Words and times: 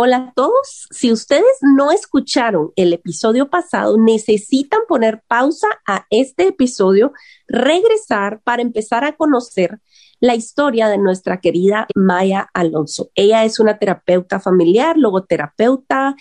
Hola 0.00 0.16
a 0.16 0.32
todos. 0.32 0.86
Si 0.92 1.10
ustedes 1.10 1.58
no 1.60 1.90
escucharon 1.90 2.70
el 2.76 2.92
episodio 2.92 3.50
pasado, 3.50 3.96
necesitan 3.98 4.82
poner 4.86 5.24
pausa 5.26 5.66
a 5.88 6.06
este 6.10 6.46
episodio, 6.46 7.12
regresar 7.48 8.40
para 8.44 8.62
empezar 8.62 9.04
a 9.04 9.16
conocer 9.16 9.80
la 10.20 10.36
historia 10.36 10.86
de 10.86 10.98
nuestra 10.98 11.40
querida 11.40 11.88
Maya 11.96 12.48
Alonso. 12.54 13.10
Ella 13.16 13.44
es 13.44 13.58
una 13.58 13.80
terapeuta 13.80 14.38
familiar, 14.38 14.96
logoterapeuta, 14.96 16.14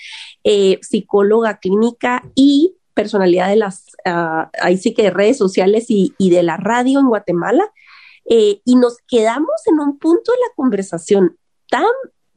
eh, 0.43 0.79
psicóloga 0.81 1.59
clínica 1.59 2.23
y 2.33 2.77
personalidad 2.95 3.49
de 3.49 3.57
las, 3.57 3.85
uh, 4.07 4.49
ahí 4.59 4.77
sí 4.77 4.95
que 4.95 5.03
de 5.03 5.11
redes 5.11 5.37
sociales 5.37 5.85
y, 5.89 6.15
y, 6.17 6.31
de 6.31 6.41
la 6.41 6.57
radio 6.57 6.99
en 6.99 7.09
Guatemala. 7.09 7.71
Eh, 8.27 8.59
y 8.65 8.75
nos 8.75 8.97
quedamos 9.07 9.67
en 9.67 9.79
un 9.79 9.99
punto 9.99 10.31
de 10.31 10.39
la 10.39 10.55
conversación 10.55 11.37
tan 11.69 11.85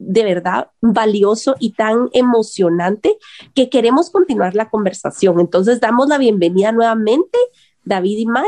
de 0.07 0.23
verdad 0.23 0.69
valioso 0.81 1.55
y 1.59 1.73
tan 1.73 2.09
emocionante 2.13 3.17
que 3.53 3.69
queremos 3.69 4.09
continuar 4.09 4.55
la 4.55 4.69
conversación. 4.69 5.39
Entonces 5.39 5.79
damos 5.79 6.07
la 6.07 6.17
bienvenida 6.17 6.71
nuevamente, 6.71 7.37
David 7.83 8.17
y 8.17 8.25
Maya, 8.25 8.47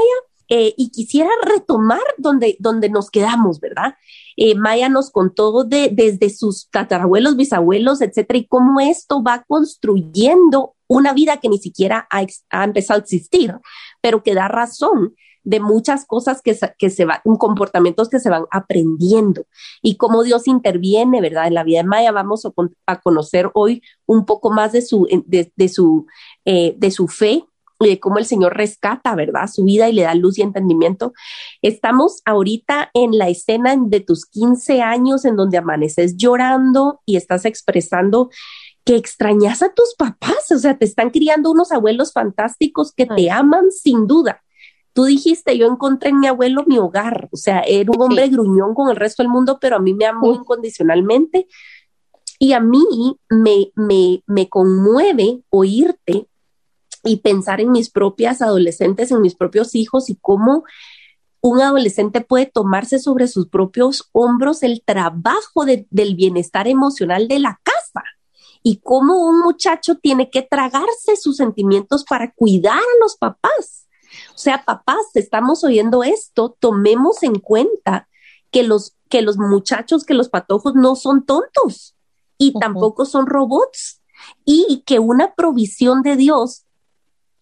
eh, 0.50 0.74
y 0.78 0.90
quisiera 0.90 1.30
retomar 1.46 2.02
donde, 2.18 2.58
donde 2.60 2.90
nos 2.90 3.10
quedamos, 3.10 3.60
¿verdad? 3.60 3.96
Eh, 4.36 4.56
Maya 4.56 4.90
nos 4.90 5.10
contó 5.10 5.64
de, 5.64 5.90
desde 5.92 6.30
sus 6.30 6.70
tatarabuelos, 6.70 7.36
bisabuelos, 7.36 8.02
etcétera, 8.02 8.40
y 8.40 8.48
cómo 8.48 8.80
esto 8.80 9.24
va 9.24 9.46
construyendo 9.48 10.76
una 10.88 11.14
vida 11.14 11.38
que 11.38 11.50
ni 11.50 11.60
siquiera 11.60 12.08
ha, 12.12 12.26
ha 12.50 12.64
empezado 12.64 13.00
a 13.00 13.04
existir, 13.04 13.56
pero 14.02 14.22
que 14.22 14.36
da 14.36 14.48
razón 14.48 15.16
de 15.44 15.60
muchas 15.60 16.06
cosas 16.06 16.42
que, 16.42 16.58
que 16.78 16.90
se 16.90 17.06
van, 17.06 17.20
comportamientos 17.38 18.10
que 18.10 18.20
se 18.20 18.30
van 18.30 18.46
aprendiendo 18.52 19.46
y 19.82 19.98
cómo 19.98 20.24
Dios 20.24 20.48
interviene, 20.48 21.22
¿verdad? 21.22 21.48
En 21.48 21.54
la 21.54 21.64
vida 21.64 21.80
de 21.80 21.88
Maya 21.88 22.12
vamos 22.12 22.46
a, 22.46 22.52
a 22.86 23.02
conocer 23.02 23.50
hoy 23.54 23.82
un 24.06 24.26
poco 24.26 24.52
más 24.52 24.72
de 24.72 24.82
su, 24.82 25.08
de, 25.26 25.52
de 25.56 25.70
su, 25.70 26.06
eh, 26.46 26.76
de 26.78 26.92
su 26.92 27.08
fe 27.08 27.46
y 27.80 27.90
de 27.90 28.00
cómo 28.00 28.18
el 28.18 28.26
Señor 28.26 28.56
rescata, 28.56 29.16
¿verdad? 29.16 29.50
Su 29.52 29.64
vida 29.64 29.90
y 29.90 29.94
le 29.94 30.04
da 30.04 30.16
luz 30.16 30.38
y 30.38 30.42
entendimiento. 30.42 31.14
Estamos 31.62 32.22
ahorita 32.26 32.90
en 32.94 33.18
la 33.18 33.30
escena 33.30 33.76
de 33.78 34.00
tus 34.00 34.26
15 34.26 34.82
años 34.82 35.26
en 35.26 35.36
donde 35.36 35.58
amaneces 35.58 36.16
llorando 36.16 37.02
y 37.06 37.18
estás 37.18 37.46
expresando 37.46 38.30
que 38.86 38.96
extrañas 38.96 39.62
a 39.62 39.74
tus 39.74 39.96
papás, 39.96 40.52
o 40.52 40.58
sea, 40.58 40.78
te 40.78 40.86
están 40.86 41.10
criando 41.10 41.52
unos 41.52 41.72
abuelos 41.72 42.12
fantásticos 42.12 42.92
que 42.92 43.06
te 43.06 43.32
aman 43.32 43.72
sin 43.72 44.08
duda. 44.08 44.43
Tú 44.94 45.06
dijiste, 45.06 45.58
yo 45.58 45.68
encontré 45.68 46.10
en 46.10 46.20
mi 46.20 46.28
abuelo 46.28 46.64
mi 46.68 46.78
hogar, 46.78 47.28
o 47.32 47.38
sea, 47.38 47.62
era 47.62 47.92
un 47.92 48.02
hombre 48.02 48.28
gruñón 48.30 48.76
con 48.76 48.90
el 48.90 48.96
resto 48.96 49.24
del 49.24 49.32
mundo, 49.32 49.58
pero 49.60 49.76
a 49.76 49.80
mí 49.80 49.94
me 49.94 50.06
amó 50.06 50.34
incondicionalmente. 50.34 51.48
Y 52.40 52.54
a 52.54 52.60
mí 52.60 52.84
me, 53.30 53.72
me, 53.76 54.24
me 54.28 54.50
conmueve 54.50 55.42
oírte 55.50 56.28
y 57.04 57.18
pensar 57.18 57.62
en 57.62 57.72
mis 57.72 57.90
propias 57.90 58.42
adolescentes, 58.42 59.12
en 59.12 59.22
mis 59.22 59.36
propios 59.36 59.76
hijos 59.76 60.10
y 60.10 60.16
cómo 60.16 60.64
un 61.42 61.62
adolescente 61.62 62.22
puede 62.22 62.46
tomarse 62.46 63.00
sobre 63.00 63.28
sus 63.28 63.50
propios 63.50 64.10
hombros 64.14 64.64
el 64.64 64.82
trabajo 64.84 65.66
de, 65.66 65.86
del 65.90 66.16
bienestar 66.16 66.70
emocional 66.70 67.28
de 67.28 67.40
la 67.40 67.60
casa 67.64 68.04
y 68.64 68.78
cómo 68.78 69.28
un 69.28 69.42
muchacho 69.42 69.96
tiene 69.96 70.30
que 70.30 70.42
tragarse 70.42 71.18
sus 71.18 71.36
sentimientos 71.36 72.06
para 72.06 72.32
cuidar 72.32 72.78
a 72.78 73.02
los 73.02 73.18
papás. 73.18 73.90
O 74.34 74.38
sea, 74.38 74.64
papás, 74.66 75.06
estamos 75.14 75.64
oyendo 75.64 76.04
esto, 76.04 76.56
tomemos 76.60 77.22
en 77.24 77.36
cuenta 77.40 78.08
que 78.52 78.64
los, 78.64 78.96
que 79.10 79.22
los 79.22 79.38
muchachos, 79.38 80.06
que 80.06 80.14
los 80.14 80.30
patojos 80.30 80.74
no 80.76 80.96
son 80.96 81.26
tontos 81.26 81.96
y 82.38 82.50
uh 82.50 82.54
-huh. 82.54 82.60
tampoco 82.60 83.06
son 83.06 83.28
robots 83.28 84.02
y 84.46 84.84
que 84.86 85.00
una 85.00 85.36
provisión 85.36 86.02
de 86.02 86.16
Dios, 86.16 86.66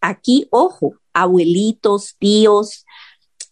aquí, 0.01 0.47
ojo, 0.51 0.95
abuelitos, 1.13 2.15
tíos, 2.19 2.85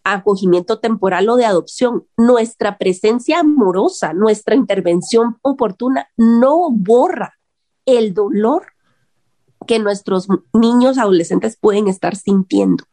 acogimiento 0.03 0.79
temporal 0.79 1.29
o 1.29 1.35
de 1.35 1.45
adopción, 1.45 2.07
nuestra 2.17 2.77
presencia 2.77 3.39
amorosa, 3.39 4.13
nuestra 4.13 4.56
intervención 4.56 5.38
oportuna 5.41 6.07
no 6.17 6.69
borra 6.71 7.35
el 7.85 8.13
dolor 8.13 8.73
que 9.67 9.79
nuestros 9.79 10.27
niños 10.53 10.97
adolescentes 10.97 11.57
pueden 11.59 11.88
estar 11.88 12.16
sintiendo. 12.16 12.85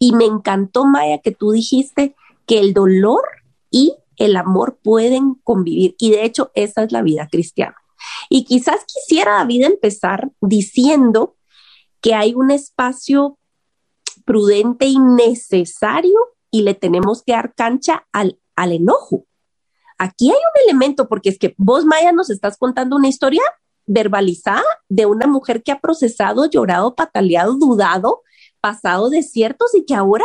Y 0.00 0.12
me 0.12 0.24
encantó, 0.24 0.86
Maya, 0.86 1.18
que 1.18 1.30
tú 1.30 1.52
dijiste 1.52 2.16
que 2.46 2.58
el 2.58 2.74
dolor 2.74 3.22
y 3.70 3.94
el 4.16 4.36
amor 4.36 4.78
pueden 4.82 5.34
convivir. 5.44 5.94
Y 5.98 6.10
de 6.10 6.24
hecho, 6.24 6.50
esa 6.54 6.82
es 6.82 6.90
la 6.90 7.02
vida 7.02 7.28
cristiana. 7.30 7.76
Y 8.28 8.44
quizás 8.44 8.84
quisiera, 8.86 9.36
David, 9.36 9.64
empezar 9.64 10.30
diciendo 10.40 11.36
que 12.00 12.14
hay 12.14 12.34
un 12.34 12.50
espacio 12.50 13.38
prudente 14.24 14.86
y 14.86 14.98
necesario 14.98 16.18
y 16.50 16.62
le 16.62 16.74
tenemos 16.74 17.22
que 17.22 17.32
dar 17.32 17.54
cancha 17.54 18.06
al, 18.10 18.40
al 18.56 18.72
enojo. 18.72 19.26
Aquí 19.98 20.30
hay 20.30 20.36
un 20.36 20.68
elemento, 20.68 21.08
porque 21.08 21.28
es 21.28 21.38
que 21.38 21.54
vos, 21.58 21.84
Maya, 21.84 22.10
nos 22.10 22.30
estás 22.30 22.56
contando 22.56 22.96
una 22.96 23.08
historia 23.08 23.42
verbalizada 23.86 24.64
de 24.88 25.04
una 25.04 25.26
mujer 25.26 25.62
que 25.62 25.72
ha 25.72 25.80
procesado, 25.80 26.48
llorado, 26.48 26.94
pataleado, 26.94 27.54
dudado, 27.58 28.22
pasado 28.60 29.10
desiertos 29.10 29.74
y 29.74 29.84
que 29.84 29.94
ahora 29.94 30.24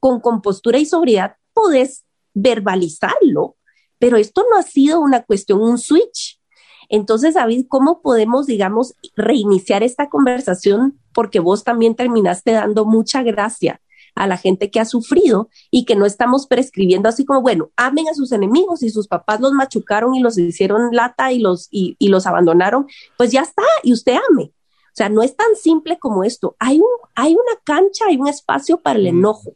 con 0.00 0.20
compostura 0.20 0.78
y 0.78 0.86
sobriedad 0.86 1.36
podés 1.52 2.04
verbalizarlo, 2.34 3.56
pero 3.98 4.16
esto 4.16 4.44
no 4.50 4.56
ha 4.56 4.62
sido 4.62 5.00
una 5.00 5.24
cuestión, 5.24 5.60
un 5.60 5.78
switch. 5.78 6.40
Entonces, 6.88 7.34
David, 7.34 7.66
¿cómo 7.68 8.00
podemos, 8.00 8.46
digamos, 8.46 8.94
reiniciar 9.16 9.82
esta 9.82 10.08
conversación? 10.08 10.98
Porque 11.12 11.40
vos 11.40 11.64
también 11.64 11.94
terminaste 11.94 12.52
dando 12.52 12.86
mucha 12.86 13.22
gracia 13.22 13.80
a 14.14 14.26
la 14.26 14.36
gente 14.36 14.70
que 14.70 14.80
ha 14.80 14.84
sufrido 14.84 15.48
y 15.70 15.84
que 15.84 15.94
no 15.94 16.06
estamos 16.06 16.46
prescribiendo 16.46 17.08
así 17.08 17.24
como, 17.24 17.42
bueno, 17.42 17.70
amen 17.76 18.08
a 18.08 18.14
sus 18.14 18.32
enemigos 18.32 18.82
y 18.82 18.90
sus 18.90 19.06
papás 19.06 19.40
los 19.40 19.52
machucaron 19.52 20.14
y 20.14 20.20
los 20.20 20.38
hicieron 20.38 20.90
lata 20.92 21.30
y 21.32 21.38
los, 21.38 21.68
y, 21.70 21.96
y 21.98 22.08
los 22.08 22.26
abandonaron, 22.26 22.86
pues 23.16 23.30
ya 23.30 23.42
está, 23.42 23.62
y 23.82 23.92
usted 23.92 24.16
ame. 24.30 24.52
O 24.98 25.04
sea, 25.06 25.08
no 25.08 25.22
es 25.22 25.36
tan 25.36 25.54
simple 25.54 25.96
como 25.96 26.24
esto. 26.24 26.56
Hay, 26.58 26.80
un, 26.80 26.88
hay 27.14 27.34
una 27.34 27.60
cancha, 27.62 28.06
hay 28.08 28.16
un 28.16 28.26
espacio 28.26 28.80
para 28.80 28.98
el 28.98 29.06
enojo. 29.06 29.52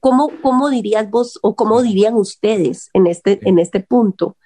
¿Cómo, 0.00 0.32
¿Cómo 0.42 0.68
dirías 0.68 1.08
vos 1.08 1.38
o 1.42 1.54
cómo 1.54 1.80
dirían 1.80 2.16
ustedes 2.16 2.90
en 2.92 3.06
este, 3.06 3.38
en 3.48 3.60
este 3.60 3.78
punto 3.78 4.36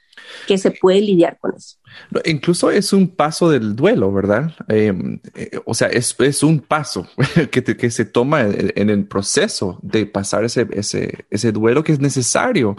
que 0.47 0.59
se 0.59 0.71
puede 0.71 1.00
lidiar 1.00 1.39
con 1.41 1.55
eso? 1.56 1.77
Incluso 2.25 2.71
es 2.71 2.93
un 2.93 3.09
paso 3.09 3.50
del 3.50 3.75
duelo, 3.75 4.12
¿verdad? 4.12 4.53
Eh, 4.69 4.93
eh, 5.34 5.59
o 5.65 5.75
sea, 5.75 5.89
es, 5.89 6.15
es 6.19 6.43
un 6.43 6.61
paso 6.61 7.06
que, 7.50 7.62
te, 7.62 7.77
que, 7.77 7.91
se 7.91 8.05
toma 8.05 8.43
en, 8.43 8.72
en, 8.77 8.91
el 8.91 9.06
proceso 9.06 9.78
de 9.83 10.06
pasar 10.06 10.44
ese, 10.44 10.67
ese, 10.72 11.27
ese 11.31 11.53
duelo 11.53 11.83
que 11.83 11.93
es 11.93 12.00
necesario, 12.00 12.77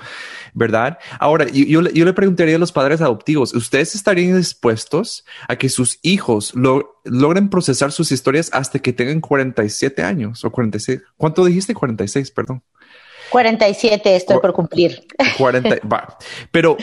¿verdad? 0.53 0.97
Ahora, 1.19 1.47
yo, 1.47 1.65
yo, 1.65 1.89
yo, 1.89 2.05
le 2.05 2.13
preguntaría 2.13 2.55
a 2.55 2.59
los 2.59 2.71
padres 2.71 3.01
adoptivos, 3.01 3.53
¿ustedes 3.53 3.95
estarían 3.95 4.37
dispuestos 4.37 5.25
a 5.47 5.55
que 5.55 5.69
sus 5.69 5.99
hijos 6.01 6.53
lo, 6.55 7.01
logren 7.03 7.49
procesar 7.49 7.91
sus 7.91 8.11
historias 8.11 8.49
hasta 8.53 8.79
que 8.79 8.93
tengan 8.93 9.21
47 9.21 10.01
años 10.03 10.43
o 10.45 10.51
46? 10.51 11.01
¿Cuánto 11.17 11.45
dijiste? 11.45 11.73
46, 11.73 12.31
perdón. 12.31 12.63
47 13.29 14.15
estoy 14.15 14.39
por 14.39 14.53
cumplir. 14.53 15.05
40, 15.37 15.79
va. 15.91 16.17
Pero 16.51 16.77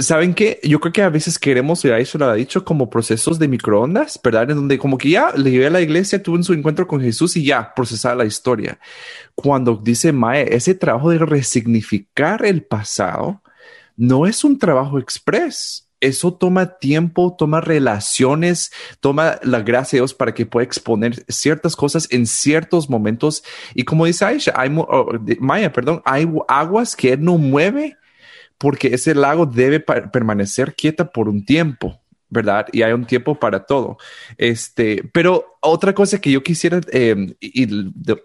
¿Saben 0.00 0.32
qué? 0.32 0.60
Yo 0.62 0.80
creo 0.80 0.92
que 0.94 1.02
a 1.02 1.10
veces 1.10 1.38
queremos, 1.38 1.84
y 1.84 1.90
eso 1.90 2.16
lo 2.16 2.24
ha 2.24 2.34
dicho, 2.34 2.64
como 2.64 2.88
procesos 2.88 3.38
de 3.38 3.48
microondas, 3.48 4.18
¿verdad? 4.22 4.50
En 4.50 4.56
donde 4.56 4.78
como 4.78 4.96
que 4.96 5.10
ya 5.10 5.32
le 5.36 5.50
llevé 5.50 5.66
a 5.66 5.70
la 5.70 5.82
iglesia, 5.82 6.22
tuve 6.22 6.42
su 6.42 6.54
encuentro 6.54 6.86
con 6.86 7.02
Jesús 7.02 7.36
y 7.36 7.44
ya 7.44 7.74
procesar 7.74 8.16
la 8.16 8.24
historia. 8.24 8.78
Cuando 9.34 9.76
dice 9.76 10.10
Mae, 10.12 10.54
ese 10.56 10.74
trabajo 10.74 11.10
de 11.10 11.18
resignificar 11.18 12.46
el 12.46 12.62
pasado 12.62 13.42
no 13.96 14.26
es 14.26 14.42
un 14.42 14.58
trabajo 14.58 14.98
express. 14.98 15.86
Eso 16.00 16.32
toma 16.32 16.78
tiempo, 16.78 17.34
toma 17.38 17.60
relaciones, 17.60 18.72
toma 19.00 19.38
la 19.42 19.60
gracia 19.60 19.98
de 19.98 20.00
Dios 20.00 20.14
para 20.14 20.32
que 20.32 20.46
pueda 20.46 20.64
exponer 20.64 21.24
ciertas 21.28 21.76
cosas 21.76 22.08
en 22.10 22.26
ciertos 22.26 22.88
momentos. 22.88 23.44
Y 23.74 23.84
como 23.84 24.06
dice 24.06 24.24
Aisha, 24.24 24.54
hay, 24.56 24.74
oh, 24.76 25.12
Maya, 25.40 25.72
perdón, 25.72 26.00
hay 26.06 26.26
aguas 26.48 26.96
que 26.96 27.18
no 27.18 27.36
mueve 27.36 27.98
porque 28.64 28.94
ese 28.94 29.14
lago 29.14 29.44
debe 29.44 29.78
permanecer 29.78 30.74
quieta 30.74 31.12
por 31.12 31.28
un 31.28 31.44
tiempo, 31.44 32.00
¿verdad? 32.30 32.66
Y 32.72 32.80
hay 32.80 32.94
un 32.94 33.04
tiempo 33.04 33.38
para 33.38 33.66
todo. 33.66 33.98
Este, 34.38 35.02
pero 35.12 35.58
otra 35.60 35.94
cosa 35.94 36.18
que 36.18 36.30
yo 36.30 36.42
quisiera, 36.42 36.80
eh, 36.90 37.36
y, 37.40 37.66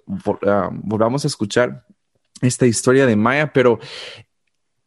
volvamos 0.05 1.25
a 1.25 1.27
escuchar 1.27 1.85
esta 2.39 2.65
historia 2.65 3.05
de 3.05 3.17
Maya, 3.17 3.51
pero 3.51 3.79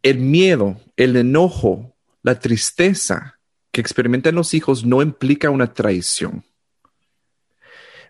el 0.03 0.21
miedo, 0.21 0.81
el 0.97 1.17
enojo, 1.17 1.95
la 2.23 2.41
tristeza 2.41 3.39
que 3.73 3.83
experimentan 3.83 4.35
los 4.35 4.55
hijos 4.55 4.87
no 4.87 5.03
implica 5.03 5.51
una 5.51 5.75
traición. 5.75 6.47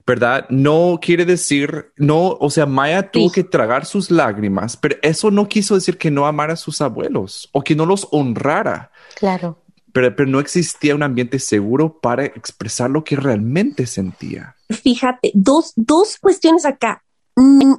¿Verdad? 0.06 0.46
No 0.48 0.98
quiere 1.00 1.24
decir, 1.24 1.92
no, 1.96 2.36
o 2.40 2.50
sea, 2.50 2.66
Maya 2.66 3.10
tuvo 3.10 3.30
que 3.30 3.44
tragar 3.44 3.86
sus 3.86 4.10
lágrimas, 4.10 4.76
pero 4.76 4.96
eso 5.02 5.30
no 5.30 5.48
quiso 5.48 5.74
decir 5.74 5.98
que 5.98 6.10
no 6.10 6.26
amara 6.26 6.54
a 6.54 6.56
sus 6.56 6.80
abuelos 6.80 7.48
o 7.52 7.62
que 7.62 7.76
no 7.76 7.86
los 7.86 8.08
honrara. 8.10 8.90
Claro. 9.16 9.58
Pero, 9.92 10.16
pero 10.16 10.28
no 10.28 10.40
existía 10.40 10.94
un 10.94 11.02
ambiente 11.02 11.38
seguro 11.38 12.00
para 12.00 12.24
expresar 12.24 12.90
lo 12.90 13.04
que 13.04 13.16
realmente 13.16 13.86
sentía. 13.86 14.56
Fíjate, 14.70 15.30
dos, 15.34 15.72
dos 15.76 16.16
cuestiones 16.18 16.64
acá. 16.64 17.04
Mm, 17.36 17.74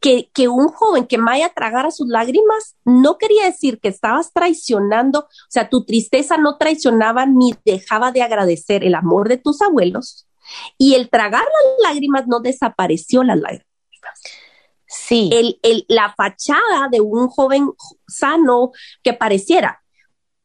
que, 0.00 0.30
que, 0.32 0.48
un 0.48 0.68
joven 0.68 1.06
que 1.06 1.18
Maya 1.18 1.52
tragara 1.54 1.90
sus 1.90 2.08
lágrimas 2.08 2.76
no 2.84 3.18
quería 3.18 3.44
decir 3.44 3.80
que 3.80 3.88
estabas 3.88 4.32
traicionando, 4.32 5.20
o 5.20 5.50
sea, 5.50 5.68
tu 5.68 5.84
tristeza 5.84 6.36
no 6.38 6.56
traicionaba 6.56 7.26
ni 7.26 7.54
dejaba 7.66 8.10
de 8.10 8.22
agradecer 8.22 8.82
el 8.84 8.94
amor 8.94 9.28
de 9.28 9.36
tus 9.36 9.60
abuelos, 9.60 10.26
y 10.78 10.94
el 10.94 11.10
tragar 11.10 11.44
las 11.44 11.92
lágrimas 11.92 12.26
no 12.26 12.40
desapareció 12.40 13.22
las 13.24 13.38
lágrimas. 13.38 13.64
Sí. 14.86 15.30
El, 15.32 15.58
el, 15.62 15.84
la 15.88 16.14
fachada 16.14 16.88
de 16.90 17.00
un 17.00 17.28
joven 17.28 17.70
sano 18.06 18.72
que 19.02 19.12
pareciera 19.12 19.84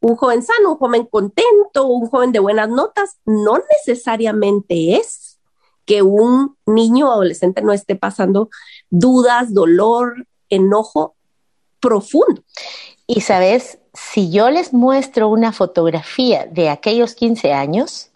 un 0.02 0.16
joven 0.16 0.42
sano, 0.44 0.72
un 0.72 0.78
joven 0.78 1.06
contento, 1.06 1.88
un 1.88 2.08
joven 2.08 2.32
de 2.32 2.40
buenas 2.40 2.70
notas, 2.70 3.18
no 3.26 3.60
necesariamente 3.78 4.96
es 4.96 5.40
que 5.86 6.02
un 6.02 6.58
niño 6.66 7.10
o 7.10 7.12
adolescente 7.12 7.62
no 7.62 7.74
esté 7.74 7.96
pasando 7.96 8.50
dudas, 8.90 9.54
dolor, 9.54 10.28
enojo 10.50 11.16
profundo. 11.80 12.44
Y 13.08 13.22
sabes, 13.22 13.80
si 13.94 14.32
yo 14.32 14.50
les 14.50 14.74
muestro 14.74 15.30
una 15.30 15.52
fotografía 15.52 16.46
de 16.46 16.70
aquellos 16.70 17.16
15 17.16 17.54
años, 17.54 18.12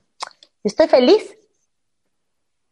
estoy 0.63 0.87
feliz 0.87 1.35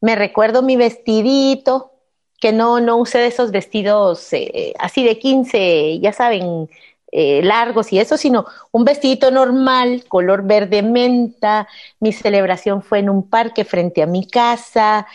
me 0.02 0.16
recuerdo 0.16 0.62
mi 0.64 0.76
vestidito, 0.76 1.92
que 2.40 2.52
no, 2.52 2.80
no 2.80 2.98
usé 2.98 3.20
de 3.20 3.28
esos 3.28 3.52
vestidos 3.52 4.34
eh, 4.34 4.74
así 4.80 5.04
de 5.04 5.20
15, 5.20 6.00
ya 6.00 6.12
saben, 6.12 6.68
eh, 7.12 7.42
largos 7.44 7.92
y 7.92 8.00
eso, 8.00 8.18
sino 8.18 8.46
un 8.72 8.84
vestidito 8.84 9.32
normal, 9.32 10.06
color 10.08 10.44
verde 10.44 10.82
menta. 10.82 11.68
Mi 12.00 12.14
celebración 12.14 12.82
fue 12.82 13.00
en 13.00 13.10
un 13.10 13.30
parque 13.30 13.64
frente 13.64 14.02
a 14.02 14.08
mi 14.08 14.26
casa. 14.26 15.06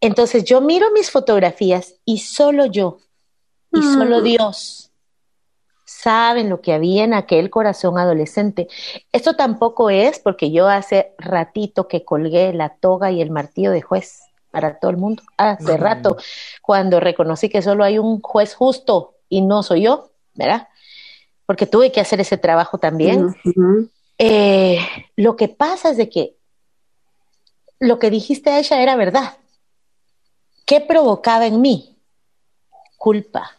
Entonces 0.00 0.44
yo 0.44 0.60
miro 0.60 0.90
mis 0.92 1.10
fotografías 1.10 1.94
y 2.04 2.18
solo 2.18 2.66
yo 2.66 2.98
y 3.72 3.82
solo 3.82 4.20
mm. 4.20 4.24
Dios 4.24 4.92
saben 5.84 6.48
lo 6.48 6.60
que 6.60 6.74
había 6.74 7.02
en 7.04 7.14
aquel 7.14 7.50
corazón 7.50 7.98
adolescente. 7.98 8.68
Esto 9.10 9.34
tampoco 9.34 9.90
es 9.90 10.20
porque 10.20 10.52
yo 10.52 10.68
hace 10.68 11.14
ratito 11.18 11.88
que 11.88 12.04
colgué 12.04 12.52
la 12.52 12.76
toga 12.76 13.10
y 13.10 13.22
el 13.22 13.30
martillo 13.30 13.72
de 13.72 13.80
juez 13.80 14.27
para 14.50 14.78
todo 14.78 14.90
el 14.90 14.96
mundo. 14.96 15.22
Hace 15.36 15.76
rato, 15.76 16.16
cuando 16.62 17.00
reconocí 17.00 17.48
que 17.48 17.62
solo 17.62 17.84
hay 17.84 17.98
un 17.98 18.20
juez 18.20 18.54
justo 18.54 19.14
y 19.28 19.42
no 19.42 19.62
soy 19.62 19.82
yo, 19.82 20.10
¿verdad? 20.34 20.68
Porque 21.46 21.66
tuve 21.66 21.92
que 21.92 22.00
hacer 22.00 22.20
ese 22.20 22.38
trabajo 22.38 22.78
también. 22.78 23.34
Eh, 24.18 24.80
lo 25.16 25.36
que 25.36 25.48
pasa 25.48 25.90
es 25.90 25.96
de 25.96 26.08
que 26.08 26.36
lo 27.78 27.98
que 27.98 28.10
dijiste 28.10 28.50
a 28.50 28.58
ella 28.58 28.82
era 28.82 28.96
verdad. 28.96 29.36
¿Qué 30.66 30.80
provocaba 30.80 31.46
en 31.46 31.60
mí? 31.60 31.96
Culpa. 32.96 33.52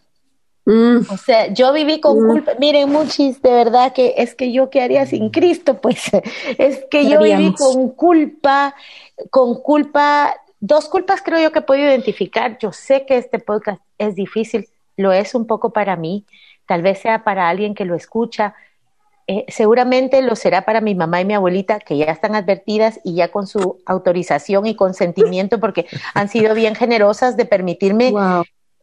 Mm. 0.65 0.99
O 1.09 1.17
sea, 1.17 1.47
yo 1.51 1.73
viví 1.73 1.99
con 1.99 2.21
mm. 2.21 2.27
culpa. 2.27 2.51
Miren, 2.59 2.91
muchis, 2.91 3.41
de 3.41 3.51
verdad 3.51 3.93
que 3.93 4.13
es 4.17 4.35
que 4.35 4.51
yo 4.51 4.69
qué 4.69 4.81
haría 4.81 5.05
sin 5.05 5.29
Cristo, 5.29 5.81
pues 5.81 6.03
es 6.57 6.85
que 6.91 7.09
yo 7.09 7.23
viví 7.23 7.53
con 7.53 7.89
culpa, 7.89 8.75
con 9.31 9.55
culpa 9.55 10.35
Dos 10.59 10.89
culpas 10.89 11.21
creo 11.21 11.39
yo 11.39 11.51
que 11.51 11.61
puedo 11.61 11.81
identificar. 11.81 12.57
Yo 12.57 12.71
sé 12.71 13.05
que 13.05 13.17
este 13.17 13.39
podcast 13.39 13.81
es 13.97 14.15
difícil, 14.15 14.67
lo 14.97 15.13
es 15.13 15.33
un 15.35 15.47
poco 15.47 15.71
para 15.71 15.95
mí, 15.95 16.25
tal 16.65 16.81
vez 16.81 16.99
sea 16.99 17.23
para 17.23 17.49
alguien 17.49 17.73
que 17.73 17.85
lo 17.85 17.95
escucha, 17.95 18.55
eh, 19.31 19.45
seguramente 19.47 20.23
lo 20.23 20.35
será 20.35 20.65
para 20.65 20.81
mi 20.81 20.95
mamá 20.95 21.21
y 21.21 21.25
mi 21.25 21.35
abuelita, 21.35 21.79
que 21.79 21.97
ya 21.97 22.05
están 22.05 22.33
advertidas 22.33 22.99
y 23.03 23.13
ya 23.13 23.27
con 23.27 23.45
su 23.45 23.77
autorización 23.85 24.65
y 24.65 24.75
consentimiento, 24.75 25.59
porque 25.59 25.85
han 26.15 26.29
sido 26.29 26.55
bien 26.55 26.73
generosas 26.73 27.37
de 27.37 27.45
permitirme 27.45 28.11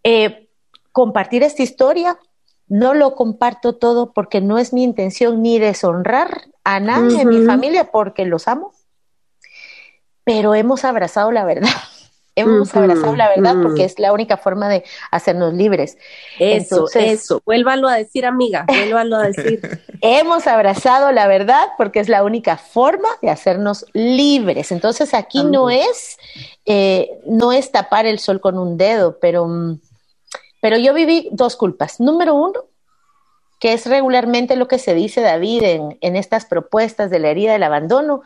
eh, 0.05 0.49
compartir 0.93 1.43
esta 1.43 1.65
historia. 1.65 2.17
No 2.69 2.95
lo 2.95 3.17
comparto 3.17 3.75
todo 3.75 4.13
porque 4.13 4.41
no 4.41 4.59
es 4.59 4.73
mi 4.73 4.85
intención 4.85 5.43
ni 5.43 5.59
deshonrar 5.59 6.43
a 6.63 6.79
nadie 6.79 7.19
de 7.19 7.25
mi 7.25 7.45
familia, 7.45 7.91
porque 7.91 8.25
los 8.25 8.47
amo 8.47 8.73
pero 10.27 10.57
hemos 10.57 10.85
abrazado 10.85 11.31
la 11.31 11.45
verdad. 11.45 11.71
hemos 12.35 12.75
abrazado 12.75 13.15
la 13.15 13.29
verdad 13.29 13.55
porque 13.63 13.85
es 13.85 13.99
la 14.01 14.13
única 14.13 14.37
forma 14.37 14.69
de 14.69 14.85
hacernos 15.13 15.55
libres. 15.55 15.97
Eso, 16.39 16.87
eso. 16.93 17.41
Vuélvalo 17.47 17.89
a 17.89 17.95
decir, 17.95 18.27
amiga, 18.27 18.65
vuélvalo 18.67 19.17
a 19.17 19.29
decir. 19.29 19.61
hemos 20.03 20.49
abrazado 20.49 21.13
la 21.13 21.29
verdad 21.29 21.69
porque 21.79 22.01
es 22.01 22.09
la 22.09 22.25
única 22.25 22.57
forma 22.57 23.09
de 23.23 23.31
hacernos 23.31 23.87
libres. 23.93 24.73
Entonces 24.73 25.15
aquí 25.15 25.45
no 25.45 25.71
es, 25.71 26.19
eh, 26.67 27.09
no 27.25 27.53
es 27.53 27.71
tapar 27.71 28.05
el 28.05 28.19
sol 28.19 28.41
con 28.41 28.59
un 28.59 28.77
dedo, 28.77 29.19
pero, 29.21 29.49
pero 30.61 30.77
yo 30.77 30.93
viví 30.93 31.29
dos 31.31 31.55
culpas. 31.55 32.01
Número 32.01 32.35
uno, 32.35 32.65
que 33.61 33.75
es 33.75 33.87
regularmente 33.87 34.57
lo 34.57 34.67
que 34.67 34.81
se 34.81 34.93
dice 34.93 35.21
David 35.21 35.63
en, 35.63 35.99
en 36.01 36.17
estas 36.17 36.47
propuestas 36.47 37.11
de 37.11 37.21
la 37.21 37.31
herida 37.31 37.53
del 37.53 37.63
abandono, 37.63 38.23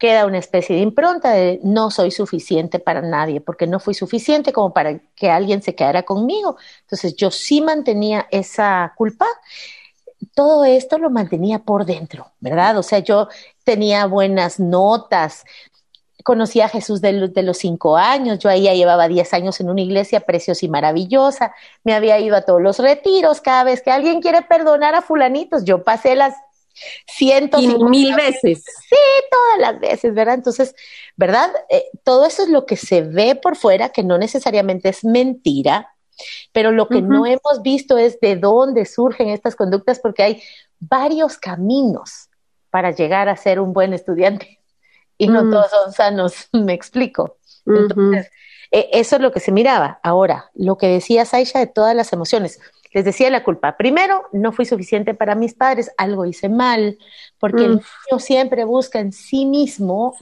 queda 0.00 0.24
una 0.24 0.38
especie 0.38 0.74
de 0.74 0.82
impronta 0.82 1.30
de 1.30 1.60
no 1.62 1.90
soy 1.90 2.10
suficiente 2.10 2.78
para 2.78 3.02
nadie, 3.02 3.42
porque 3.42 3.66
no 3.66 3.78
fui 3.78 3.92
suficiente 3.92 4.50
como 4.50 4.72
para 4.72 4.98
que 5.14 5.30
alguien 5.30 5.62
se 5.62 5.74
quedara 5.74 6.04
conmigo. 6.04 6.56
Entonces 6.80 7.14
yo 7.14 7.30
sí 7.30 7.60
mantenía 7.60 8.26
esa 8.30 8.94
culpa. 8.96 9.26
Todo 10.34 10.64
esto 10.64 10.98
lo 10.98 11.10
mantenía 11.10 11.60
por 11.60 11.84
dentro, 11.84 12.32
¿verdad? 12.40 12.78
O 12.78 12.82
sea, 12.82 13.00
yo 13.00 13.28
tenía 13.62 14.06
buenas 14.06 14.58
notas, 14.58 15.44
conocí 16.24 16.62
a 16.62 16.68
Jesús 16.68 17.02
de, 17.02 17.12
los 17.12 17.58
cinco 17.58 17.96
años, 17.96 18.38
yo 18.38 18.48
ahí 18.48 18.62
ya 18.62 18.74
llevaba 18.74 19.06
diez 19.06 19.34
años 19.34 19.60
en 19.60 19.68
una 19.68 19.82
iglesia 19.82 20.20
preciosa 20.20 20.64
y 20.64 20.68
maravillosa, 20.68 21.54
me 21.84 21.94
había 21.94 22.18
ido 22.18 22.36
a 22.36 22.42
todos 22.42 22.62
los 22.62 22.78
retiros, 22.78 23.40
cada 23.40 23.64
vez 23.64 23.82
que 23.82 23.90
alguien 23.90 24.20
quiere 24.20 24.42
perdonar 24.42 24.94
a 24.94 25.02
fulanitos, 25.02 25.64
yo 25.64 25.82
pasé 25.82 26.16
las 26.16 26.34
cientos 27.06 27.62
y 27.62 27.68
mil 27.84 28.14
veces. 28.14 28.64
Sí, 28.88 28.96
todas 29.30 29.58
las 29.58 29.80
veces, 29.80 30.14
¿verdad? 30.14 30.34
Entonces, 30.34 30.74
¿verdad? 31.16 31.50
Eh, 31.68 31.84
todo 32.04 32.26
eso 32.26 32.42
es 32.42 32.48
lo 32.48 32.66
que 32.66 32.76
se 32.76 33.02
ve 33.02 33.34
por 33.34 33.56
fuera, 33.56 33.90
que 33.90 34.02
no 34.02 34.18
necesariamente 34.18 34.88
es 34.88 35.04
mentira, 35.04 35.94
pero 36.52 36.72
lo 36.72 36.88
que 36.88 37.00
no 37.00 37.26
hemos 37.26 37.62
visto 37.62 37.96
es 37.96 38.20
de 38.20 38.36
dónde 38.36 38.84
surgen 38.84 39.28
estas 39.28 39.56
conductas, 39.56 39.98
porque 40.00 40.22
hay 40.22 40.42
varios 40.78 41.38
caminos 41.38 42.28
para 42.70 42.90
llegar 42.90 43.28
a 43.28 43.36
ser 43.36 43.60
un 43.60 43.72
buen 43.72 43.94
estudiante 43.94 44.60
y 45.18 45.28
no 45.28 45.44
mm. 45.44 45.50
todos 45.50 45.70
son 45.70 45.92
sanos, 45.92 46.48
me 46.52 46.72
explico. 46.72 47.36
Entonces, 47.66 48.30
eh, 48.70 48.88
eso 48.92 49.16
es 49.16 49.22
lo 49.22 49.32
que 49.32 49.40
se 49.40 49.52
miraba. 49.52 50.00
Ahora, 50.02 50.50
lo 50.54 50.76
que 50.76 50.88
decía 50.88 51.24
Saisha 51.24 51.58
de 51.58 51.66
todas 51.66 51.94
las 51.94 52.12
emociones 52.12 52.58
les 52.92 53.04
decía 53.04 53.30
la 53.30 53.44
culpa. 53.44 53.76
Primero, 53.76 54.24
no 54.32 54.52
fui 54.52 54.66
suficiente 54.66 55.14
para 55.14 55.34
mis 55.34 55.54
padres, 55.54 55.92
algo 55.96 56.24
hice 56.24 56.48
mal, 56.48 56.98
porque 57.38 57.64
el 57.64 57.76
mm. 57.76 57.82
niño 58.10 58.18
siempre 58.18 58.64
busca 58.64 59.00
en 59.00 59.12
sí 59.12 59.46
mismo 59.46 60.14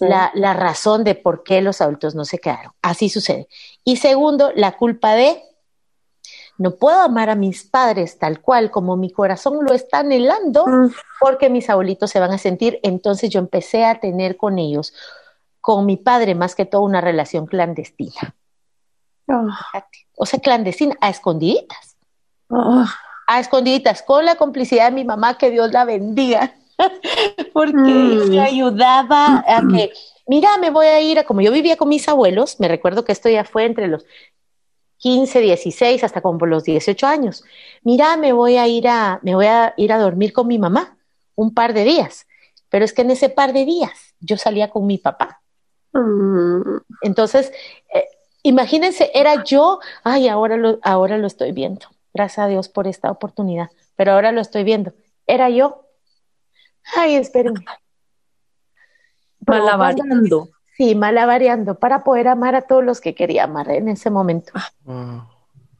La, 0.00 0.30
la, 0.34 0.54
razón 0.54 1.04
de 1.04 1.14
por 1.14 1.42
qué 1.42 1.60
los 1.60 1.80
adultos 1.80 2.14
no 2.14 2.24
se 2.24 2.38
quedaron. 2.38 2.72
Así 2.80 3.10
sucede. 3.10 3.46
Y 3.84 3.96
segundo, 3.96 4.50
la 4.54 4.72
culpa 4.72 5.12
de 5.14 5.42
no 6.58 6.76
puedo 6.76 7.00
amar 7.00 7.30
a 7.30 7.34
mis 7.34 7.64
padres 7.64 8.18
tal 8.18 8.40
cual 8.40 8.70
como 8.70 8.96
mi 8.96 9.10
corazón 9.10 9.64
lo 9.64 9.74
está 9.74 9.98
anhelando, 9.98 10.66
mm. 10.66 10.92
porque 11.20 11.50
mis 11.50 11.68
abuelitos 11.68 12.10
se 12.10 12.20
van 12.20 12.30
a 12.30 12.38
sentir. 12.38 12.78
Entonces 12.82 13.30
yo 13.30 13.40
empecé 13.40 13.84
a 13.84 14.00
tener 14.00 14.36
con 14.36 14.58
ellos, 14.58 14.94
con 15.60 15.86
mi 15.86 15.96
padre 15.96 16.34
más 16.34 16.54
que 16.54 16.64
todo, 16.64 16.82
una 16.82 17.00
relación 17.00 17.46
clandestina. 17.46 18.34
Ah. 19.28 19.86
O 20.16 20.26
sea, 20.26 20.40
clandestina, 20.40 20.96
a 21.00 21.10
escondiditas. 21.10 21.91
Ah. 22.52 22.86
A 23.26 23.40
escondiditas, 23.40 24.02
con 24.02 24.24
la 24.24 24.34
complicidad 24.36 24.86
de 24.86 24.94
mi 24.94 25.04
mamá, 25.04 25.38
que 25.38 25.50
Dios 25.50 25.72
la 25.72 25.84
bendiga, 25.84 26.54
porque 27.52 27.76
mm. 27.76 28.30
me 28.30 28.40
ayudaba 28.40 29.44
a 29.46 29.62
que, 29.70 29.92
mira, 30.26 30.58
me 30.58 30.70
voy 30.70 30.86
a 30.86 31.00
ir 31.00 31.18
a, 31.18 31.24
como 31.24 31.40
yo 31.40 31.52
vivía 31.52 31.76
con 31.76 31.88
mis 31.88 32.08
abuelos, 32.08 32.60
me 32.60 32.68
recuerdo 32.68 33.04
que 33.04 33.12
esto 33.12 33.28
ya 33.28 33.44
fue 33.44 33.64
entre 33.64 33.88
los 33.88 34.04
15, 34.98 35.40
16, 35.40 36.04
hasta 36.04 36.20
como 36.20 36.46
los 36.46 36.64
18 36.64 37.06
años. 37.06 37.44
Mira, 37.82 38.16
me 38.16 38.32
voy 38.32 38.56
a 38.56 38.68
ir 38.68 38.86
a, 38.88 39.18
me 39.22 39.34
voy 39.34 39.46
a 39.46 39.74
ir 39.76 39.92
a 39.92 39.98
dormir 39.98 40.32
con 40.32 40.46
mi 40.46 40.58
mamá 40.58 40.96
un 41.34 41.54
par 41.54 41.74
de 41.74 41.84
días. 41.84 42.26
pero 42.68 42.84
es 42.84 42.92
que 42.92 43.02
en 43.02 43.10
ese 43.10 43.28
par 43.28 43.52
de 43.52 43.64
días 43.64 44.14
yo 44.20 44.36
salía 44.36 44.70
con 44.70 44.86
mi 44.86 44.98
papá. 44.98 45.42
Mm. 45.92 46.78
Entonces, 47.02 47.52
eh, 47.94 48.06
imagínense, 48.42 49.10
era 49.12 49.44
yo, 49.44 49.80
ay, 50.04 50.28
ahora 50.28 50.56
lo, 50.56 50.78
ahora 50.82 51.18
lo 51.18 51.26
estoy 51.26 51.52
viendo. 51.52 51.86
Gracias 52.14 52.38
a 52.44 52.48
Dios 52.48 52.68
por 52.68 52.86
esta 52.86 53.10
oportunidad, 53.10 53.70
pero 53.96 54.12
ahora 54.12 54.32
lo 54.32 54.40
estoy 54.40 54.64
viendo. 54.64 54.92
Era 55.26 55.48
yo. 55.50 55.86
Ay, 56.96 57.14
espérenme. 57.16 57.64
Malabareando. 59.46 60.48
Sí, 60.76 60.94
malabareando 60.94 61.78
para 61.78 62.02
poder 62.04 62.28
amar 62.28 62.54
a 62.54 62.62
todos 62.62 62.84
los 62.84 63.00
que 63.00 63.14
quería 63.14 63.44
amar 63.44 63.70
en 63.70 63.88
ese 63.88 64.10
momento. 64.10 64.52
Wow. 64.84 65.22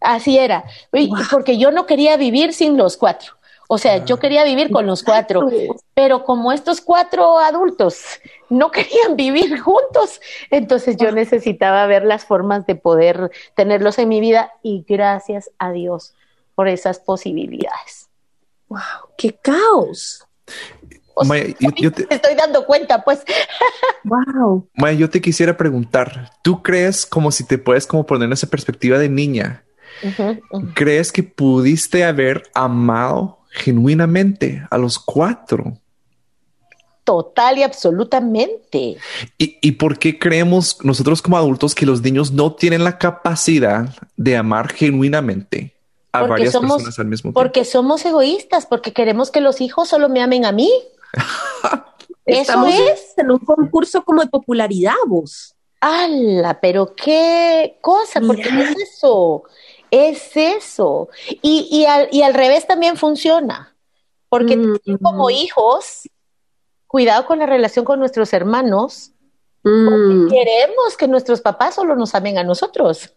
Así 0.00 0.38
era, 0.38 0.64
Y- 0.92 1.08
Wow. 1.08 1.18
porque 1.30 1.58
yo 1.58 1.70
no 1.70 1.86
quería 1.86 2.16
vivir 2.16 2.52
sin 2.52 2.76
los 2.76 2.96
cuatro. 2.96 3.34
O 3.68 3.78
sea, 3.78 4.04
yo 4.04 4.18
quería 4.18 4.44
vivir 4.44 4.70
con 4.70 4.86
los 4.86 5.02
cuatro, 5.02 5.48
pero 5.94 6.24
como 6.24 6.52
estos 6.52 6.82
cuatro 6.82 7.38
adultos 7.38 8.02
no 8.50 8.70
querían 8.70 9.16
vivir 9.16 9.58
juntos, 9.60 10.20
entonces 10.50 10.96
yo 10.98 11.10
necesitaba 11.10 11.86
ver 11.86 12.04
las 12.04 12.26
formas 12.26 12.66
de 12.66 12.74
poder 12.74 13.30
tenerlos 13.54 13.98
en 13.98 14.10
mi 14.10 14.20
vida 14.20 14.52
y 14.62 14.84
gracias 14.86 15.50
a 15.58 15.72
Dios 15.72 16.14
por 16.54 16.68
esas 16.68 16.98
posibilidades. 16.98 18.08
Wow, 18.68 18.80
qué 19.16 19.34
caos. 19.34 20.26
O 21.14 21.24
sea, 21.24 21.28
Maya, 21.28 21.54
yo, 21.60 21.70
yo 21.76 21.92
te, 21.92 22.06
me 22.08 22.16
estoy 22.16 22.34
dando 22.34 22.64
cuenta, 22.64 23.04
pues. 23.04 23.22
Wow. 24.04 24.68
Maya, 24.74 24.98
yo 24.98 25.10
te 25.10 25.20
quisiera 25.20 25.56
preguntar, 25.56 26.30
¿tú 26.42 26.62
crees 26.62 27.06
como 27.06 27.30
si 27.30 27.44
te 27.44 27.58
puedes 27.58 27.86
como 27.86 28.04
poner 28.04 28.26
en 28.26 28.32
esa 28.32 28.48
perspectiva 28.48 28.98
de 28.98 29.08
niña? 29.08 29.64
¿Crees 30.74 31.12
que 31.12 31.22
pudiste 31.22 32.02
haber 32.02 32.42
amado 32.54 33.38
genuinamente 33.50 34.66
a 34.70 34.78
los 34.78 34.98
cuatro? 34.98 35.78
Total 37.04 37.58
y 37.58 37.62
absolutamente. 37.62 38.96
¿Y, 39.38 39.58
y 39.60 39.72
por 39.72 39.98
qué 39.98 40.18
creemos 40.18 40.78
nosotros 40.82 41.22
como 41.22 41.36
adultos 41.36 41.74
que 41.74 41.86
los 41.86 42.02
niños 42.02 42.32
no 42.32 42.54
tienen 42.54 42.82
la 42.82 42.98
capacidad 42.98 43.94
de 44.16 44.36
amar 44.36 44.72
genuinamente 44.72 45.74
a 46.12 46.20
Porque 46.20 46.30
varias 46.32 46.52
somos- 46.52 46.76
personas 46.76 46.98
al 46.98 47.06
mismo 47.06 47.28
tiempo? 47.28 47.40
Porque 47.40 47.64
somos 47.64 48.04
egoístas, 48.04 48.66
porque 48.66 48.92
queremos 48.92 49.30
que 49.30 49.40
los 49.40 49.60
hijos 49.60 49.88
solo 49.88 50.08
me 50.08 50.22
amen 50.22 50.44
a 50.44 50.52
mí. 50.52 50.70
Eso 52.26 52.66
es. 52.66 53.14
en 53.16 53.30
un 53.30 53.38
concurso 53.40 54.04
como 54.04 54.22
de 54.22 54.28
popularidad, 54.28 54.94
vos. 55.06 55.54
¡Hala! 55.80 56.60
Pero 56.60 56.94
qué 56.94 57.78
cosa, 57.80 58.20
porque 58.20 58.42
es 58.48 58.76
eso, 58.94 59.42
es 59.90 60.30
eso. 60.36 61.08
Y, 61.42 61.66
y, 61.70 61.84
al, 61.86 62.08
y 62.12 62.22
al 62.22 62.34
revés 62.34 62.66
también 62.68 62.96
funciona, 62.96 63.74
porque 64.28 64.56
Mm. 64.56 64.78
como 65.02 65.30
hijos, 65.30 66.08
cuidado 66.86 67.26
con 67.26 67.40
la 67.40 67.46
relación 67.46 67.84
con 67.84 67.98
nuestros 67.98 68.32
hermanos, 68.32 69.10
Mm. 69.64 70.28
queremos 70.28 70.96
que 70.96 71.08
nuestros 71.08 71.40
papás 71.40 71.74
solo 71.74 71.96
nos 71.96 72.14
amen 72.14 72.38
a 72.38 72.44
nosotros. 72.44 73.12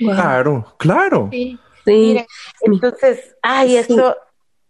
Wow. 0.00 0.12
Claro, 0.14 0.74
claro. 0.78 1.28
Sí. 1.32 1.58
Sí. 1.84 1.92
Miren, 1.92 2.26
entonces, 2.62 3.34
ay, 3.42 3.70
Sí. 3.70 3.76
esto, 3.78 4.16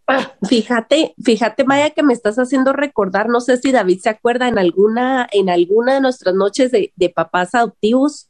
ah, 0.07 0.31
Fíjate, 0.47 1.13
fíjate, 1.23 1.63
Maya, 1.63 1.91
que 1.91 2.03
me 2.03 2.13
estás 2.13 2.37
haciendo 2.37 2.73
recordar, 2.73 3.29
no 3.29 3.39
sé 3.41 3.57
si 3.57 3.71
David 3.71 3.99
se 4.01 4.09
acuerda 4.09 4.47
en 4.47 4.57
alguna, 4.59 5.27
en 5.31 5.49
alguna 5.49 5.93
de 5.95 6.01
nuestras 6.01 6.35
noches 6.35 6.71
de, 6.71 6.91
de 6.95 7.09
papás 7.09 7.55
adoptivos. 7.55 8.27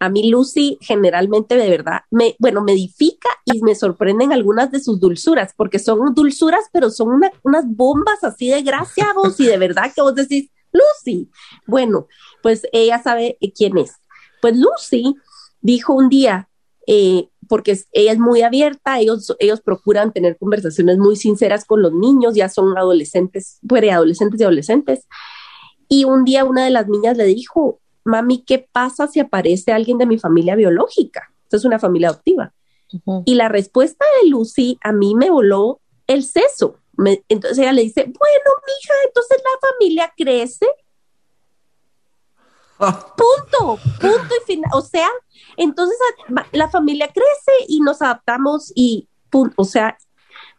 A 0.00 0.08
mí 0.10 0.30
Lucy 0.30 0.78
generalmente 0.80 1.56
de 1.56 1.68
verdad 1.68 2.02
me, 2.10 2.36
bueno, 2.38 2.62
me 2.62 2.72
edifica 2.72 3.28
y 3.44 3.60
me 3.62 3.74
sorprenden 3.74 4.32
algunas 4.32 4.70
de 4.70 4.78
sus 4.80 5.00
dulzuras, 5.00 5.52
porque 5.56 5.80
son 5.80 6.14
dulzuras, 6.14 6.66
pero 6.72 6.88
son 6.90 7.08
una- 7.08 7.32
unas 7.42 7.64
bombas 7.66 8.22
así 8.22 8.48
de 8.48 8.62
gracia 8.62 9.12
vos 9.12 9.40
y 9.40 9.46
de 9.46 9.58
verdad 9.58 9.92
que 9.92 10.00
vos 10.02 10.14
decís, 10.14 10.50
Lucy. 10.72 11.28
Bueno, 11.66 12.06
pues 12.42 12.62
ella 12.72 13.02
sabe 13.02 13.38
eh, 13.40 13.52
quién 13.52 13.76
es. 13.76 13.94
Pues 14.40 14.56
Lucy 14.56 15.16
dijo 15.60 15.94
un 15.94 16.08
día, 16.08 16.48
eh, 16.86 17.28
porque 17.48 17.78
ella 17.92 18.12
es 18.12 18.18
muy 18.18 18.42
abierta, 18.42 18.98
ellos, 19.00 19.34
ellos 19.38 19.60
procuran 19.60 20.12
tener 20.12 20.36
conversaciones 20.38 20.98
muy 20.98 21.16
sinceras 21.16 21.64
con 21.64 21.82
los 21.82 21.92
niños, 21.92 22.34
ya 22.34 22.48
son 22.48 22.76
adolescentes, 22.76 23.58
preadolescentes 23.68 24.40
y 24.40 24.44
adolescentes. 24.44 25.06
Y 25.88 26.04
un 26.04 26.24
día 26.24 26.44
una 26.44 26.64
de 26.64 26.70
las 26.70 26.86
niñas 26.88 27.16
le 27.16 27.24
dijo, 27.24 27.80
mami, 28.04 28.44
¿qué 28.44 28.68
pasa 28.70 29.06
si 29.06 29.20
aparece 29.20 29.72
alguien 29.72 29.98
de 29.98 30.06
mi 30.06 30.18
familia 30.18 30.54
biológica? 30.54 31.22
Esta 31.44 31.56
es 31.56 31.64
una 31.64 31.78
familia 31.78 32.08
adoptiva. 32.10 32.52
ujú. 32.92 33.22
Y 33.26 33.34
la 33.34 33.48
respuesta 33.48 34.04
de 34.22 34.28
Lucy 34.28 34.78
a 34.82 34.92
mí 34.92 35.14
me 35.14 35.30
voló 35.30 35.80
el 36.06 36.24
seso. 36.24 36.76
Me- 36.96 37.22
entonces 37.28 37.58
ella 37.58 37.72
le 37.72 37.82
dice, 37.82 38.02
bueno, 38.02 38.50
mija, 38.66 38.94
entonces 39.06 39.38
la 39.42 39.68
familia 39.70 40.12
crece 40.16 40.66
punto, 42.78 43.78
punto 44.00 44.34
y 44.42 44.46
final. 44.46 44.70
O 44.74 44.80
sea, 44.80 45.08
entonces 45.56 45.96
a- 46.28 46.32
va- 46.32 46.46
la 46.52 46.68
familia 46.68 47.08
crece 47.08 47.52
y 47.68 47.80
nos 47.80 48.00
adaptamos 48.02 48.72
y 48.74 49.08
punto. 49.30 49.54
O 49.56 49.64
sea, 49.64 49.96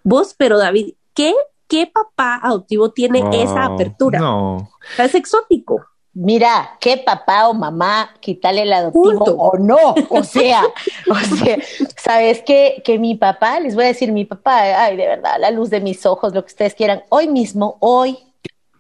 vos, 0.04 0.36
pero 0.38 0.58
David, 0.58 0.94
¿qué, 1.14 1.34
qué 1.68 1.88
papá 1.88 2.40
adoptivo 2.42 2.92
tiene 2.92 3.24
esa 3.42 3.66
apertura? 3.66 4.20
No. 4.20 4.56
O 4.58 4.70
sea, 4.96 5.06
es 5.06 5.16
exótico. 5.16 5.86
Mira, 6.12 6.76
qué 6.82 6.98
papá 6.98 7.48
o 7.48 7.54
mamá 7.54 8.14
quitarle 8.20 8.64
el 8.64 8.74
adoptivo 8.74 9.04
Punto. 9.26 9.36
o 9.38 9.58
no. 9.58 9.96
O 10.10 10.24
sea, 10.24 10.64
o 11.10 11.16
sea, 11.38 11.58
sabes 11.96 12.42
que, 12.42 12.82
que 12.84 12.98
mi 13.00 13.16
papá, 13.16 13.60
les 13.60 13.76
voy 13.76 13.86
a 13.86 13.88
decir, 13.88 14.12
mi 14.12 14.26
papá, 14.26 14.84
ay, 14.84 14.98
de 14.98 15.08
verdad, 15.08 15.36
la 15.40 15.52
luz 15.52 15.70
de 15.70 15.80
mis 15.80 16.06
ojos, 16.06 16.34
lo 16.34 16.42
que 16.44 16.48
ustedes 16.52 16.74
quieran, 16.74 17.04
hoy 17.10 17.28
mismo, 17.30 17.78
hoy, 17.80 18.18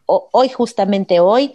o- 0.06 0.28
hoy, 0.34 0.50
justamente 0.50 1.20
hoy, 1.20 1.54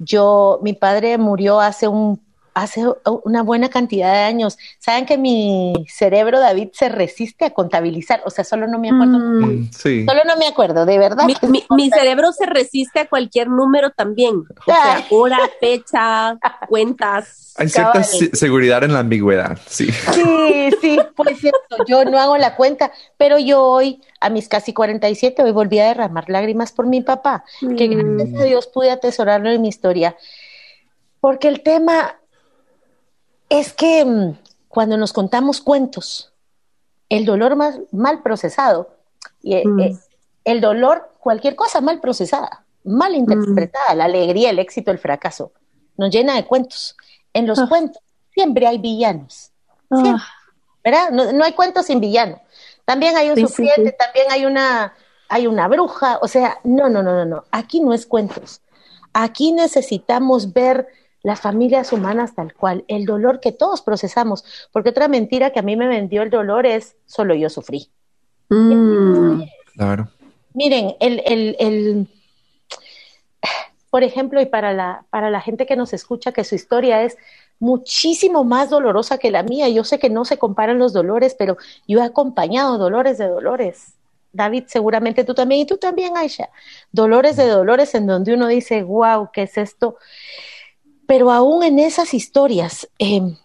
yo, 0.00 0.60
mi 0.62 0.72
padre 0.72 1.18
murió 1.18 1.60
hace 1.60 1.88
un 1.88 2.20
hace 2.54 2.84
una 3.24 3.42
buena 3.42 3.68
cantidad 3.68 4.12
de 4.12 4.18
años. 4.20 4.58
Saben 4.78 5.06
que 5.06 5.16
mi 5.18 5.72
cerebro, 5.88 6.40
David, 6.40 6.70
se 6.72 6.88
resiste 6.88 7.44
a 7.44 7.50
contabilizar, 7.50 8.22
o 8.24 8.30
sea, 8.30 8.44
solo 8.44 8.66
no 8.66 8.78
me 8.78 8.90
acuerdo. 8.90 9.18
Mm, 9.18 9.40
Mm, 9.40 9.70
sí. 9.72 10.04
Solo 10.06 10.22
no 10.24 10.36
me 10.36 10.46
acuerdo, 10.48 10.84
de 10.86 10.98
verdad. 10.98 11.24
mi, 11.26 11.34
mi- 11.48 11.64
mi 11.70 11.90
cerebro 11.90 12.32
se 12.32 12.46
resiste 12.46 13.00
a 13.00 13.08
cualquier 13.08 13.48
número 13.48 13.90
también. 13.90 14.36
O 14.66 14.72
sea, 14.72 15.06
hora, 15.10 15.38
fecha, 15.60 16.36
cuentas. 16.68 17.54
Hay 17.56 17.68
cierta 17.68 18.02
seguridad 18.02 18.82
en 18.84 18.92
la 18.94 19.00
ambigüedad, 19.00 19.58
sí. 19.66 19.90
Sí, 20.14 20.70
sí, 20.80 20.98
pues 21.16 21.38
cierto, 21.38 21.76
yo 21.86 22.04
no 22.04 22.18
hago 22.18 22.36
la 22.38 22.56
cuenta, 22.56 22.90
pero 23.16 23.38
yo 23.38 23.62
hoy, 23.62 24.00
a 24.20 24.30
mis 24.30 24.48
casi 24.48 24.72
47, 24.72 25.42
hoy 25.42 25.52
volví 25.52 25.78
a 25.78 25.86
derramar 25.88 26.28
lágrimas 26.30 26.72
por 26.72 26.86
mi 26.86 27.00
papá, 27.02 27.44
que 27.76 27.88
Mm. 27.88 28.16
gracias 28.18 28.40
a 28.40 28.44
Dios 28.44 28.66
pude 28.68 28.90
atesorarlo 28.90 29.50
en 29.50 29.60
mi 29.62 29.68
historia, 29.68 30.16
porque 31.20 31.48
el 31.48 31.62
tema 31.62 32.16
es 33.50 33.74
que 33.74 34.04
mm, 34.06 34.38
cuando 34.68 34.96
nos 34.96 35.12
contamos 35.12 35.60
cuentos, 35.60 36.32
el 37.10 37.26
dolor 37.26 37.56
más 37.56 37.78
mal 37.92 38.22
procesado, 38.22 38.88
y, 39.42 39.54
eh, 39.54 39.62
Mm. 39.66 39.80
eh, 39.80 39.98
el 40.44 40.60
dolor, 40.62 41.12
cualquier 41.18 41.54
cosa 41.56 41.80
mal 41.82 42.00
procesada, 42.00 42.64
mal 42.84 43.14
interpretada, 43.14 43.94
la 43.94 44.04
alegría, 44.06 44.48
el 44.50 44.58
éxito, 44.58 44.90
el 44.90 44.98
fracaso, 44.98 45.52
nos 45.98 46.10
llena 46.10 46.34
de 46.36 46.46
cuentos. 46.46 46.96
En 47.34 47.46
los 47.46 47.58
Ah. 47.58 47.66
cuentos 47.68 48.00
siempre 48.32 48.66
hay 48.66 48.78
villanos. 48.78 49.50
Siempre. 49.92 50.12
Ah, 50.24 50.24
¿verdad? 50.82 51.10
No, 51.10 51.32
no 51.32 51.44
hay 51.44 51.52
cuentos 51.52 51.86
sin 51.86 52.00
villano. 52.00 52.40
También 52.86 53.16
hay 53.16 53.28
un 53.28 53.36
Sí, 53.36 53.42
sí, 53.42 53.48
sufriente, 53.48 53.90
sí. 53.90 53.96
también 53.98 54.26
hay 54.30 54.46
una, 54.46 54.94
hay 55.28 55.46
una 55.46 55.68
bruja, 55.68 56.18
o 56.22 56.28
sea, 56.28 56.58
no, 56.64 56.88
no, 56.88 57.02
no, 57.02 57.12
no, 57.12 57.24
no. 57.26 57.44
Aquí 57.50 57.80
no 57.80 57.92
es 57.92 58.06
cuentos. 58.06 58.62
Aquí 59.12 59.52
necesitamos 59.52 60.52
ver 60.52 60.88
las 61.22 61.40
familias 61.40 61.92
humanas 61.92 62.34
tal 62.34 62.54
cual, 62.54 62.84
el 62.88 63.04
dolor 63.04 63.40
que 63.40 63.52
todos 63.52 63.82
procesamos, 63.82 64.44
porque 64.72 64.90
otra 64.90 65.08
mentira 65.08 65.50
que 65.50 65.60
a 65.60 65.62
mí 65.62 65.76
me 65.76 65.86
vendió 65.88 66.22
el 66.22 66.30
dolor 66.30 66.66
es 66.66 66.96
solo 67.06 67.34
yo 67.34 67.48
sufrí. 67.48 67.90
mm, 68.48 69.42
Claro. 69.74 70.08
Miren, 70.52 70.96
el, 71.00 71.22
el, 71.24 71.56
el, 71.58 72.08
por 73.90 74.02
ejemplo, 74.04 74.40
y 74.40 74.46
para 74.46 74.72
la, 74.72 75.04
para 75.10 75.30
la 75.30 75.40
gente 75.40 75.66
que 75.66 75.76
nos 75.76 75.92
escucha, 75.92 76.32
que 76.32 76.44
su 76.44 76.54
historia 76.54 77.02
es 77.02 77.16
muchísimo 77.58 78.44
más 78.44 78.70
dolorosa 78.70 79.18
que 79.18 79.30
la 79.30 79.42
mía. 79.42 79.68
Yo 79.68 79.84
sé 79.84 79.98
que 79.98 80.10
no 80.10 80.24
se 80.24 80.38
comparan 80.38 80.78
los 80.78 80.92
dolores, 80.92 81.34
pero 81.38 81.56
yo 81.86 82.00
he 82.00 82.02
acompañado 82.02 82.78
dolores 82.78 83.18
de 83.18 83.28
dolores. 83.28 83.94
David, 84.32 84.64
seguramente 84.68 85.24
tú 85.24 85.34
también, 85.34 85.62
y 85.62 85.66
tú 85.66 85.76
también, 85.76 86.16
Aisha. 86.16 86.50
Dolores 86.92 87.36
de 87.36 87.46
dolores 87.46 87.94
en 87.94 88.06
donde 88.06 88.34
uno 88.34 88.46
dice, 88.46 88.82
wow, 88.82 89.30
¿qué 89.32 89.42
es 89.42 89.58
esto? 89.58 89.96
Pero 91.10 91.32
aún 91.32 91.64
en 91.64 91.80
esas 91.80 92.14
historias, 92.14 92.88
eh, 93.00 93.36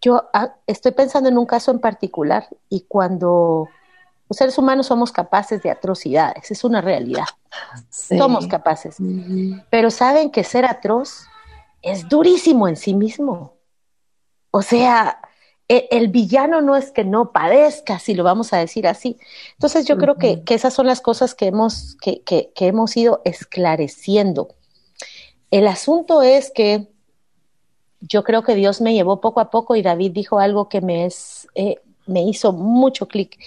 yo 0.00 0.30
ah, 0.32 0.54
estoy 0.66 0.92
pensando 0.92 1.28
en 1.28 1.36
un 1.36 1.44
caso 1.44 1.70
en 1.70 1.80
particular 1.80 2.48
y 2.70 2.86
cuando 2.88 3.68
los 4.30 4.38
seres 4.38 4.56
humanos 4.56 4.86
somos 4.86 5.12
capaces 5.12 5.62
de 5.62 5.70
atrocidades, 5.70 6.50
es 6.50 6.64
una 6.64 6.80
realidad, 6.80 7.26
sí. 7.90 8.16
somos 8.16 8.46
capaces, 8.46 8.96
pero 9.68 9.90
saben 9.90 10.30
que 10.30 10.44
ser 10.44 10.64
atroz 10.64 11.26
es 11.82 12.08
durísimo 12.08 12.68
en 12.68 12.76
sí 12.76 12.94
mismo. 12.94 13.58
O 14.50 14.62
sea, 14.62 15.20
e, 15.68 15.88
el, 15.90 16.08
villano 16.08 16.62
no 16.62 16.74
es 16.74 16.90
que 16.90 17.04
no 17.04 17.32
padezca, 17.32 17.98
si 17.98 18.14
lo 18.14 18.24
vamos 18.24 18.54
a 18.54 18.56
decir 18.56 18.88
así. 18.88 19.18
Entonces 19.52 19.84
yo 19.84 19.98
creo 19.98 20.16
que, 20.16 20.42
que, 20.42 20.54
esas 20.54 20.72
son 20.72 20.86
las 20.86 21.02
cosas 21.02 21.34
que 21.34 21.48
hemos, 21.48 21.98
que, 22.00 22.22
que, 22.22 22.50
que 22.54 22.66
hemos 22.66 22.96
ido 22.96 23.20
esclareciendo. 23.26 24.48
El 25.54 25.68
asunto 25.68 26.20
es 26.20 26.50
que 26.50 26.88
yo 28.00 28.24
creo 28.24 28.42
que 28.42 28.56
Dios 28.56 28.80
me 28.80 28.92
llevó 28.92 29.20
poco 29.20 29.38
a 29.38 29.50
poco 29.50 29.76
y 29.76 29.82
David 29.82 30.10
dijo 30.10 30.40
algo 30.40 30.68
que 30.68 30.80
me, 30.80 31.06
es, 31.06 31.46
eh, 31.54 31.80
me 32.06 32.24
hizo 32.24 32.52
mucho 32.52 33.06
clic. 33.06 33.38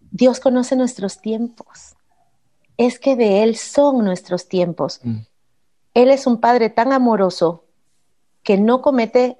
Dios 0.00 0.40
conoce 0.40 0.74
nuestros 0.74 1.20
tiempos. 1.20 1.94
Es 2.76 2.98
que 2.98 3.14
de 3.14 3.44
Él 3.44 3.54
son 3.54 4.04
nuestros 4.04 4.48
tiempos. 4.48 4.98
Mm. 5.04 5.18
Él 5.94 6.10
es 6.10 6.26
un 6.26 6.40
Padre 6.40 6.70
tan 6.70 6.92
amoroso 6.92 7.62
que 8.42 8.58
no 8.58 8.82
comete 8.82 9.38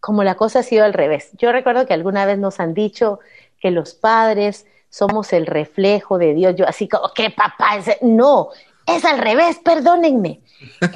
como 0.00 0.24
la 0.24 0.36
cosa 0.36 0.60
ha 0.60 0.62
sido 0.62 0.86
al 0.86 0.94
revés. 0.94 1.28
Yo 1.36 1.52
recuerdo 1.52 1.84
que 1.84 1.92
alguna 1.92 2.24
vez 2.24 2.38
nos 2.38 2.58
han 2.58 2.72
dicho 2.72 3.20
que 3.60 3.70
los 3.70 3.92
padres 3.92 4.64
somos 4.88 5.34
el 5.34 5.44
reflejo 5.44 6.16
de 6.16 6.32
Dios. 6.32 6.56
Yo 6.56 6.66
así 6.66 6.88
como, 6.88 7.12
¿qué 7.14 7.28
papá? 7.28 7.76
Es? 7.76 7.98
No, 8.00 8.48
es 8.88 9.04
al 9.04 9.18
revés, 9.18 9.58
perdónenme. 9.62 10.40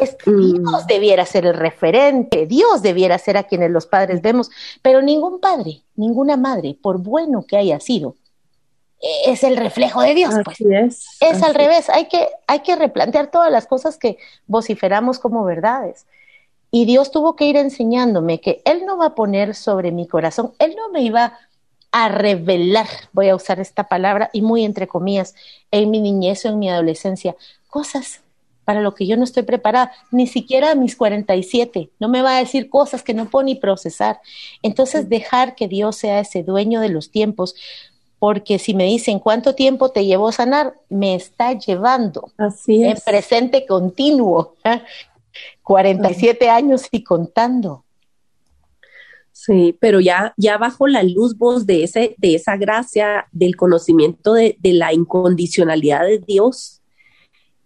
Es 0.00 0.14
que 0.16 0.30
mm. 0.30 0.62
Dios 0.62 0.86
debiera 0.86 1.26
ser 1.26 1.46
el 1.46 1.54
referente, 1.54 2.46
Dios 2.46 2.82
debiera 2.82 3.18
ser 3.18 3.36
a 3.36 3.44
quienes 3.44 3.70
los 3.70 3.86
padres 3.86 4.22
vemos, 4.22 4.50
pero 4.80 5.02
ningún 5.02 5.40
padre, 5.40 5.82
ninguna 5.94 6.36
madre, 6.36 6.76
por 6.80 6.98
bueno 6.98 7.44
que 7.46 7.56
haya 7.56 7.78
sido, 7.80 8.16
es 9.26 9.42
el 9.42 9.56
reflejo 9.56 10.00
de 10.00 10.14
Dios, 10.14 10.34
pues. 10.44 10.60
es. 10.60 11.06
Es 11.20 11.42
al 11.42 11.54
revés, 11.54 11.88
hay 11.90 12.06
que, 12.06 12.28
hay 12.46 12.60
que 12.60 12.76
replantear 12.76 13.30
todas 13.30 13.50
las 13.50 13.66
cosas 13.66 13.98
que 13.98 14.18
vociferamos 14.46 15.18
como 15.18 15.44
verdades. 15.44 16.06
Y 16.70 16.84
Dios 16.86 17.10
tuvo 17.10 17.36
que 17.36 17.44
ir 17.44 17.56
enseñándome 17.56 18.40
que 18.40 18.62
Él 18.64 18.86
no 18.86 18.96
va 18.96 19.06
a 19.06 19.14
poner 19.14 19.54
sobre 19.54 19.90
mi 19.90 20.06
corazón, 20.06 20.52
Él 20.58 20.74
no 20.76 20.88
me 20.90 21.02
iba 21.02 21.38
a 21.90 22.08
revelar, 22.08 22.86
voy 23.12 23.28
a 23.28 23.36
usar 23.36 23.60
esta 23.60 23.88
palabra, 23.88 24.30
y 24.32 24.40
muy 24.40 24.64
entre 24.64 24.88
comillas, 24.88 25.34
en 25.70 25.90
mi 25.90 26.00
niñez 26.00 26.44
o 26.46 26.48
en 26.48 26.58
mi 26.58 26.70
adolescencia, 26.70 27.36
cosas 27.72 28.20
para 28.64 28.80
lo 28.80 28.94
que 28.94 29.06
yo 29.06 29.16
no 29.16 29.24
estoy 29.24 29.42
preparada, 29.42 29.92
ni 30.10 30.26
siquiera 30.26 30.70
a 30.70 30.74
mis 30.74 30.94
47, 30.94 31.90
no 31.98 32.08
me 32.08 32.22
va 32.22 32.36
a 32.36 32.38
decir 32.38 32.68
cosas 32.68 33.02
que 33.02 33.14
no 33.14 33.28
puedo 33.28 33.44
ni 33.44 33.54
procesar. 33.56 34.20
Entonces, 34.62 35.08
dejar 35.08 35.54
que 35.54 35.68
Dios 35.68 35.96
sea 35.96 36.20
ese 36.20 36.42
dueño 36.42 36.80
de 36.80 36.90
los 36.90 37.10
tiempos, 37.10 37.56
porque 38.18 38.58
si 38.60 38.74
me 38.74 38.84
dicen 38.84 39.18
cuánto 39.18 39.54
tiempo 39.54 39.88
te 39.88 40.04
llevó 40.04 40.28
a 40.28 40.32
sanar, 40.32 40.74
me 40.88 41.14
está 41.16 41.54
llevando 41.54 42.30
Así 42.36 42.84
en 42.84 42.98
presente 43.04 43.66
continuo, 43.66 44.54
47 45.62 46.44
¿eh? 46.44 46.50
años 46.50 46.86
y 46.92 47.02
contando. 47.02 47.84
Sí, 49.32 49.76
pero 49.80 49.98
ya, 49.98 50.34
ya 50.36 50.58
bajo 50.58 50.86
la 50.86 51.02
luz 51.02 51.38
vos 51.38 51.66
de, 51.66 51.84
ese, 51.84 52.14
de 52.18 52.34
esa 52.34 52.56
gracia, 52.58 53.26
del 53.32 53.56
conocimiento 53.56 54.34
de, 54.34 54.56
de 54.60 54.74
la 54.74 54.92
incondicionalidad 54.92 56.02
de 56.02 56.18
Dios, 56.18 56.81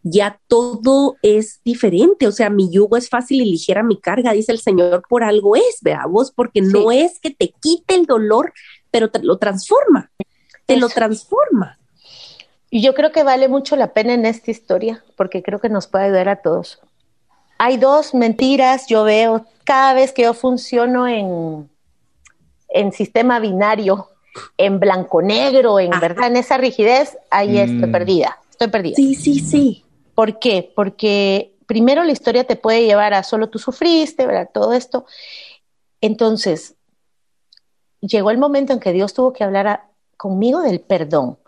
ya 0.08 0.40
todo 0.48 1.16
es 1.22 1.60
diferente. 1.64 2.26
O 2.26 2.32
sea, 2.32 2.50
mi 2.50 2.70
yugo 2.70 2.96
es 2.96 3.08
fácil 3.08 3.40
y 3.40 3.50
ligera 3.50 3.82
mi 3.82 3.98
carga, 3.98 4.32
dice 4.32 4.52
el 4.52 4.60
Señor, 4.60 5.02
por 5.08 5.24
algo 5.24 5.56
es, 5.56 5.78
veamos, 5.82 6.30
porque 6.30 6.60
no 6.60 6.92
es 6.92 7.18
que 7.20 7.30
te 7.30 7.52
quite 7.60 7.94
el 7.94 8.06
dolor, 8.06 8.52
pero 8.90 9.10
te 9.10 9.22
lo 9.22 9.38
transforma 9.38 10.10
te 10.66 10.76
lo 10.76 10.88
transforma. 10.88 11.78
Y 12.68 12.82
yo 12.82 12.94
creo 12.94 13.12
que 13.12 13.22
vale 13.22 13.48
mucho 13.48 13.76
la 13.76 13.92
pena 13.92 14.12
en 14.12 14.26
esta 14.26 14.50
historia, 14.50 15.02
porque 15.16 15.42
creo 15.42 15.60
que 15.60 15.68
nos 15.68 15.86
puede 15.86 16.06
ayudar 16.06 16.28
a 16.28 16.42
todos. 16.42 16.80
Hay 17.58 17.78
dos 17.78 18.12
mentiras, 18.12 18.86
yo 18.88 19.04
veo, 19.04 19.46
cada 19.64 19.94
vez 19.94 20.12
que 20.12 20.22
yo 20.22 20.34
funciono 20.34 21.06
en, 21.06 21.70
en 22.68 22.92
sistema 22.92 23.38
binario, 23.38 24.08
en 24.58 24.78
blanco-negro, 24.78 25.80
en 25.80 25.98
verdad, 25.98 26.26
en 26.26 26.36
esa 26.36 26.58
rigidez, 26.58 27.16
ahí 27.30 27.58
estoy 27.58 27.88
mm. 27.88 27.92
perdida, 27.92 28.38
estoy 28.50 28.68
perdida. 28.68 28.96
Sí, 28.96 29.14
sí, 29.14 29.38
sí. 29.38 29.85
¿Por 30.16 30.38
qué? 30.38 30.72
Porque 30.74 31.54
primero 31.66 32.02
la 32.02 32.10
historia 32.10 32.44
te 32.44 32.56
puede 32.56 32.86
llevar 32.86 33.12
a 33.12 33.22
solo 33.22 33.50
tú 33.50 33.58
sufriste, 33.58 34.26
¿verdad? 34.26 34.48
Todo 34.52 34.72
esto. 34.72 35.04
Entonces, 36.00 36.74
llegó 38.00 38.30
el 38.30 38.38
momento 38.38 38.72
en 38.72 38.80
que 38.80 38.94
Dios 38.94 39.12
tuvo 39.12 39.34
que 39.34 39.44
hablar 39.44 39.66
a, 39.66 39.90
conmigo 40.16 40.62
del 40.62 40.80
perdón. 40.80 41.38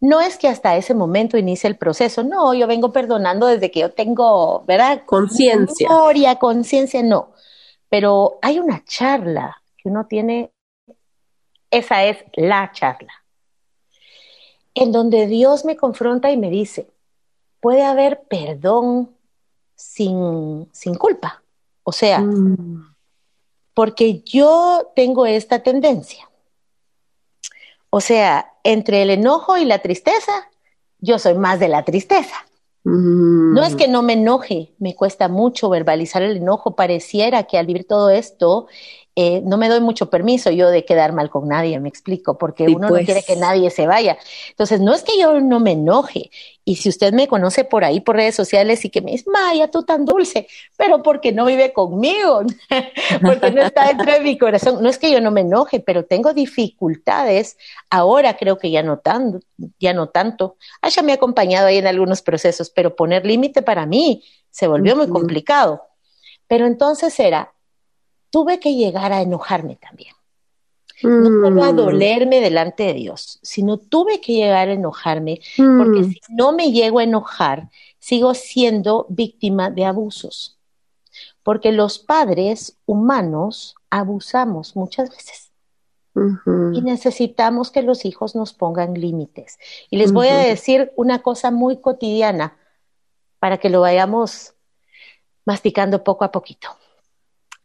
No 0.00 0.20
es 0.20 0.36
que 0.36 0.46
hasta 0.46 0.76
ese 0.76 0.94
momento 0.94 1.36
inicie 1.36 1.68
el 1.68 1.76
proceso, 1.76 2.22
no, 2.22 2.54
yo 2.54 2.68
vengo 2.68 2.92
perdonando 2.92 3.48
desde 3.48 3.72
que 3.72 3.80
yo 3.80 3.90
tengo, 3.90 4.62
¿verdad? 4.64 5.02
Conciencia. 5.06 5.88
Memoria, 5.88 6.36
conciencia, 6.36 7.02
no. 7.02 7.32
Pero 7.88 8.38
hay 8.42 8.60
una 8.60 8.84
charla 8.84 9.60
que 9.76 9.88
uno 9.88 10.06
tiene, 10.06 10.52
esa 11.68 12.04
es 12.04 12.18
la 12.34 12.70
charla, 12.72 13.12
en 14.72 14.92
donde 14.92 15.26
Dios 15.26 15.64
me 15.64 15.76
confronta 15.76 16.30
y 16.30 16.36
me 16.36 16.48
dice, 16.48 16.93
puede 17.64 17.82
haber 17.82 18.22
perdón 18.28 19.16
sin, 19.74 20.68
sin 20.72 20.94
culpa. 20.94 21.42
O 21.82 21.90
sea, 21.92 22.22
porque 23.74 24.22
yo 24.22 24.92
tengo 24.94 25.26
esta 25.26 25.62
tendencia 25.62 26.28
o 27.96 28.00
sea, 28.00 28.54
entre 28.64 29.02
el 29.02 29.10
enojo 29.10 29.56
y 29.56 29.64
la 29.64 29.78
tristeza, 29.78 30.50
yo 30.98 31.20
soy 31.20 31.34
más 31.34 31.60
de 31.60 31.68
la 31.68 31.84
tristeza. 31.84 32.34
No 32.82 33.62
es 33.62 33.76
que 33.76 33.86
no 33.86 34.02
me 34.02 34.14
enoje, 34.14 34.74
me 34.80 34.96
cuesta 34.96 35.28
mucho 35.28 35.68
verbalizar 35.68 36.20
el 36.22 36.38
enojo. 36.38 36.74
Pareciera 36.74 37.44
que 37.44 37.56
al 37.56 37.66
vivir 37.66 37.86
todo 37.86 38.10
esto 38.10 38.66
eh, 39.16 39.42
no 39.44 39.56
me 39.56 39.68
doy 39.68 39.80
mucho 39.80 40.10
permiso 40.10 40.50
yo 40.50 40.70
de 40.70 40.84
quedar 40.84 41.12
mal 41.12 41.30
con 41.30 41.46
nadie, 41.46 41.78
me 41.78 41.88
explico, 41.88 42.36
porque 42.36 42.64
uno 42.64 42.90
no 42.90 42.96
quiere 42.96 43.22
que 43.22 43.34
pues. 43.34 43.38
nadie 43.38 43.70
se 43.70 43.86
vaya. 43.86 44.18
Entonces, 44.50 44.80
no 44.80 44.92
es 44.92 45.04
que 45.04 45.16
yo 45.16 45.40
no 45.40 45.60
me 45.60 45.72
enoje. 45.72 46.32
Y 46.64 46.76
si 46.76 46.88
usted 46.88 47.12
me 47.12 47.28
conoce 47.28 47.64
por 47.64 47.84
ahí, 47.84 48.00
por 48.00 48.16
redes 48.16 48.34
sociales, 48.34 48.84
y 48.84 48.90
que 48.90 49.02
me 49.02 49.12
dice, 49.12 49.30
Maya, 49.30 49.70
tú 49.70 49.84
tan 49.84 50.04
dulce, 50.04 50.48
pero 50.76 51.02
porque 51.02 51.30
no 51.30 51.44
vive 51.44 51.72
conmigo, 51.72 52.42
porque 53.22 53.52
no 53.52 53.62
está 53.62 53.86
dentro 53.86 54.12
de 54.12 54.20
mi 54.20 54.36
corazón. 54.36 54.82
No 54.82 54.88
es 54.88 54.98
que 54.98 55.12
yo 55.12 55.20
no 55.20 55.30
me 55.30 55.42
enoje, 55.42 55.78
pero 55.78 56.04
tengo 56.04 56.34
dificultades. 56.34 57.56
Ahora 57.90 58.36
creo 58.36 58.58
que 58.58 58.72
ya 58.72 58.82
no, 58.82 58.98
tanto, 58.98 59.40
ya 59.78 59.92
no 59.94 60.08
tanto. 60.08 60.56
Asha 60.80 61.02
me 61.02 61.12
ha 61.12 61.16
acompañado 61.16 61.68
ahí 61.68 61.78
en 61.78 61.86
algunos 61.86 62.20
procesos, 62.20 62.68
pero 62.70 62.96
poner 62.96 63.24
límite 63.24 63.62
para 63.62 63.86
mí 63.86 64.24
se 64.50 64.66
volvió 64.66 64.96
muy 64.96 65.08
complicado. 65.08 65.82
Pero 66.48 66.66
entonces 66.66 67.18
era, 67.20 67.54
tuve 68.34 68.58
que 68.58 68.74
llegar 68.74 69.12
a 69.12 69.22
enojarme 69.22 69.76
también. 69.76 70.12
No 71.04 71.26
solo 71.46 71.62
a 71.62 71.72
mm. 71.72 71.76
dolerme 71.76 72.40
delante 72.40 72.82
de 72.82 72.94
Dios, 72.94 73.38
sino 73.42 73.76
tuve 73.76 74.20
que 74.20 74.32
llegar 74.32 74.68
a 74.68 74.72
enojarme, 74.72 75.38
porque 75.56 76.00
mm. 76.00 76.10
si 76.10 76.20
no 76.30 76.50
me 76.50 76.72
llego 76.72 76.98
a 76.98 77.04
enojar, 77.04 77.70
sigo 78.00 78.34
siendo 78.34 79.06
víctima 79.08 79.70
de 79.70 79.84
abusos. 79.84 80.58
Porque 81.44 81.70
los 81.70 82.00
padres 82.00 82.76
humanos 82.86 83.76
abusamos 83.88 84.74
muchas 84.74 85.10
veces. 85.10 85.52
Y 86.72 86.80
necesitamos 86.80 87.70
que 87.70 87.82
los 87.82 88.04
hijos 88.04 88.34
nos 88.34 88.52
pongan 88.52 88.94
límites. 88.94 89.58
Y 89.90 89.96
les 89.96 90.10
voy 90.10 90.26
a 90.26 90.38
decir 90.38 90.92
una 90.96 91.22
cosa 91.22 91.52
muy 91.52 91.76
cotidiana 91.76 92.56
para 93.38 93.58
que 93.58 93.68
lo 93.68 93.80
vayamos 93.80 94.54
masticando 95.44 96.02
poco 96.02 96.24
a 96.24 96.32
poquito. 96.32 96.70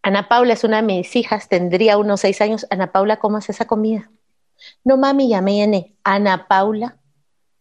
Ana 0.01 0.29
Paula 0.29 0.53
es 0.53 0.63
una 0.63 0.77
de 0.77 0.83
mis 0.83 1.15
hijas, 1.15 1.49
tendría 1.49 1.97
unos 1.97 2.21
seis 2.21 2.39
años. 2.41 2.65
Ana 2.69 2.91
Paula, 2.91 3.19
¿cómo 3.19 3.37
hace 3.37 3.51
esa 3.51 3.65
comida? 3.65 4.09
No, 4.83 4.97
mami, 4.97 5.29
ya 5.29 5.41
me 5.41 5.55
llené. 5.55 5.95
Ana 6.03 6.47
Paula, 6.47 6.97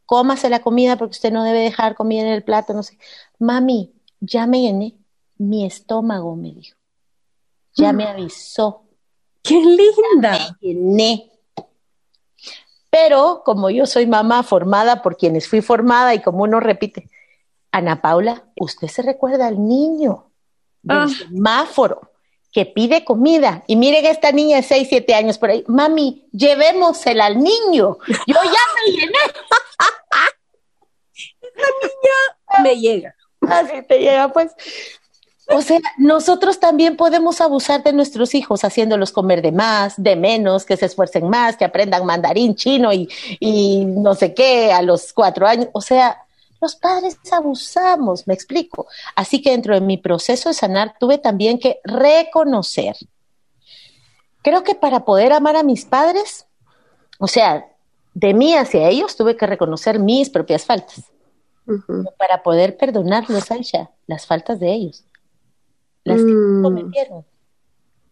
cómase 0.06 0.48
la 0.48 0.60
comida 0.60 0.96
porque 0.96 1.12
usted 1.12 1.32
no 1.32 1.42
debe 1.42 1.60
dejar 1.60 1.94
comida 1.94 2.22
en 2.22 2.28
el 2.28 2.44
plato, 2.44 2.74
no 2.74 2.82
sé. 2.82 2.98
Mami, 3.38 3.92
ya 4.20 4.46
me 4.46 4.62
llené. 4.62 4.96
Mi 5.36 5.66
estómago 5.66 6.36
me 6.36 6.52
dijo. 6.52 6.76
Ya 7.74 7.92
me 7.92 8.04
mm. 8.04 8.08
avisó. 8.08 8.84
¡Qué 9.42 9.54
linda! 9.54 10.38
Ya 10.38 10.56
me 10.60 10.68
llené. 10.68 11.32
Pero 12.90 13.42
como 13.44 13.68
yo 13.70 13.86
soy 13.86 14.06
mamá 14.06 14.42
formada 14.42 15.02
por 15.02 15.16
quienes 15.16 15.48
fui 15.48 15.60
formada 15.60 16.14
y 16.14 16.22
como 16.22 16.44
uno 16.44 16.58
repite, 16.58 17.10
Ana 17.70 18.00
Paula, 18.00 18.44
usted 18.58 18.88
se 18.88 19.02
recuerda 19.02 19.46
al 19.46 19.64
niño 19.66 20.30
del 20.82 20.98
ah. 20.98 21.08
semáforo 21.08 22.12
que 22.58 22.66
pide 22.66 23.04
comida. 23.04 23.62
Y 23.68 23.76
miren 23.76 24.04
esta 24.04 24.32
niña 24.32 24.56
de 24.56 24.64
6, 24.64 24.88
7 24.90 25.14
años 25.14 25.38
por 25.38 25.50
ahí. 25.50 25.62
Mami, 25.68 26.26
llevémosela 26.32 27.26
al 27.26 27.38
niño. 27.38 27.98
Yo 28.26 28.34
ya 28.34 28.64
me 28.74 28.92
llené. 28.96 29.18
Esta 31.40 31.62
niña 31.82 32.64
me 32.64 32.80
llega. 32.80 33.14
Así 33.42 33.80
te 33.86 34.00
llega, 34.00 34.32
pues. 34.32 34.50
O 35.50 35.62
sea, 35.62 35.78
nosotros 35.98 36.58
también 36.58 36.96
podemos 36.96 37.40
abusar 37.40 37.84
de 37.84 37.92
nuestros 37.92 38.34
hijos 38.34 38.64
haciéndolos 38.64 39.12
comer 39.12 39.40
de 39.40 39.52
más, 39.52 39.94
de 39.96 40.16
menos, 40.16 40.64
que 40.64 40.76
se 40.76 40.86
esfuercen 40.86 41.28
más, 41.28 41.56
que 41.56 41.64
aprendan 41.64 42.04
mandarín 42.04 42.56
chino 42.56 42.92
y, 42.92 43.08
y 43.38 43.84
no 43.84 44.16
sé 44.16 44.34
qué 44.34 44.72
a 44.72 44.82
los 44.82 45.12
cuatro 45.12 45.46
años. 45.46 45.68
O 45.74 45.80
sea, 45.80 46.24
los 46.60 46.76
padres 46.76 47.18
abusamos, 47.32 48.26
me 48.26 48.34
explico. 48.34 48.86
Así 49.14 49.40
que 49.42 49.50
dentro 49.50 49.74
de 49.74 49.80
mi 49.80 49.98
proceso 49.98 50.48
de 50.48 50.54
sanar 50.54 50.96
tuve 50.98 51.18
también 51.18 51.58
que 51.58 51.80
reconocer 51.84 52.96
creo 54.42 54.64
que 54.64 54.74
para 54.74 55.04
poder 55.04 55.32
amar 55.32 55.56
a 55.56 55.62
mis 55.62 55.84
padres, 55.84 56.46
o 57.18 57.26
sea, 57.26 57.66
de 58.14 58.34
mí 58.34 58.54
hacia 58.54 58.88
ellos 58.88 59.16
tuve 59.16 59.36
que 59.36 59.46
reconocer 59.46 59.98
mis 59.98 60.30
propias 60.30 60.64
faltas. 60.64 61.04
Para 62.18 62.42
poder 62.42 62.78
perdonarlos, 62.78 63.50
Aisha, 63.50 63.90
las 64.06 64.26
faltas 64.26 64.58
de 64.58 64.72
ellos, 64.72 65.04
las 66.02 66.16
que 66.16 66.32
mm. 66.32 66.62
cometieron, 66.62 67.26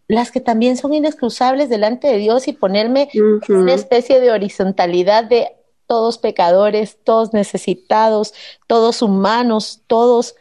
las 0.09 0.31
que 0.31 0.43
también 0.43 0.77
son 0.77 0.93
inexcusables 0.93 1.71
delante 1.71 2.07
de 2.07 2.19
Dios 2.19 2.49
y 2.49 2.53
ponerme 2.53 3.09
una 3.49 3.73
especie 3.73 4.21
de 4.21 4.31
horizontalidad 4.31 5.25
de 5.25 5.56
todos 5.87 6.19
pecadores, 6.19 6.99
todos 7.03 7.33
necesitados, 7.33 8.35
todos 8.67 9.03
humanos, 9.03 9.83
todos. 9.87 10.35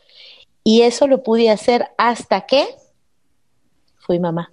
Y 0.63 0.81
eso 0.81 1.07
lo 1.07 1.23
pude 1.23 1.49
hacer 1.49 1.87
hasta 1.97 2.45
que 2.45 2.67
fui 3.97 4.19
mamá. 4.19 4.51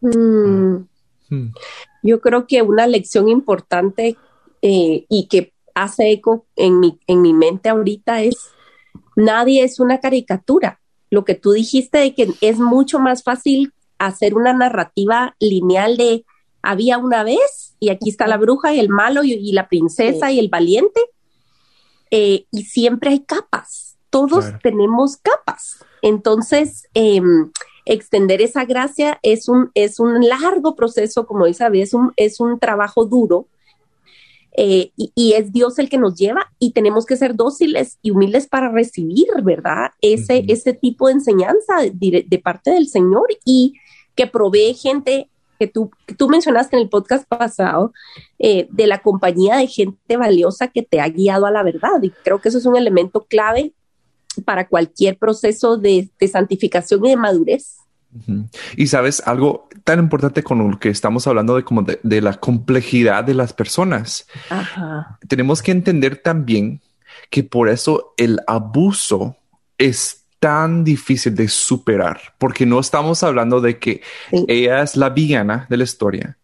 Mm. 0.00 0.86
Mm. 1.28 1.52
Yo 2.02 2.20
creo 2.20 2.46
que 2.46 2.62
una 2.62 2.86
lección 2.86 3.28
importante 3.28 4.16
eh, 4.62 5.04
y 5.08 5.26
que 5.28 5.52
hace 5.74 6.10
eco 6.10 6.46
en 6.56 6.80
mi, 6.80 6.98
en 7.06 7.22
mi 7.22 7.32
mente 7.32 7.68
ahorita 7.68 8.22
es, 8.22 8.50
nadie 9.16 9.62
es 9.64 9.80
una 9.80 10.00
caricatura. 10.00 10.80
Lo 11.10 11.24
que 11.24 11.34
tú 11.34 11.52
dijiste 11.52 11.98
de 11.98 12.14
que 12.14 12.32
es 12.40 12.58
mucho 12.58 12.98
más 12.98 13.22
fácil 13.22 13.72
hacer 13.98 14.34
una 14.34 14.52
narrativa 14.52 15.36
lineal 15.40 15.96
de 15.96 16.24
había 16.62 16.98
una 16.98 17.22
vez 17.22 17.59
y 17.80 17.88
aquí 17.88 18.10
está 18.10 18.26
la 18.26 18.36
bruja 18.36 18.74
y 18.74 18.78
el 18.78 18.90
malo 18.90 19.24
y, 19.24 19.52
la 19.52 19.68
princesa 19.68 20.30
y 20.30 20.38
el 20.38 20.48
valiente. 20.48 21.00
Eh, 22.10 22.44
y 22.50 22.64
siempre 22.64 23.10
hay 23.10 23.20
capas, 23.20 23.96
todos 24.10 24.44
tenemos 24.62 25.16
capas. 25.16 25.84
Entonces, 26.02 26.88
em, 26.94 27.50
extender 27.84 28.42
esa 28.42 28.64
gracia 28.64 29.18
es 29.22 29.48
un, 29.48 29.70
es 29.74 29.98
un 29.98 30.28
largo 30.28 30.76
proceso, 30.76 31.26
como 31.26 31.46
dice 31.46 31.66
es 31.74 31.94
un, 31.94 32.12
es 32.16 32.38
un 32.40 32.58
trabajo 32.58 33.04
duro. 33.04 33.46
Eh, 34.56 34.90
y, 34.96 35.32
es 35.34 35.52
Dios 35.52 35.78
el 35.78 35.88
que 35.88 35.96
nos 35.96 36.16
lleva 36.16 36.52
y 36.58 36.72
tenemos 36.72 37.06
que 37.06 37.16
ser 37.16 37.36
dóciles 37.36 37.98
y 38.02 38.10
humildes 38.10 38.48
para 38.48 38.68
recibir, 38.68 39.28
¿verdad? 39.44 39.92
Ese, 40.00 40.44
ese 40.48 40.72
tipo 40.72 41.06
de 41.06 41.14
enseñanza 41.14 41.76
de, 41.92 42.40
parte 42.42 42.72
del 42.72 42.88
Señor 42.88 43.28
y 43.44 43.74
que 44.16 44.26
provee 44.26 44.74
gente 44.74 45.30
que 45.60 45.66
tú, 45.66 45.90
tú 46.16 46.30
mencionaste 46.30 46.74
en 46.74 46.82
el 46.82 46.88
podcast 46.88 47.28
pasado, 47.28 47.92
eh, 48.38 48.66
de 48.70 48.86
la 48.86 49.02
compañía 49.02 49.56
de 49.56 49.66
gente 49.66 50.16
valiosa 50.16 50.68
que 50.68 50.82
te 50.82 51.02
ha 51.02 51.08
guiado 51.10 51.44
a 51.44 51.50
la 51.50 51.62
verdad. 51.62 52.02
Y 52.02 52.08
creo 52.10 52.40
que 52.40 52.48
eso 52.48 52.56
es 52.56 52.64
un 52.64 52.76
elemento 52.76 53.26
clave 53.28 53.74
para 54.46 54.66
cualquier 54.66 55.18
proceso 55.18 55.76
de, 55.76 56.08
santificación 56.32 57.04
y 57.04 57.10
de 57.10 57.16
madurez. 57.16 57.76
Y 58.74 58.86
sabes, 58.86 59.22
algo 59.26 59.68
tan 59.84 59.98
importante 59.98 60.42
con 60.42 60.70
lo 60.70 60.78
que 60.78 60.88
estamos 60.88 61.26
hablando 61.26 61.56
de 61.56 61.62
como 61.62 61.82
de, 61.82 62.20
la 62.22 62.40
complejidad 62.40 63.22
de 63.22 63.34
las 63.34 63.52
personas. 63.52 64.26
Tenemos 65.28 65.60
que 65.60 65.72
entender 65.72 66.16
también 66.16 66.80
que 67.28 67.44
por 67.44 67.68
eso 67.68 68.14
el 68.16 68.40
abuso 68.46 69.36
es 69.76 70.19
tan 70.40 70.84
difícil 70.84 71.34
de 71.34 71.48
superar, 71.48 72.20
porque 72.38 72.66
no 72.66 72.80
estamos 72.80 73.22
hablando 73.22 73.60
de 73.60 73.78
que 73.78 74.02
ella 74.48 74.82
es 74.82 74.96
la 74.96 75.10
villana 75.10 75.66
de 75.68 75.76
la 75.76 75.84
historia, 75.84 76.38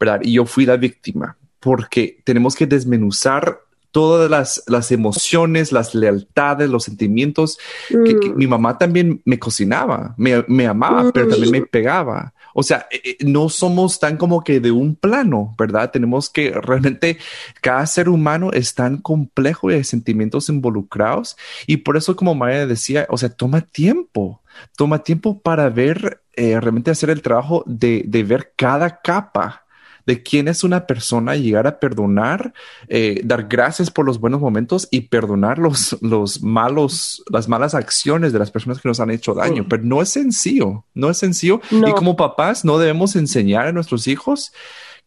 ¿verdad? 0.00 0.20
Y 0.22 0.32
yo 0.32 0.46
fui 0.46 0.66
la 0.66 0.76
víctima, 0.76 1.36
porque 1.60 2.20
tenemos 2.24 2.56
que 2.56 2.66
desmenuzar 2.66 3.60
todas 3.92 4.30
las, 4.30 4.64
las 4.66 4.90
emociones, 4.90 5.70
las 5.70 5.94
lealtades, 5.94 6.68
los 6.68 6.84
sentimientos. 6.84 7.58
Que, 7.88 8.14
mm. 8.14 8.36
mi 8.36 8.46
mamá 8.46 8.78
también 8.78 9.20
me 9.24 9.38
cocinaba, 9.38 10.14
me, 10.16 10.44
me 10.48 10.66
amaba, 10.66 11.12
pero 11.12 11.28
también 11.28 11.52
me 11.52 11.60
mm. 11.60 11.68
pegaba. 11.70 12.32
O 12.54 12.62
sea, 12.62 12.86
eh, 12.90 13.00
eh, 13.04 13.16
no 13.24 13.48
somos 13.48 13.98
tan 14.00 14.16
como 14.16 14.42
que 14.42 14.60
de 14.60 14.70
un 14.70 14.94
plano, 14.94 15.54
¿verdad? 15.58 15.90
Tenemos 15.90 16.30
que 16.30 16.50
realmente, 16.52 17.18
cada 17.60 17.86
ser 17.86 18.08
humano 18.08 18.50
es 18.52 18.74
tan 18.74 18.98
complejo 18.98 19.70
y 19.70 19.74
hay 19.74 19.84
sentimientos 19.84 20.48
involucrados. 20.48 21.36
Y 21.66 21.78
por 21.78 21.96
eso, 21.96 22.16
como 22.16 22.34
Maya 22.34 22.66
decía, 22.66 23.06
o 23.10 23.16
sea, 23.16 23.30
toma 23.30 23.62
tiempo, 23.62 24.42
toma 24.76 25.02
tiempo 25.02 25.40
para 25.40 25.68
ver, 25.68 26.22
eh, 26.34 26.58
realmente 26.60 26.90
hacer 26.90 27.10
el 27.10 27.22
trabajo 27.22 27.62
de, 27.66 28.04
de 28.06 28.24
ver 28.24 28.52
cada 28.56 29.00
capa 29.02 29.61
de 30.06 30.22
quién 30.22 30.48
es 30.48 30.64
una 30.64 30.86
persona, 30.86 31.36
llegar 31.36 31.66
a 31.66 31.78
perdonar, 31.78 32.52
eh, 32.88 33.20
dar 33.24 33.48
gracias 33.48 33.90
por 33.90 34.04
los 34.04 34.18
buenos 34.18 34.40
momentos 34.40 34.88
y 34.90 35.02
perdonar 35.02 35.58
los, 35.58 35.96
los 36.00 36.42
malos, 36.42 37.22
las 37.30 37.48
malas 37.48 37.74
acciones 37.74 38.32
de 38.32 38.38
las 38.38 38.50
personas 38.50 38.80
que 38.80 38.88
nos 38.88 39.00
han 39.00 39.10
hecho 39.10 39.34
daño. 39.34 39.66
Pero 39.68 39.82
no 39.84 40.02
es 40.02 40.10
sencillo, 40.10 40.84
no 40.94 41.10
es 41.10 41.18
sencillo. 41.18 41.60
Y 41.70 41.92
como 41.92 42.16
papás 42.16 42.64
no 42.64 42.78
debemos 42.78 43.16
enseñar 43.16 43.66
a 43.66 43.72
nuestros 43.72 44.06
hijos 44.08 44.52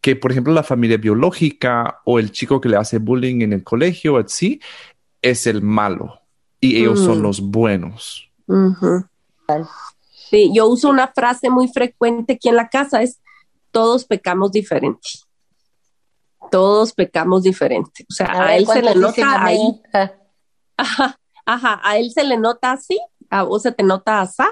que, 0.00 0.16
por 0.16 0.30
ejemplo, 0.30 0.52
la 0.52 0.62
familia 0.62 0.98
biológica 0.98 2.00
o 2.04 2.18
el 2.18 2.30
chico 2.30 2.60
que 2.60 2.68
le 2.68 2.76
hace 2.76 2.98
bullying 2.98 3.42
en 3.42 3.52
el 3.52 3.64
colegio, 3.64 4.18
así, 4.18 4.60
es 5.22 5.46
el 5.46 5.62
malo 5.62 6.20
y 6.60 6.78
ellos 6.78 7.00
son 7.00 7.18
mm. 7.18 7.22
los 7.22 7.40
buenos. 7.40 8.30
Sí, 10.30 10.50
yo 10.54 10.68
uso 10.68 10.88
una 10.88 11.08
frase 11.08 11.50
muy 11.50 11.68
frecuente 11.68 12.34
aquí 12.34 12.48
en 12.48 12.56
la 12.56 12.68
casa, 12.68 13.02
es 13.02 13.20
todos 13.76 14.06
pecamos 14.06 14.52
diferente. 14.52 15.06
Todos 16.50 16.94
pecamos 16.94 17.42
diferente. 17.42 18.06
O 18.08 18.14
sea, 18.14 18.32
a, 18.32 18.56
él 18.56 18.66
se 18.66 18.80
le 18.80 18.94
nota 18.94 19.44
ahí. 19.44 19.58
Ajá, 20.78 21.18
ajá, 21.44 21.80
a 21.82 21.98
él 21.98 22.10
se 22.10 22.24
le 22.24 22.38
nota 22.38 22.72
así, 22.72 22.98
a 23.30 23.42
vos 23.42 23.62
se 23.62 23.72
te 23.72 23.82
nota 23.82 24.20
así, 24.20 24.42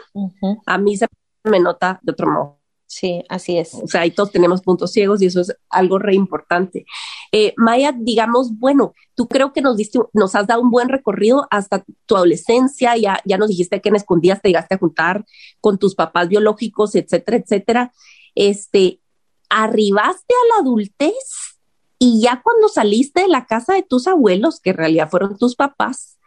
a 0.65 0.79
mí 0.79 0.97
se 0.97 1.07
me 1.45 1.61
nota 1.61 2.01
de 2.03 2.13
otro 2.13 2.31
modo. 2.31 2.61
Sí, 2.87 3.23
así 3.29 3.59
es. 3.59 3.75
O 3.75 3.87
sea, 3.87 4.03
ahí 4.03 4.11
todos 4.11 4.31
tenemos 4.31 4.63
puntos 4.63 4.93
ciegos 4.93 5.21
y 5.21 5.27
eso 5.27 5.41
es 5.41 5.55
algo 5.69 5.99
re 5.99 6.15
importante. 6.15 6.87
Eh, 7.31 7.53
Maya, 7.59 7.95
digamos, 7.95 8.59
bueno, 8.59 8.95
tú 9.15 9.27
creo 9.29 9.53
que 9.53 9.61
nos 9.61 9.77
diste, 9.77 9.99
nos 10.15 10.35
has 10.35 10.47
dado 10.47 10.63
un 10.63 10.71
buen 10.71 10.89
recorrido 10.89 11.47
hasta 11.51 11.85
tu 12.07 12.17
adolescencia, 12.17 12.97
ya, 12.97 13.21
ya 13.25 13.37
nos 13.37 13.49
dijiste 13.49 13.81
que 13.81 13.91
en 13.91 13.97
escondidas 13.97 14.41
te 14.41 14.49
llegaste 14.49 14.77
a 14.77 14.79
juntar 14.79 15.27
con 15.61 15.79
tus 15.79 15.95
papás 15.95 16.29
biológicos, 16.29 16.95
etcétera, 16.95 17.39
etcétera. 17.39 17.93
Este, 18.35 19.01
arribaste 19.49 20.35
a 20.35 20.55
la 20.55 20.61
adultez 20.63 21.59
y 21.99 22.21
ya 22.21 22.43
cuando 22.43 22.69
saliste 22.69 23.23
de 23.23 23.29
la 23.29 23.47
casa 23.47 23.75
de 23.75 23.83
tus 23.83 24.07
abuelos, 24.07 24.61
que 24.61 24.71
en 24.71 24.77
realidad 24.77 25.09
fueron 25.11 25.39
tus 25.39 25.57
papás, 25.57 26.19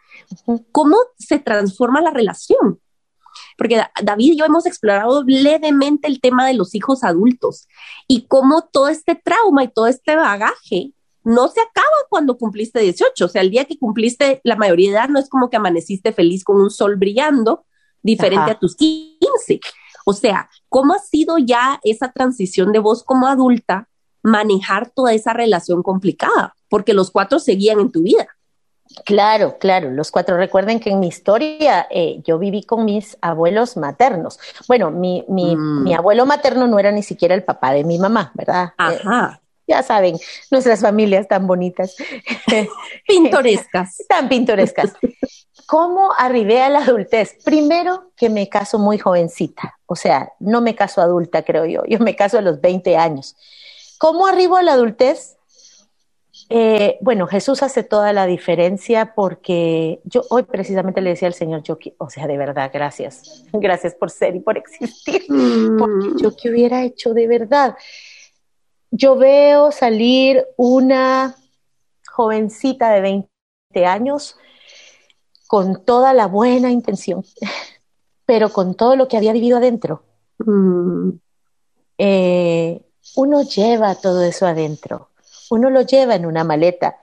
¿cómo 0.72 0.96
se 1.18 1.38
transforma 1.38 2.00
la 2.00 2.10
relación? 2.10 2.80
Porque 3.56 3.82
David 4.02 4.32
y 4.32 4.36
yo 4.36 4.44
hemos 4.44 4.66
explorado 4.66 5.22
levemente 5.24 6.08
el 6.08 6.20
tema 6.20 6.46
de 6.46 6.54
los 6.54 6.74
hijos 6.74 7.04
adultos 7.04 7.68
y 8.06 8.26
cómo 8.26 8.68
todo 8.72 8.88
este 8.88 9.14
trauma 9.14 9.64
y 9.64 9.68
todo 9.68 9.86
este 9.86 10.16
bagaje 10.16 10.92
no 11.24 11.48
se 11.48 11.60
acaba 11.60 11.86
cuando 12.08 12.38
cumpliste 12.38 12.80
18. 12.80 13.24
O 13.24 13.28
sea, 13.28 13.42
el 13.42 13.50
día 13.50 13.64
que 13.64 13.78
cumpliste 13.78 14.40
la 14.44 14.56
mayoría 14.56 14.90
de 14.90 14.96
edad 14.96 15.08
no 15.08 15.18
es 15.18 15.28
como 15.28 15.50
que 15.50 15.56
amaneciste 15.56 16.12
feliz 16.12 16.42
con 16.42 16.60
un 16.60 16.70
sol 16.70 16.96
brillando, 16.96 17.66
diferente 18.02 18.50
a 18.50 18.58
tus 18.58 18.76
15. 18.76 19.60
O 20.08 20.14
sea, 20.14 20.48
¿cómo 20.70 20.94
ha 20.94 21.00
sido 21.00 21.36
ya 21.36 21.80
esa 21.84 22.10
transición 22.10 22.72
de 22.72 22.78
vos 22.78 23.04
como 23.04 23.26
adulta 23.26 23.90
manejar 24.22 24.88
toda 24.88 25.12
esa 25.12 25.34
relación 25.34 25.82
complicada? 25.82 26.54
Porque 26.70 26.94
los 26.94 27.10
cuatro 27.10 27.38
seguían 27.38 27.78
en 27.78 27.92
tu 27.92 28.00
vida. 28.00 28.26
Claro, 29.04 29.58
claro, 29.58 29.90
los 29.90 30.10
cuatro. 30.10 30.38
Recuerden 30.38 30.80
que 30.80 30.88
en 30.88 31.00
mi 31.00 31.08
historia 31.08 31.86
eh, 31.90 32.22
yo 32.24 32.38
viví 32.38 32.62
con 32.62 32.86
mis 32.86 33.18
abuelos 33.20 33.76
maternos. 33.76 34.40
Bueno, 34.66 34.90
mi, 34.90 35.26
mi, 35.28 35.54
mm. 35.54 35.82
mi, 35.84 35.92
abuelo 35.92 36.24
materno 36.24 36.66
no 36.66 36.78
era 36.78 36.90
ni 36.90 37.02
siquiera 37.02 37.34
el 37.34 37.44
papá 37.44 37.74
de 37.74 37.84
mi 37.84 37.98
mamá, 37.98 38.32
¿verdad? 38.34 38.72
Ajá. 38.78 39.40
Eh, 39.42 39.48
ya 39.68 39.82
saben, 39.82 40.16
nuestras 40.50 40.80
familias 40.80 41.28
tan 41.28 41.46
bonitas. 41.46 41.94
pintorescas. 43.06 44.02
tan 44.08 44.26
pintorescas. 44.30 44.94
¿Cómo 45.68 46.14
arribé 46.16 46.62
a 46.62 46.70
la 46.70 46.78
adultez? 46.78 47.36
Primero 47.44 48.12
que 48.16 48.30
me 48.30 48.48
caso 48.48 48.78
muy 48.78 48.96
jovencita, 48.96 49.78
o 49.84 49.96
sea, 49.96 50.32
no 50.40 50.62
me 50.62 50.74
caso 50.74 51.02
adulta, 51.02 51.42
creo 51.42 51.66
yo, 51.66 51.84
yo 51.84 51.98
me 51.98 52.16
caso 52.16 52.38
a 52.38 52.40
los 52.40 52.62
20 52.62 52.96
años. 52.96 53.36
¿Cómo 53.98 54.26
arribo 54.26 54.56
a 54.56 54.62
la 54.62 54.72
adultez? 54.72 55.36
Eh, 56.48 56.96
bueno, 57.02 57.26
Jesús 57.26 57.62
hace 57.62 57.82
toda 57.82 58.14
la 58.14 58.24
diferencia 58.24 59.12
porque 59.14 60.00
yo 60.04 60.22
hoy 60.30 60.44
precisamente 60.44 61.02
le 61.02 61.10
decía 61.10 61.28
al 61.28 61.34
Señor, 61.34 61.62
yo, 61.62 61.76
o 61.98 62.08
sea, 62.08 62.26
de 62.26 62.38
verdad, 62.38 62.70
gracias, 62.72 63.44
gracias 63.52 63.94
por 63.94 64.08
ser 64.08 64.36
y 64.36 64.40
por 64.40 64.56
existir, 64.56 65.26
porque 65.78 66.08
mm. 66.08 66.16
yo 66.16 66.34
que 66.34 66.48
hubiera 66.48 66.82
hecho 66.82 67.12
de 67.12 67.28
verdad. 67.28 67.76
Yo 68.90 69.16
veo 69.16 69.70
salir 69.70 70.46
una 70.56 71.36
jovencita 72.10 72.90
de 72.90 73.02
20 73.02 73.28
años 73.84 74.38
con 75.48 75.82
toda 75.84 76.12
la 76.12 76.26
buena 76.26 76.70
intención, 76.70 77.24
pero 78.26 78.50
con 78.50 78.76
todo 78.76 78.94
lo 78.94 79.08
que 79.08 79.16
había 79.16 79.32
vivido 79.32 79.56
adentro. 79.56 80.04
Mm. 80.38 81.10
Eh, 81.96 82.80
uno 83.16 83.42
lleva 83.42 83.96
todo 83.96 84.22
eso 84.22 84.46
adentro, 84.46 85.08
uno 85.50 85.70
lo 85.70 85.80
lleva 85.80 86.14
en 86.14 86.26
una 86.26 86.44
maleta 86.44 86.96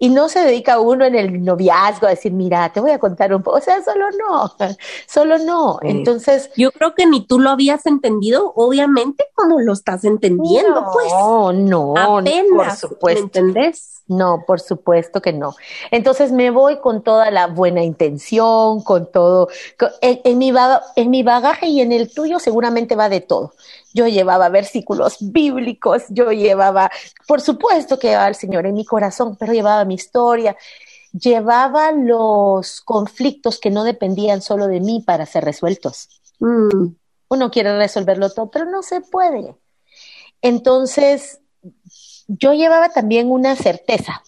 Y 0.00 0.08
no 0.08 0.28
se 0.28 0.40
dedica 0.40 0.80
uno 0.80 1.04
en 1.04 1.14
el 1.14 1.44
noviazgo 1.44 2.08
a 2.08 2.10
decir, 2.10 2.32
mira, 2.32 2.72
te 2.72 2.80
voy 2.80 2.90
a 2.90 2.98
contar 2.98 3.32
un 3.32 3.42
poco. 3.42 3.58
O 3.58 3.60
sea, 3.60 3.80
solo 3.84 4.06
no, 4.10 4.52
solo 5.06 5.38
no. 5.38 5.78
Entonces. 5.82 6.50
Yo 6.56 6.72
creo 6.72 6.94
que 6.94 7.06
ni 7.06 7.24
tú 7.24 7.38
lo 7.38 7.50
habías 7.50 7.86
entendido, 7.86 8.52
obviamente, 8.56 9.24
como 9.34 9.60
lo 9.60 9.72
estás 9.72 10.04
entendiendo, 10.04 10.80
no, 10.80 10.90
pues. 10.92 11.12
No, 11.12 11.52
no, 11.52 11.94
Apenas, 12.18 12.80
por 12.80 12.90
supuesto. 12.90 13.20
¿me 13.20 13.24
entendés? 13.26 14.02
No, 14.06 14.44
por 14.46 14.60
supuesto 14.60 15.22
que 15.22 15.32
no. 15.32 15.54
Entonces 15.90 16.30
me 16.30 16.50
voy 16.50 16.78
con 16.80 17.02
toda 17.02 17.30
la 17.30 17.46
buena 17.46 17.82
intención, 17.82 18.82
con 18.82 19.10
todo. 19.10 19.48
con- 19.78 19.90
en, 20.02 20.20
en 20.24 20.36
mi 20.38 20.52
baga- 20.52 20.82
en 20.96 21.08
mi 21.10 21.22
bagaje 21.22 21.68
y 21.68 21.80
en 21.80 21.90
el 21.90 22.12
tuyo 22.12 22.38
seguramente 22.38 22.96
va 22.96 23.08
de 23.08 23.22
todo. 23.22 23.54
Yo 23.94 24.06
llevaba 24.06 24.50
versículos 24.50 25.16
bíblicos, 25.20 26.02
yo 26.10 26.32
llevaba, 26.32 26.90
por 27.26 27.40
supuesto 27.40 27.98
que 27.98 28.08
llevaba 28.08 28.26
al 28.26 28.34
Señor 28.34 28.66
en 28.66 28.74
mi 28.74 28.84
corazón, 28.84 29.36
pero 29.38 29.54
llevaba 29.54 29.84
mi 29.86 29.94
historia, 29.94 30.54
llevaba 31.12 31.92
los 31.92 32.80
conflictos 32.82 33.58
que 33.60 33.70
no 33.70 33.84
dependían 33.84 34.42
solo 34.42 34.68
de 34.68 34.80
mí 34.80 35.02
para 35.06 35.26
ser 35.26 35.44
resueltos. 35.44 36.08
Mm, 36.40 36.88
Uno 37.30 37.50
quiere 37.50 37.76
resolverlo 37.78 38.30
todo, 38.30 38.50
pero 38.50 38.66
no 38.66 38.82
se 38.82 39.00
puede. 39.00 39.54
Entonces, 40.42 41.40
yo 42.28 42.52
llevaba 42.54 42.88
también 42.90 43.30
una 43.30 43.56
certeza. 43.56 44.22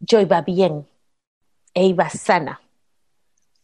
Yo 0.00 0.20
iba 0.20 0.40
bien 0.42 0.86
e 1.74 1.86
iba 1.86 2.08
sana. 2.08 2.60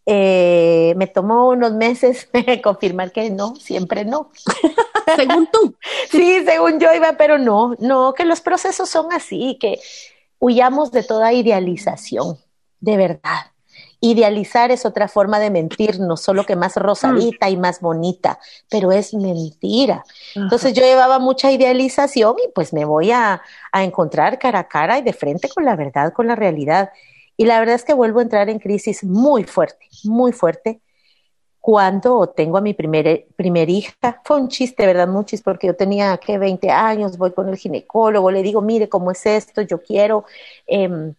Eh, 0.07 0.93
me 0.97 1.07
tomó 1.07 1.49
unos 1.49 1.73
meses 1.73 2.29
confirmar 2.63 3.13
que 3.13 3.31
no, 3.31 3.57
siempre 3.57 4.05
no. 4.05 4.31
según 5.17 5.49
tú. 5.51 5.77
Sí, 6.11 6.45
según 6.45 6.79
yo 6.79 6.93
iba, 6.93 7.15
pero 7.15 7.39
no, 7.39 7.75
no, 7.79 8.13
que 8.15 8.25
los 8.25 8.41
procesos 8.41 8.89
son 8.89 9.13
así, 9.13 9.59
que 9.61 9.81
huyamos 10.39 10.91
de 10.93 11.03
toda 11.03 11.33
idealización, 11.33 12.39
de 12.81 12.97
verdad. 12.97 13.54
Idealizar 14.07 14.71
es 14.71 14.85
otra 14.85 15.09
forma 15.09 15.39
de 15.39 15.49
mentirnos, 15.49 16.21
solo 16.21 16.45
que 16.45 16.57
más 16.57 16.77
rosadita 16.77 17.49
y 17.49 17.57
más 17.57 17.81
bonita, 17.81 18.39
pero 18.69 18.93
es 18.93 19.15
mentira. 19.15 20.05
Entonces 20.35 20.75
yo 20.75 20.83
llevaba 20.83 21.19
mucha 21.19 21.51
idealización 21.51 22.37
y 22.45 22.53
pues 22.55 22.75
me 22.75 22.85
voy 22.85 23.13
a, 23.13 23.41
a 23.73 23.83
encontrar 23.83 24.39
cara 24.39 24.59
a 24.59 24.69
cara 24.69 24.99
y 24.99 25.03
de 25.03 25.15
frente 25.15 25.49
con 25.49 25.65
la 25.65 25.75
verdad, 25.75 26.13
con 26.13 26.27
la 26.27 26.35
realidad. 26.35 26.91
Y 27.39 27.47
la 27.47 27.59
verdad 27.59 27.77
es 27.77 27.85
que 27.85 27.95
vuelvo 27.95 28.19
a 28.19 28.25
entrar 28.25 28.51
en 28.51 28.59
crisis 28.59 29.03
muy 29.05 29.45
fuerte, 29.45 29.89
muy 30.03 30.33
fuerte, 30.33 30.83
cuando 31.59 32.27
tengo 32.29 32.59
a 32.59 32.61
mi 32.61 32.75
primer, 32.75 33.27
primer 33.37 33.71
hija. 33.71 34.21
Fue 34.23 34.39
un 34.39 34.49
chiste, 34.49 34.85
¿verdad? 34.85 35.09
Un 35.09 35.25
chiste, 35.25 35.45
porque 35.45 35.69
yo 35.69 35.75
tenía, 35.75 36.19
que 36.19 36.37
20 36.37 36.71
años, 36.71 37.17
voy 37.17 37.33
con 37.33 37.49
el 37.49 37.57
ginecólogo, 37.57 38.31
le 38.31 38.43
digo, 38.43 38.61
mire 38.61 38.91
cómo 38.91 39.11
es 39.11 39.25
esto, 39.25 39.63
yo 39.63 39.81
quiero 39.81 40.27
eh, 40.67 41.15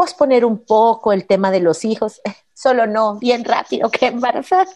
posponer 0.00 0.46
un 0.46 0.56
poco 0.64 1.12
el 1.12 1.26
tema 1.26 1.50
de 1.50 1.60
los 1.60 1.84
hijos. 1.84 2.22
Solo 2.54 2.86
no, 2.86 3.16
bien 3.16 3.44
rápido, 3.44 3.90
quedé 3.90 4.12
embarazada. 4.12 4.66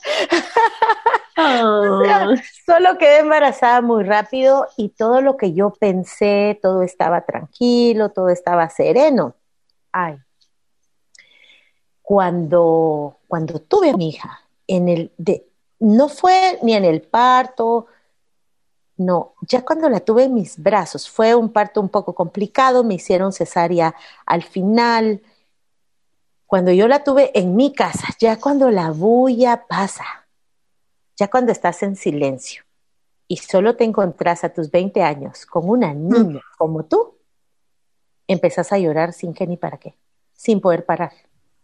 O 1.36 2.04
sea, 2.04 2.28
solo 2.64 2.96
quedé 2.96 3.18
embarazada 3.18 3.80
muy 3.80 4.04
rápido 4.04 4.68
y 4.76 4.90
todo 4.90 5.20
lo 5.20 5.36
que 5.36 5.52
yo 5.52 5.70
pensé, 5.70 6.56
todo 6.62 6.82
estaba 6.82 7.22
tranquilo, 7.22 8.10
todo 8.10 8.28
estaba 8.28 8.70
sereno. 8.70 9.34
Ay, 9.90 10.16
cuando, 12.02 13.18
cuando 13.26 13.58
tuve 13.58 13.90
a 13.90 13.96
mi 13.96 14.10
hija, 14.10 14.42
en 14.68 14.88
el 14.88 15.10
de, 15.16 15.44
no 15.80 16.08
fue 16.08 16.60
ni 16.62 16.74
en 16.74 16.84
el 16.84 17.02
parto, 17.02 17.88
no, 18.96 19.34
ya 19.40 19.64
cuando 19.64 19.88
la 19.88 20.00
tuve 20.00 20.24
en 20.24 20.34
mis 20.34 20.62
brazos, 20.62 21.08
fue 21.08 21.34
un 21.34 21.52
parto 21.52 21.80
un 21.80 21.88
poco 21.88 22.14
complicado, 22.14 22.84
me 22.84 22.94
hicieron 22.94 23.32
cesárea 23.32 23.94
al 24.24 24.42
final. 24.42 25.22
Cuando 26.46 26.70
yo 26.70 26.86
la 26.86 27.02
tuve 27.02 27.36
en 27.38 27.56
mi 27.56 27.72
casa, 27.72 28.06
ya 28.20 28.38
cuando 28.38 28.70
la 28.70 28.92
bulla 28.92 29.66
pasa, 29.66 30.04
ya 31.16 31.28
cuando 31.28 31.50
estás 31.50 31.82
en 31.82 31.96
silencio 31.96 32.62
y 33.26 33.38
solo 33.38 33.74
te 33.74 33.84
encontrás 33.84 34.44
a 34.44 34.52
tus 34.52 34.70
20 34.70 35.02
años 35.02 35.46
con 35.46 35.68
una 35.68 35.92
niña 35.92 36.42
como 36.56 36.84
tú, 36.84 37.18
empezás 38.28 38.72
a 38.72 38.78
llorar 38.78 39.12
sin 39.12 39.34
qué 39.34 39.46
ni 39.46 39.56
para 39.56 39.78
qué, 39.78 39.96
sin 40.34 40.60
poder 40.60 40.84
parar, 40.84 41.12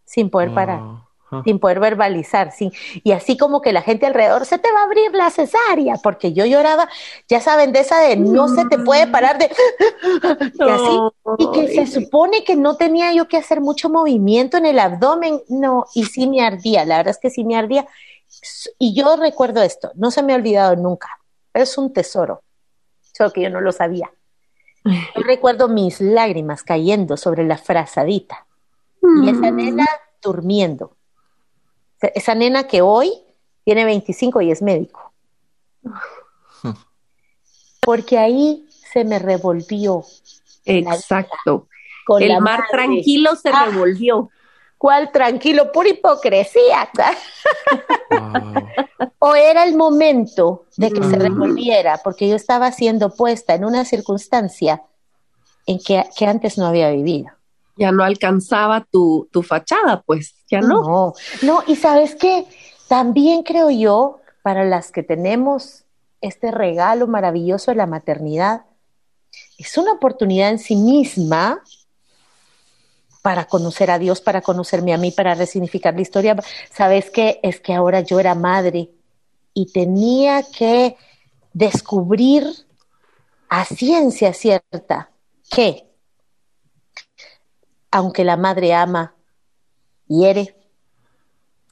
sin 0.04 0.30
poder 0.30 0.52
parar 0.52 1.09
Sin 1.44 1.58
poder 1.58 1.78
verbalizar, 1.78 2.50
sin, 2.52 2.72
y 3.04 3.12
así 3.12 3.36
como 3.36 3.60
que 3.60 3.72
la 3.72 3.82
gente 3.82 4.06
alrededor 4.06 4.46
se 4.46 4.58
te 4.58 4.72
va 4.72 4.80
a 4.80 4.84
abrir 4.84 5.12
la 5.12 5.30
cesárea, 5.30 5.94
porque 6.02 6.32
yo 6.32 6.44
lloraba, 6.44 6.88
ya 7.28 7.40
saben, 7.40 7.72
de 7.72 7.80
esa 7.80 8.00
de 8.00 8.16
no 8.16 8.48
se 8.48 8.64
te 8.66 8.78
puede 8.78 9.06
parar 9.06 9.38
de 9.38 9.44
y 10.54 10.68
así, 10.68 10.98
y 11.38 11.50
que 11.52 11.68
se 11.68 11.86
supone 11.86 12.42
que 12.42 12.56
no 12.56 12.76
tenía 12.76 13.12
yo 13.12 13.28
que 13.28 13.36
hacer 13.36 13.60
mucho 13.60 13.88
movimiento 13.88 14.56
en 14.56 14.66
el 14.66 14.78
abdomen, 14.78 15.40
no, 15.48 15.86
y 15.94 16.04
sí 16.04 16.26
me 16.26 16.40
ardía, 16.40 16.84
la 16.84 16.96
verdad 16.96 17.12
es 17.12 17.18
que 17.18 17.30
sí 17.30 17.44
me 17.44 17.56
ardía, 17.56 17.86
y 18.78 18.94
yo 18.94 19.16
recuerdo 19.16 19.62
esto, 19.62 19.92
no 19.94 20.10
se 20.10 20.22
me 20.22 20.32
ha 20.32 20.36
olvidado 20.36 20.74
nunca, 20.74 21.20
pero 21.52 21.62
es 21.62 21.78
un 21.78 21.92
tesoro, 21.92 22.42
solo 23.12 23.32
que 23.32 23.42
yo 23.42 23.50
no 23.50 23.60
lo 23.60 23.72
sabía. 23.72 24.10
Yo 24.84 25.22
recuerdo 25.22 25.68
mis 25.68 26.00
lágrimas 26.00 26.62
cayendo 26.62 27.16
sobre 27.16 27.44
la 27.44 27.58
frazadita. 27.58 28.46
Y 29.22 29.28
esa 29.30 29.50
nena 29.50 29.86
durmiendo. 30.22 30.96
Esa 32.02 32.34
nena 32.34 32.66
que 32.66 32.82
hoy 32.82 33.12
tiene 33.64 33.84
25 33.84 34.40
y 34.40 34.50
es 34.50 34.62
médico. 34.62 35.12
Porque 37.80 38.18
ahí 38.18 38.66
se 38.92 39.04
me 39.04 39.18
revolvió. 39.18 40.04
Exacto. 40.64 41.68
Con 42.06 42.22
El 42.22 42.28
la 42.30 42.40
mar 42.40 42.60
madre. 42.60 42.70
tranquilo 42.72 43.36
se 43.36 43.48
Ah. 43.50 43.66
revolvió. 43.66 44.30
¿Cuál 44.76 45.12
tranquilo? 45.12 45.70
Pura 45.72 45.90
hipocresía. 45.90 46.88
Wow. 48.10 48.66
o 49.18 49.34
era 49.34 49.64
el 49.64 49.76
momento 49.76 50.64
de 50.76 50.90
que 50.90 51.02
se 51.04 51.16
Mm. 51.18 51.20
revolviera, 51.20 52.00
porque 52.02 52.28
yo 52.28 52.34
estaba 52.36 52.72
siendo 52.72 53.10
puesta 53.14 53.54
en 53.54 53.64
una 53.66 53.84
circunstancia 53.84 54.82
en 55.66 55.78
que, 55.78 56.02
que 56.16 56.26
antes 56.26 56.56
no 56.56 56.66
había 56.66 56.90
vivido. 56.90 57.28
Ya 57.76 57.92
no 57.92 58.02
alcanzaba 58.04 58.86
tu, 58.90 59.28
tu 59.30 59.42
fachada, 59.42 60.00
pues, 60.02 60.34
ya 60.50 60.60
no. 60.60 60.82
No, 60.82 61.14
no, 61.42 61.62
y 61.66 61.76
sabes 61.76 62.14
qué, 62.14 62.46
también 62.88 63.42
creo 63.42 63.70
yo, 63.70 64.20
para 64.42 64.64
las 64.64 64.90
que 64.90 65.02
tenemos 65.02 65.84
este 66.20 66.50
regalo 66.50 67.06
maravilloso 67.06 67.70
de 67.70 67.76
la 67.76 67.86
maternidad, 67.86 68.64
es 69.58 69.76
una 69.78 69.92
oportunidad 69.92 70.50
en 70.50 70.58
sí 70.58 70.76
misma 70.76 71.62
para 73.22 73.44
conocer 73.44 73.90
a 73.90 73.98
Dios, 73.98 74.20
para 74.20 74.40
conocerme 74.40 74.94
a 74.94 74.98
mí, 74.98 75.10
para 75.10 75.34
resignificar 75.34 75.94
la 75.94 76.00
historia. 76.00 76.36
¿Sabes 76.72 77.10
qué? 77.10 77.38
Es 77.42 77.60
que 77.60 77.74
ahora 77.74 78.00
yo 78.00 78.18
era 78.18 78.34
madre 78.34 78.90
y 79.52 79.70
tenía 79.72 80.42
que 80.42 80.96
descubrir 81.52 82.44
a 83.48 83.64
ciencia 83.64 84.32
cierta 84.32 85.10
que, 85.50 85.86
aunque 87.90 88.24
la 88.24 88.36
madre 88.36 88.72
ama, 88.72 89.14
hiere, 90.10 90.54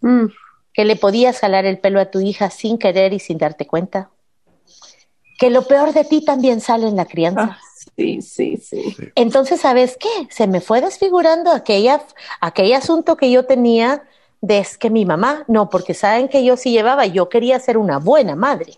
Mm, 0.01 0.27
que 0.73 0.85
le 0.85 0.97
podías 0.97 1.39
jalar 1.39 1.65
el 1.65 1.79
pelo 1.79 2.01
a 2.01 2.11
tu 2.11 2.21
hija 2.21 2.51
sin 2.51 2.79
querer 2.79 3.13
y 3.13 3.19
sin 3.19 3.39
darte 3.39 3.67
cuenta, 3.67 4.11
que 5.39 5.51
lo 5.51 5.63
peor 5.63 5.93
de 5.93 6.05
ti 6.05 6.25
también 6.25 6.61
sale 6.61 6.87
en 6.89 6.97
la 6.97 7.05
crianza. 7.05 7.51
ah, 7.53 7.59
sí, 7.97 8.23
sí, 8.23 8.57
sí. 8.57 8.97
Entonces, 9.15 9.61
¿sabes 9.61 9.97
qué? 9.99 10.09
Se 10.31 10.47
me 10.47 10.61
fue 10.61 10.81
desfigurando 10.81 11.51
aquella, 11.51 12.05
aquel 12.41 12.73
asunto 12.73 13.17
que 13.17 13.31
yo 13.31 13.45
tenía 13.45 14.05
de 14.41 14.59
es 14.59 14.79
que 14.79 14.91
mi 14.91 15.05
mamá, 15.05 15.45
no, 15.49 15.69
porque 15.69 15.95
saben 15.95 16.29
que 16.29 16.45
yo 16.45 16.57
sí 16.57 16.71
llevaba, 16.71 17.07
yo 17.07 17.29
quería 17.29 17.59
ser 17.59 17.77
una 17.77 17.99
buena 17.99 18.37
madre. 18.37 18.75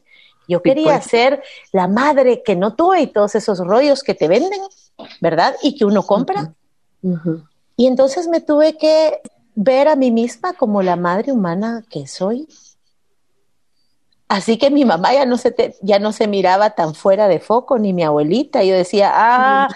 Yo 0.48 0.62
quería 0.62 0.98
pues. 0.98 1.04
ser 1.04 1.42
la 1.70 1.86
madre 1.86 2.42
que 2.42 2.56
no 2.56 2.74
tuve 2.74 3.02
y 3.02 3.06
todos 3.06 3.34
esos 3.34 3.58
rollos 3.60 4.02
que 4.02 4.14
te 4.14 4.26
venden, 4.26 4.60
¿verdad? 5.20 5.54
Y 5.62 5.76
que 5.76 5.84
uno 5.84 6.04
compra. 6.04 6.54
Y 7.76 7.86
entonces 7.86 8.26
me 8.26 8.40
tuve 8.40 8.76
que 8.76 9.20
ver 9.62 9.88
a 9.88 9.96
mí 9.96 10.10
misma 10.10 10.54
como 10.54 10.82
la 10.82 10.96
madre 10.96 11.32
humana 11.32 11.84
que 11.90 12.06
soy. 12.06 12.48
Así 14.26 14.56
que 14.58 14.70
mi 14.70 14.84
mamá 14.86 15.12
ya 15.12 15.26
no 15.26 15.36
se, 15.36 15.50
te- 15.50 15.74
ya 15.82 15.98
no 15.98 16.12
se 16.12 16.28
miraba 16.28 16.70
tan 16.70 16.94
fuera 16.94 17.28
de 17.28 17.40
foco, 17.40 17.78
ni 17.78 17.92
mi 17.92 18.02
abuelita. 18.02 18.62
Yo 18.64 18.74
decía, 18.74 19.10
ah, 19.12 19.68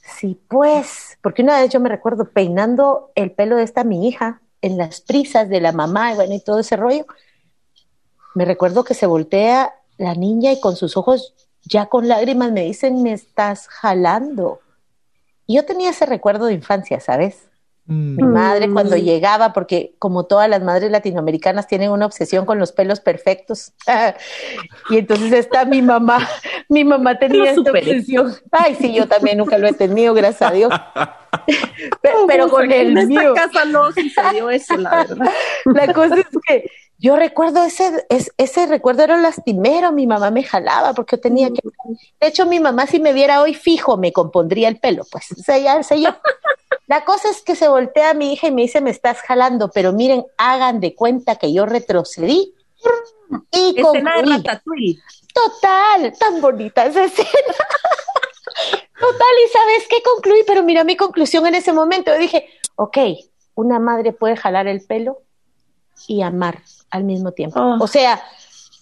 sí, 0.00 0.40
pues, 0.48 1.18
porque 1.22 1.42
una 1.42 1.60
vez 1.60 1.70
yo 1.70 1.80
me 1.80 1.88
recuerdo 1.88 2.30
peinando 2.30 3.10
el 3.16 3.32
pelo 3.32 3.56
de 3.56 3.64
esta 3.64 3.82
mi 3.84 4.06
hija 4.06 4.42
en 4.62 4.76
las 4.76 5.00
prisas 5.00 5.48
de 5.48 5.60
la 5.60 5.72
mamá 5.72 6.12
y 6.12 6.16
bueno, 6.16 6.34
y 6.34 6.40
todo 6.40 6.60
ese 6.60 6.76
rollo. 6.76 7.06
Me 8.34 8.44
recuerdo 8.44 8.84
que 8.84 8.94
se 8.94 9.06
voltea 9.06 9.74
la 9.98 10.14
niña 10.14 10.52
y 10.52 10.60
con 10.60 10.76
sus 10.76 10.96
ojos 10.96 11.34
ya 11.64 11.86
con 11.86 12.06
lágrimas 12.06 12.52
me 12.52 12.62
dicen, 12.62 13.02
me 13.02 13.12
estás 13.12 13.66
jalando. 13.66 14.60
Y 15.46 15.56
yo 15.56 15.64
tenía 15.64 15.90
ese 15.90 16.06
recuerdo 16.06 16.46
de 16.46 16.52
infancia, 16.54 17.00
¿sabes? 17.00 17.48
Mi 17.88 18.22
madre 18.24 18.68
cuando 18.68 18.96
llegaba, 18.96 19.52
porque 19.52 19.94
como 20.00 20.24
todas 20.24 20.50
las 20.50 20.60
madres 20.60 20.90
latinoamericanas 20.90 21.68
tienen 21.68 21.92
una 21.92 22.06
obsesión 22.06 22.44
con 22.44 22.58
los 22.58 22.72
pelos 22.72 22.98
perfectos. 22.98 23.72
y 24.90 24.98
entonces 24.98 25.32
está 25.32 25.64
mi 25.64 25.82
mamá, 25.82 26.28
mi 26.68 26.82
mamá 26.82 27.16
tenía 27.16 27.52
esta 27.52 27.70
obsesión. 27.70 28.34
Ay, 28.50 28.74
sí, 28.74 28.92
yo 28.92 29.06
también 29.06 29.38
nunca 29.38 29.56
lo 29.56 29.68
he 29.68 29.72
tenido, 29.72 30.14
gracias 30.14 30.50
a 30.50 30.52
Dios. 30.52 30.72
pero, 32.26 32.48
con 32.48 32.72
el 32.72 32.98
en 32.98 33.06
mío. 33.06 33.34
esta 33.34 33.50
casa 33.50 33.64
no 33.66 33.92
sucedió 33.92 34.50
eso, 34.50 34.76
la 34.76 35.04
verdad. 35.04 35.30
La 35.66 35.92
cosa 35.92 36.16
es 36.16 36.26
que 36.46 36.68
yo 36.98 37.14
recuerdo 37.16 37.62
ese, 37.62 38.04
ese, 38.08 38.32
ese 38.36 38.66
recuerdo 38.66 39.04
era 39.04 39.16
lastimero, 39.18 39.92
mi 39.92 40.06
mamá 40.06 40.30
me 40.30 40.42
jalaba 40.42 40.92
porque 40.92 41.16
yo 41.16 41.20
tenía 41.20 41.50
que... 41.50 41.60
De 42.20 42.26
hecho, 42.26 42.46
mi 42.46 42.58
mamá 42.58 42.86
si 42.86 42.98
me 42.98 43.12
viera 43.12 43.42
hoy 43.42 43.54
fijo 43.54 43.96
me 43.96 44.12
compondría 44.12 44.68
el 44.68 44.78
pelo, 44.78 45.04
pues, 45.10 45.30
o 45.32 45.42
sea, 45.42 45.58
ya 45.58 45.82
sé 45.82 46.00
yo. 46.00 46.10
La 46.86 47.04
cosa 47.04 47.30
es 47.30 47.42
que 47.42 47.56
se 47.56 47.68
voltea 47.68 48.10
a 48.10 48.14
mi 48.14 48.32
hija 48.32 48.46
y 48.46 48.52
me 48.52 48.62
dice, 48.62 48.80
me 48.80 48.90
estás 48.90 49.20
jalando, 49.20 49.70
pero 49.70 49.92
miren, 49.92 50.24
hagan 50.38 50.80
de 50.80 50.94
cuenta 50.94 51.36
que 51.36 51.52
yo 51.52 51.66
retrocedí 51.66 52.54
y 53.50 53.74
de 53.74 53.82
concluí. 53.82 54.98
Total, 55.34 56.16
tan 56.18 56.40
bonita 56.40 56.86
esa 56.86 57.04
escena. 57.04 57.28
Total, 58.98 59.34
y 59.44 59.52
sabes 59.52 59.88
qué 59.88 59.96
concluí, 60.02 60.42
pero 60.46 60.62
mira 60.62 60.84
mi 60.84 60.96
conclusión 60.96 61.46
en 61.46 61.56
ese 61.56 61.72
momento. 61.72 62.12
Yo 62.12 62.18
dije, 62.18 62.48
ok, 62.76 62.98
una 63.54 63.78
madre 63.78 64.12
puede 64.12 64.36
jalar 64.36 64.66
el 64.66 64.80
pelo 64.80 65.22
y 66.06 66.22
amar 66.22 66.62
al 66.90 67.04
mismo 67.04 67.32
tiempo. 67.32 67.60
Oh. 67.60 67.82
O 67.82 67.86
sea, 67.86 68.22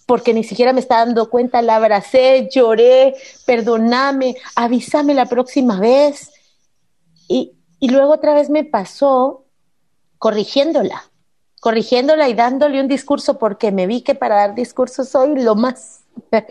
porque 0.05 0.33
ni 0.33 0.43
siquiera 0.43 0.71
me 0.71 0.79
estaba 0.79 1.05
dando 1.05 1.29
cuenta, 1.29 1.61
la 1.61 1.77
abracé, 1.77 2.47
lloré, 2.51 3.15
perdóname, 3.45 4.35
avísame 4.55 5.13
la 5.13 5.25
próxima 5.25 5.79
vez. 5.79 6.31
Y, 7.27 7.54
y 7.79 7.89
luego 7.89 8.13
otra 8.13 8.33
vez 8.33 8.49
me 8.49 8.63
pasó 8.63 9.45
corrigiéndola, 10.17 11.03
corrigiéndola 11.59 12.29
y 12.29 12.33
dándole 12.33 12.79
un 12.79 12.87
discurso 12.87 13.37
porque 13.37 13.71
me 13.71 13.87
vi 13.87 14.01
que 14.01 14.15
para 14.15 14.35
dar 14.35 14.55
discursos 14.55 15.09
soy 15.09 15.41
lo 15.41 15.55
más. 15.55 16.01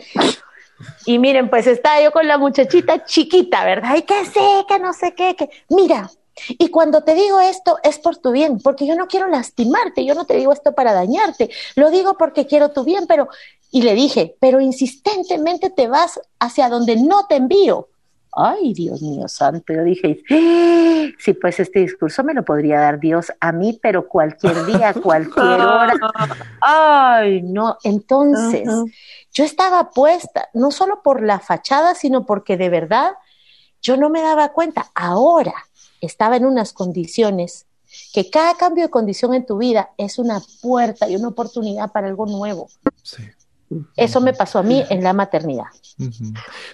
Y 1.05 1.19
miren, 1.19 1.49
pues 1.49 1.67
estaba 1.67 2.01
yo 2.01 2.11
con 2.11 2.27
la 2.27 2.37
muchachita 2.37 3.05
chiquita, 3.05 3.63
¿verdad? 3.63 3.95
Y 3.95 4.01
que 4.01 4.25
sé, 4.25 4.65
que 4.67 4.79
no 4.79 4.91
sé 4.93 5.13
qué, 5.13 5.35
que 5.35 5.49
mira. 5.69 6.09
Y 6.49 6.67
cuando 6.67 7.01
te 7.01 7.15
digo 7.15 7.39
esto 7.39 7.77
es 7.81 7.97
por 7.97 8.17
tu 8.17 8.31
bien, 8.31 8.59
porque 8.59 8.85
yo 8.85 8.95
no 8.95 9.07
quiero 9.07 9.27
lastimarte, 9.27 10.03
yo 10.03 10.15
no 10.15 10.25
te 10.25 10.35
digo 10.35 10.51
esto 10.51 10.75
para 10.75 10.91
dañarte, 10.91 11.49
lo 11.75 11.89
digo 11.91 12.17
porque 12.17 12.45
quiero 12.45 12.71
tu 12.71 12.83
bien, 12.83 13.07
pero, 13.07 13.29
y 13.71 13.83
le 13.83 13.93
dije, 13.93 14.35
pero 14.41 14.59
insistentemente 14.59 15.69
te 15.69 15.87
vas 15.87 16.19
hacia 16.39 16.67
donde 16.67 16.97
no 16.97 17.25
te 17.27 17.37
envío. 17.37 17.87
Ay, 18.35 18.73
Dios 18.73 19.01
mío 19.01 19.27
santo, 19.27 19.73
yo 19.73 19.83
dije, 19.83 20.21
"Ah, 20.29 21.07
sí, 21.17 21.33
pues 21.33 21.59
este 21.59 21.79
discurso 21.79 22.23
me 22.23 22.33
lo 22.33 22.43
podría 22.43 22.79
dar 22.79 22.99
Dios 22.99 23.31
a 23.39 23.51
mí, 23.51 23.79
pero 23.81 24.07
cualquier 24.07 24.65
día, 24.65 24.93
cualquier 25.03 25.61
hora. 25.61 25.93
Ay, 26.61 27.41
no, 27.43 27.77
entonces 27.83 28.67
yo 29.31 29.43
estaba 29.43 29.91
puesta, 29.91 30.49
no 30.53 30.71
solo 30.71 31.01
por 31.01 31.21
la 31.23 31.39
fachada, 31.39 31.95
sino 31.95 32.25
porque 32.25 32.57
de 32.57 32.69
verdad 32.69 33.13
yo 33.81 33.97
no 33.97 34.09
me 34.09 34.21
daba 34.21 34.49
cuenta. 34.49 34.87
Ahora 34.95 35.53
estaba 36.01 36.35
en 36.35 36.45
unas 36.45 36.73
condiciones 36.73 37.67
que 38.13 38.29
cada 38.29 38.55
cambio 38.55 38.83
de 38.83 38.89
condición 38.89 39.33
en 39.33 39.45
tu 39.45 39.57
vida 39.57 39.91
es 39.97 40.19
una 40.19 40.41
puerta 40.61 41.07
y 41.07 41.15
una 41.15 41.29
oportunidad 41.29 41.91
para 41.91 42.07
algo 42.07 42.25
nuevo. 42.25 42.67
Sí. 43.03 43.23
Eso 43.95 44.21
me 44.21 44.33
pasó 44.33 44.59
a 44.59 44.63
mí 44.63 44.83
en 44.89 45.03
la 45.03 45.13
maternidad. 45.13 45.65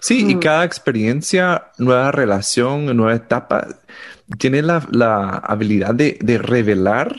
Sí, 0.02 0.26
y 0.30 0.36
Mm. 0.36 0.40
cada 0.40 0.64
experiencia, 0.66 1.68
nueva 1.78 2.12
relación, 2.12 2.86
nueva 2.98 3.16
etapa, 3.16 3.68
tiene 4.38 4.62
la, 4.62 4.86
la 4.92 5.30
habilidad 5.38 5.94
de, 5.96 6.18
de 6.22 6.38
revelar 6.38 7.16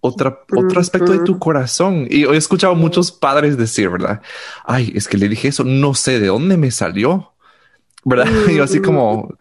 otra, 0.00 0.40
otro 0.54 0.80
aspecto 0.80 1.12
de 1.12 1.20
tu 1.20 1.38
corazón. 1.38 2.06
Y 2.08 2.24
he 2.24 2.36
escuchado 2.36 2.74
a 2.74 2.76
muchos 2.76 3.10
padres 3.10 3.56
decir, 3.56 3.88
¿verdad? 3.88 4.20
Ay, 4.64 4.92
es 4.94 5.08
que 5.08 5.16
le 5.18 5.28
dije 5.28 5.48
eso, 5.48 5.64
no 5.64 5.94
sé 5.94 6.20
de 6.20 6.28
dónde 6.28 6.56
me 6.56 6.70
salió, 6.70 7.32
¿verdad? 8.04 8.26
Y 8.50 8.54
yo 8.56 8.64
así 8.64 8.80
como, 8.80 9.34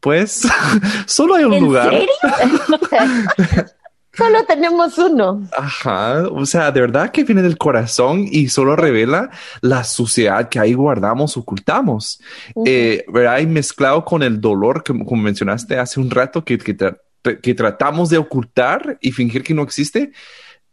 pues, 0.00 0.42
solo 1.06 1.34
hay 1.34 1.44
un 1.44 1.54
¿En 1.54 1.60
lugar. 1.64 1.90
serio? 1.90 2.08
Solo 4.14 4.44
tenemos 4.44 4.98
uno. 4.98 5.48
Ajá, 5.56 6.28
o 6.30 6.44
sea, 6.44 6.70
de 6.70 6.82
verdad 6.82 7.10
que 7.10 7.24
viene 7.24 7.40
del 7.40 7.56
corazón 7.56 8.26
y 8.30 8.48
solo 8.48 8.76
revela 8.76 9.30
la 9.62 9.84
suciedad 9.84 10.48
que 10.50 10.58
ahí 10.58 10.74
guardamos, 10.74 11.36
ocultamos. 11.36 12.20
Eh, 12.66 13.04
¿verdad? 13.08 13.38
Y 13.38 13.46
mezclado 13.46 14.04
con 14.04 14.22
el 14.22 14.40
dolor, 14.40 14.82
que, 14.82 14.92
como 14.92 15.22
mencionaste 15.22 15.78
hace 15.78 15.98
un 15.98 16.10
rato, 16.10 16.44
que, 16.44 16.58
que, 16.58 16.76
tra- 16.76 16.98
que 17.40 17.54
tratamos 17.54 18.10
de 18.10 18.18
ocultar 18.18 18.98
y 19.00 19.12
fingir 19.12 19.42
que 19.42 19.54
no 19.54 19.62
existe, 19.62 20.12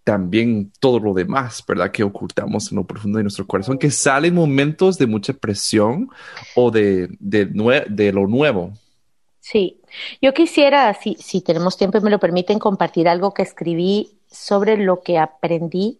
también 0.04 0.72
todo 0.80 1.00
lo 1.00 1.14
demás, 1.14 1.64
¿verdad? 1.68 1.92
Que 1.92 2.04
ocultamos 2.04 2.72
en 2.72 2.78
lo 2.78 2.84
profundo 2.88 3.18
de 3.20 3.24
nuestro 3.24 3.48
corazón, 3.48 3.78
que 3.78 3.92
sale 3.92 4.28
en 4.30 4.36
momentos 4.36 4.98
de 4.98 5.06
mucha 5.08 5.34
presión 5.34 6.10
o 6.56 6.72
de, 6.72 7.10
de, 7.20 7.50
nue- 7.52 7.86
de 7.88 8.12
lo 8.12 8.28
nuevo. 8.28 8.74
Sí, 9.40 9.79
yo 10.22 10.34
quisiera, 10.34 10.94
si, 10.94 11.16
si 11.16 11.42
tenemos 11.42 11.78
tiempo 11.78 11.98
y 11.98 12.02
me 12.02 12.10
lo 12.10 12.20
permiten, 12.20 12.60
compartir 12.60 13.08
algo 13.08 13.34
que 13.34 13.42
escribí 13.42 14.20
sobre 14.30 14.78
lo 14.78 15.02
que 15.02 15.18
aprendí 15.18 16.00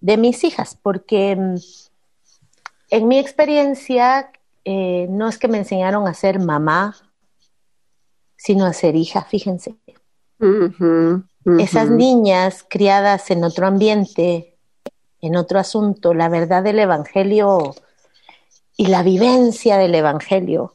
de 0.00 0.16
mis 0.16 0.44
hijas, 0.44 0.76
porque 0.80 1.36
mm, 1.36 1.56
en 2.90 3.08
mi 3.08 3.18
experiencia 3.18 4.30
eh, 4.64 5.06
no 5.10 5.28
es 5.28 5.38
que 5.38 5.48
me 5.48 5.58
enseñaron 5.58 6.06
a 6.06 6.14
ser 6.14 6.38
mamá, 6.38 6.96
sino 8.36 8.66
a 8.66 8.72
ser 8.72 8.96
hija, 8.96 9.22
fíjense. 9.22 9.76
Esas 11.58 11.88
niñas 11.88 12.64
criadas 12.68 13.30
en 13.30 13.44
otro 13.44 13.66
ambiente, 13.66 14.56
en 15.20 15.36
otro 15.36 15.60
asunto, 15.60 16.14
la 16.14 16.28
verdad 16.28 16.62
del 16.64 16.80
Evangelio 16.80 17.74
y 18.76 18.88
la 18.88 19.02
vivencia 19.04 19.76
del 19.78 19.94
Evangelio. 19.94 20.72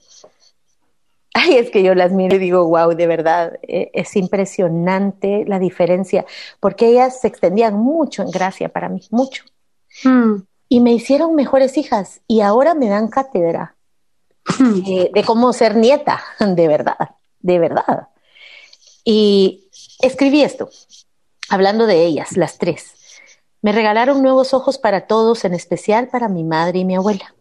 Ay, 1.39 1.57
es 1.57 1.69
que 1.69 1.83
yo 1.83 1.93
las 1.93 2.11
miro 2.11 2.35
y 2.35 2.39
digo, 2.39 2.65
wow, 2.65 2.95
de 2.95 3.05
verdad, 3.05 3.59
eh, 3.61 3.91
es 3.93 4.15
impresionante 4.15 5.45
la 5.45 5.59
diferencia, 5.59 6.25
porque 6.59 6.87
ellas 6.87 7.21
se 7.21 7.27
extendían 7.27 7.75
mucho 7.75 8.23
en 8.23 8.31
gracia 8.31 8.69
para 8.69 8.89
mí, 8.89 9.01
mucho. 9.11 9.43
Mm, 10.03 10.37
Y 10.69 10.79
me 10.79 10.93
hicieron 10.93 11.35
mejores 11.35 11.77
hijas 11.77 12.21
y 12.27 12.41
ahora 12.41 12.73
me 12.73 12.89
dan 12.89 13.07
cátedra 13.07 13.75
mm. 14.57 14.81
eh, 14.87 15.11
de 15.13 15.23
cómo 15.23 15.53
ser 15.53 15.75
nieta, 15.75 16.23
de 16.39 16.67
verdad, 16.67 17.11
de 17.39 17.59
verdad. 17.59 18.07
Y 19.05 19.69
escribí 20.01 20.41
esto, 20.41 20.69
hablando 21.49 21.85
de 21.85 22.03
ellas, 22.03 22.35
las 22.35 22.57
tres. 22.57 22.95
Me 23.61 23.73
regalaron 23.73 24.23
nuevos 24.23 24.55
ojos 24.55 24.79
para 24.79 25.05
todos, 25.05 25.45
en 25.45 25.53
especial 25.53 26.07
para 26.07 26.29
mi 26.29 26.43
madre 26.43 26.79
y 26.79 26.85
mi 26.85 26.95
abuela. 26.95 27.35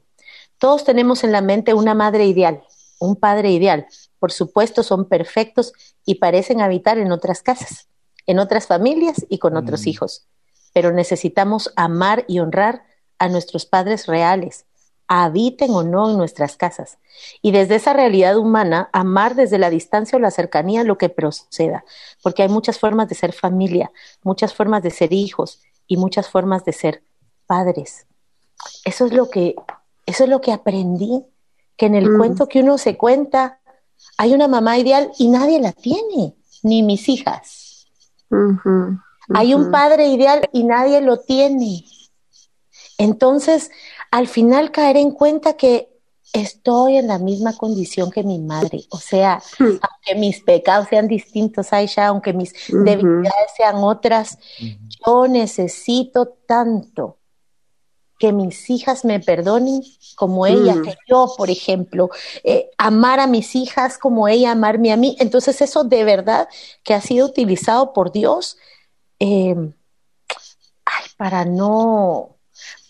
Todos 0.59 0.85
tenemos 0.85 1.25
en 1.25 1.33
la 1.33 1.41
mente 1.41 1.73
una 1.73 1.95
madre 1.95 2.27
ideal, 2.27 2.63
un 2.99 3.17
padre 3.17 3.51
ideal. 3.51 3.87
Por 4.19 4.33
supuesto, 4.33 4.83
son 4.83 5.09
perfectos 5.09 5.73
y 6.05 6.17
parecen 6.17 6.61
habitar 6.61 6.99
en 6.99 7.13
otras 7.13 7.43
casas, 7.43 7.89
en 8.27 8.39
otras 8.39 8.67
familias 8.67 9.25
y 9.29 9.39
con 9.39 9.57
otros 9.57 9.83
Mm. 9.85 9.89
hijos. 9.89 10.27
Pero 10.73 10.93
necesitamos 10.93 11.73
amar 11.77 12.25
y 12.29 12.39
honrar 12.41 12.85
a 13.19 13.29
nuestros 13.29 13.67
padres 13.67 14.07
reales, 14.07 14.67
habiten 15.09 15.71
o 15.71 15.83
no 15.83 16.11
en 16.11 16.19
nuestras 16.19 16.57
casas. 16.57 16.99
Y 17.41 17.53
desde 17.53 17.77
esa 17.77 17.93
realidad 17.93 18.37
humana, 18.37 18.91
amar 18.93 19.37
desde 19.37 19.59
la 19.59 19.71
distancia 19.71 20.17
o 20.17 20.21
la 20.21 20.31
cercanía 20.31 20.85
lo 20.85 20.99
que 20.99 21.09
proceda, 21.09 21.85
porque 22.23 22.43
hay 22.43 22.49
muchas 22.49 22.79
formas 22.79 23.09
de 23.09 23.15
ser 23.15 23.33
familia, 23.33 23.91
muchas 24.23 24.53
formas 24.53 24.83
de 24.83 24.91
ser 24.91 25.13
hijos 25.13 25.61
y 25.87 25.97
muchas 25.97 26.29
formas 26.29 26.65
de 26.65 26.73
ser 26.73 27.03
padres. 27.47 28.07
Eso 28.85 29.07
es 29.07 29.13
lo 29.13 29.31
que, 29.31 29.55
eso 30.07 30.25
es 30.25 30.31
lo 30.31 30.41
que 30.41 30.53
aprendí, 30.53 31.25
que 31.77 31.87
en 31.87 31.95
el 31.95 32.11
Mm. 32.11 32.19
cuento 32.19 32.49
que 32.49 32.61
uno 32.61 32.79
se 32.79 32.97
cuenta 32.97 33.61
hay 34.19 34.33
una 34.35 34.49
mamá 34.49 34.79
ideal 34.79 35.11
y 35.19 35.29
nadie 35.29 35.61
la 35.61 35.73
tiene, 35.73 36.35
ni 36.63 36.83
mis 36.83 37.09
hijas. 37.09 37.87
Hay 39.35 39.55
un 39.55 39.71
padre 39.71 40.09
ideal 40.09 40.49
y 40.53 40.65
nadie 40.65 41.01
lo 41.01 41.19
tiene. 41.21 41.85
Entonces, 42.99 43.71
al 44.11 44.27
final 44.29 44.71
caer 44.71 44.97
en 44.97 45.11
cuenta 45.11 45.55
que 45.55 45.91
estoy 46.33 46.97
en 46.97 47.07
la 47.09 47.19
misma 47.19 47.57
condición 47.57 48.11
que 48.11 48.23
mi 48.23 48.39
madre. 48.39 48.85
O 48.91 48.99
sea, 48.99 49.43
Mm. 49.59 49.65
aunque 49.65 50.15
mis 50.17 50.41
pecados 50.43 50.89
sean 50.89 51.09
distintos, 51.09 51.73
Aisha, 51.73 52.07
aunque 52.09 52.33
mis 52.33 52.53
debilidades 52.69 53.53
sean 53.57 53.77
otras, 53.77 54.39
yo 55.07 55.29
necesito 55.29 56.27
tanto 56.47 57.19
que 58.19 58.33
mis 58.33 58.71
hijas 58.71 59.05
me 59.05 59.21
perdonen 59.21 59.83
como 60.17 60.47
ella, 60.47 60.75
Mm. 60.77 60.83
que 60.83 60.95
yo, 61.09 61.35
por 61.37 61.51
ejemplo, 61.51 62.09
eh, 62.45 62.71
amar 62.79 63.21
a 63.21 63.27
mis 63.27 63.55
hijas 63.55 63.99
como 63.99 64.27
ella 64.29 64.53
amarme 64.53 64.93
a 64.93 64.97
mí. 64.97 65.17
Entonces 65.21 65.61
eso 65.61 65.85
de 65.85 66.05
verdad 66.05 66.49
que 66.83 66.95
ha 66.95 67.01
sido 67.01 67.27
utilizado 67.27 67.93
por 67.93 68.13
Dios 68.13 68.57
eh, 69.21 69.55
ay, 70.85 71.05
para 71.17 71.45
no 71.45 72.31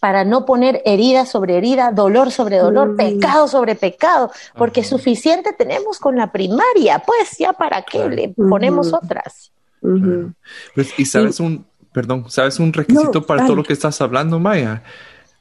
para 0.01 0.25
no 0.25 0.45
poner 0.47 0.83
herida 0.85 1.27
sobre 1.27 1.57
herida, 1.57 1.91
dolor 1.91 2.31
sobre 2.31 2.59
dolor, 2.59 2.91
Mm. 2.93 2.97
pecado 2.97 3.49
sobre 3.49 3.75
pecado, 3.75 4.31
porque 4.57 4.81
Ajá. 4.81 4.91
suficiente 4.91 5.53
tenemos 5.53 5.99
con 5.99 6.15
la 6.17 6.31
primaria, 6.31 7.03
pues 7.05 7.37
ya 7.39 7.53
para 7.53 7.83
qué 7.83 7.99
Claro. 7.99 8.11
le 8.11 8.29
ponemos 8.29 8.93
otras. 8.93 9.51
Pues, 10.75 10.97
y 10.99 11.05
sabes 11.07 11.41
un, 11.41 11.67
perdón, 11.93 12.31
sabes 12.31 12.61
un 12.61 12.73
requisito 12.73 13.25
para 13.27 13.47
todo 13.47 13.57
lo 13.57 13.65
que 13.65 13.73
estás 13.73 14.01
hablando, 14.01 14.39
Maya, 14.39 14.83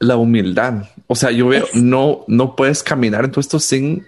la 0.05 0.17
humildad. 0.17 0.85
O 1.07 1.15
sea, 1.15 1.31
yo 1.31 1.47
veo, 1.47 1.65
no, 1.73 2.23
no 2.27 2.55
puedes 2.55 2.83
caminar 2.83 3.25
en 3.25 3.31
todo 3.31 3.41
esto 3.41 3.59
sin, 3.59 4.05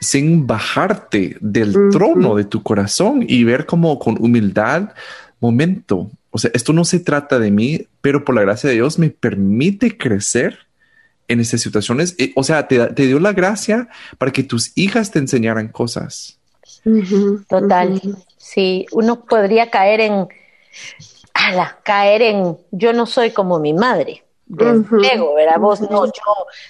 sin 0.00 0.46
bajarte 0.46 1.36
del 1.40 1.72
trono 1.90 2.34
de 2.34 2.44
tu 2.44 2.62
corazón 2.62 3.24
y 3.26 3.44
ver 3.44 3.66
como 3.66 3.98
con 3.98 4.16
humildad, 4.20 4.90
momento. 5.40 6.10
O 6.30 6.38
sea, 6.38 6.50
esto 6.54 6.72
no 6.72 6.84
se 6.84 7.00
trata 7.00 7.38
de 7.38 7.50
mí, 7.50 7.86
pero 8.00 8.24
por 8.24 8.34
la 8.34 8.42
gracia 8.42 8.68
de 8.68 8.76
Dios 8.76 8.98
me 8.98 9.10
permite 9.10 9.96
crecer 9.96 10.58
en 11.28 11.40
estas 11.40 11.60
situaciones. 11.60 12.16
O 12.34 12.42
sea, 12.42 12.66
te, 12.68 12.78
te 12.88 13.06
dio 13.06 13.20
la 13.20 13.32
gracia 13.32 13.88
para 14.18 14.32
que 14.32 14.42
tus 14.42 14.72
hijas 14.74 15.10
te 15.10 15.18
enseñaran 15.18 15.68
cosas. 15.68 16.38
Total. 17.48 18.00
Sí, 18.36 18.86
uno 18.92 19.24
podría 19.24 19.70
caer 19.70 20.00
en, 20.00 20.28
ala, 21.32 21.78
caer 21.82 22.22
en, 22.22 22.58
yo 22.70 22.92
no 22.92 23.06
soy 23.06 23.30
como 23.30 23.58
mi 23.58 23.72
madre. 23.72 24.23
Desde 24.46 24.82
¿verdad? 25.34 25.58
Vos 25.58 25.80
no, 25.80 26.06
yo, 26.06 26.12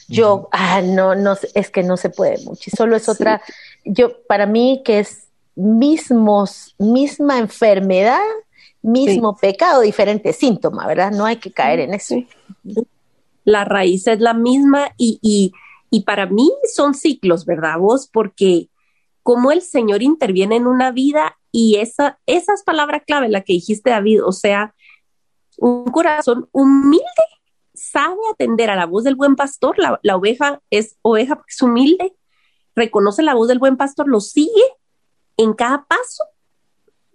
yo, 0.08 0.48
ah, 0.52 0.80
no, 0.82 1.14
no, 1.14 1.36
es 1.54 1.70
que 1.70 1.82
no 1.82 1.96
se 1.96 2.10
puede 2.10 2.38
mucho. 2.44 2.70
Y 2.72 2.76
solo 2.76 2.96
es 2.96 3.08
otra, 3.08 3.42
yo, 3.84 4.22
para 4.28 4.46
mí 4.46 4.82
que 4.84 5.00
es 5.00 5.28
mismos, 5.56 6.74
misma 6.78 7.38
enfermedad, 7.38 8.22
mismo 8.82 9.36
pecado, 9.36 9.80
diferente 9.80 10.32
síntoma, 10.32 10.86
¿verdad? 10.86 11.10
No 11.10 11.24
hay 11.24 11.36
que 11.36 11.52
caer 11.52 11.80
en 11.80 11.94
eso. 11.94 12.16
La 13.44 13.64
raíz 13.64 14.06
es 14.06 14.20
la 14.20 14.34
misma 14.34 14.90
y, 14.96 15.18
y, 15.20 15.52
y 15.90 16.02
para 16.02 16.26
mí 16.26 16.50
son 16.72 16.94
ciclos, 16.94 17.44
¿verdad? 17.44 17.78
Vos, 17.78 18.08
porque 18.12 18.68
cómo 19.22 19.52
el 19.52 19.62
Señor 19.62 20.02
interviene 20.02 20.56
en 20.56 20.66
una 20.66 20.92
vida 20.92 21.38
y 21.50 21.76
esa, 21.76 22.18
esas 22.26 22.62
palabras 22.62 23.02
clave, 23.06 23.28
la 23.28 23.40
que 23.40 23.54
dijiste, 23.54 23.90
David, 23.90 24.24
o 24.24 24.32
sea, 24.32 24.74
un 25.56 25.84
corazón 25.84 26.48
humilde 26.52 27.04
sabe 27.74 28.16
atender 28.32 28.70
a 28.70 28.76
la 28.76 28.86
voz 28.86 29.04
del 29.04 29.16
buen 29.16 29.36
pastor, 29.36 29.78
la, 29.78 29.98
la 30.02 30.16
oveja 30.16 30.62
es 30.70 30.96
oveja 31.02 31.36
porque 31.36 31.52
es 31.52 31.62
humilde, 31.62 32.16
reconoce 32.74 33.22
la 33.22 33.34
voz 33.34 33.48
del 33.48 33.58
buen 33.58 33.76
pastor, 33.76 34.08
lo 34.08 34.20
sigue 34.20 34.62
en 35.36 35.52
cada 35.52 35.84
paso, 35.84 36.24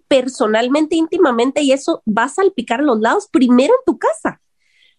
personalmente, 0.08 0.96
íntimamente, 0.96 1.62
y 1.62 1.72
eso 1.72 2.02
va 2.06 2.24
a 2.24 2.28
salpicar 2.28 2.80
a 2.80 2.84
los 2.84 3.00
lados, 3.00 3.28
primero 3.30 3.74
en 3.74 3.84
tu 3.86 3.98
casa. 3.98 4.40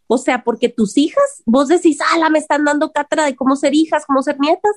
O 0.08 0.18
sea, 0.18 0.44
porque 0.44 0.70
tus 0.70 0.98
hijas, 0.98 1.44
vos 1.46 1.68
decís, 1.68 2.00
ah, 2.02 2.30
me 2.30 2.40
están 2.40 2.66
dando 2.66 2.92
cátedra 2.92 3.26
de 3.26 3.36
cómo 3.36 3.56
ser 3.56 3.74
hijas, 3.74 4.06
cómo 4.06 4.22
ser 4.22 4.40
nietas, 4.40 4.76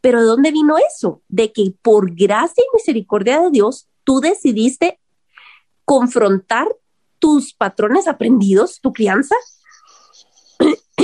pero 0.00 0.20
¿de 0.20 0.26
dónde 0.26 0.50
vino 0.50 0.76
eso? 0.78 1.22
De 1.28 1.52
que 1.52 1.74
por 1.82 2.14
gracia 2.14 2.62
y 2.62 2.76
misericordia 2.76 3.40
de 3.40 3.50
Dios, 3.50 3.88
tú 4.04 4.20
decidiste 4.20 5.00
confrontar 5.84 6.68
tus 7.18 7.54
patrones 7.54 8.06
aprendidos, 8.06 8.80
tu 8.80 8.92
crianza, 8.92 9.34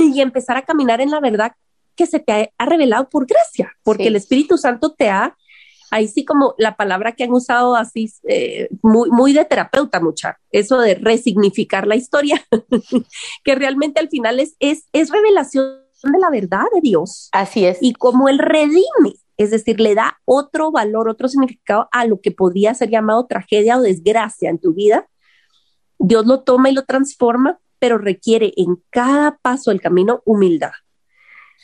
y 0.15 0.21
empezar 0.21 0.57
a 0.57 0.63
caminar 0.63 1.01
en 1.01 1.11
la 1.11 1.21
verdad 1.21 1.53
que 1.95 2.07
se 2.07 2.21
te 2.21 2.53
ha, 2.57 2.67
revelado 2.67 3.09
por 3.09 3.27
gracia, 3.27 3.73
porque 3.83 4.09
el 4.09 4.17
Espíritu 4.17 4.57
Santo 4.57 4.95
te 4.95 5.11
ha, 5.11 5.37
ahí 5.91 6.09
sí 6.09 6.25
como 6.25 6.55
la 6.57 6.75
palabra 6.75 7.13
que 7.13 7.25
han 7.25 7.33
usado 7.33 7.77
así, 7.77 8.11
eh, 8.29 8.69
muy, 8.83 9.11
muy 9.11 9.35
de 9.35 9.45
terapeuta, 9.45 10.01
mucha, 10.01 10.39
eso 10.51 10.81
de 10.81 10.95
resignificar 10.95 11.87
la 11.87 11.97
historia, 11.97 12.43
que 13.45 13.55
realmente 13.55 14.01
al 14.01 14.09
final 14.09 14.41
es, 14.41 14.57
es, 14.59 14.89
es 14.93 15.11
revelación 15.11 15.83
de 16.03 16.19
la 16.19 16.31
verdad 16.31 16.65
de 16.75 16.81
Dios. 16.81 17.29
Así 17.33 17.67
es. 17.67 17.79
Y 17.81 17.93
como 17.93 18.29
Él 18.29 18.39
redime, 18.39 19.15
es 19.37 19.51
decir, 19.51 19.81
le 19.81 19.95
da 19.95 20.19
otro 20.25 20.71
valor, 20.71 21.09
otro 21.09 21.29
significado 21.29 21.89
a 21.93 22.07
lo 22.07 22.21
que 22.21 22.31
podría 22.31 22.75
ser 22.75 22.91
llamado 22.91 23.27
tragedia 23.27 23.77
o 23.77 23.83
desgracia 23.83 24.51
en 24.51 24.59
tu 24.59 24.73
vida, 24.73 25.07
Dios 25.99 26.27
lo 26.27 26.41
toma 26.41 26.71
y 26.71 26.75
lo 26.75 26.85
transforma, 26.85 27.61
pero 27.83 27.99
requiere 27.99 28.53
en 28.57 28.81
cada 28.91 29.39
paso 29.39 29.73
del 29.73 29.81
camino 29.81 30.23
humildad. 30.25 30.71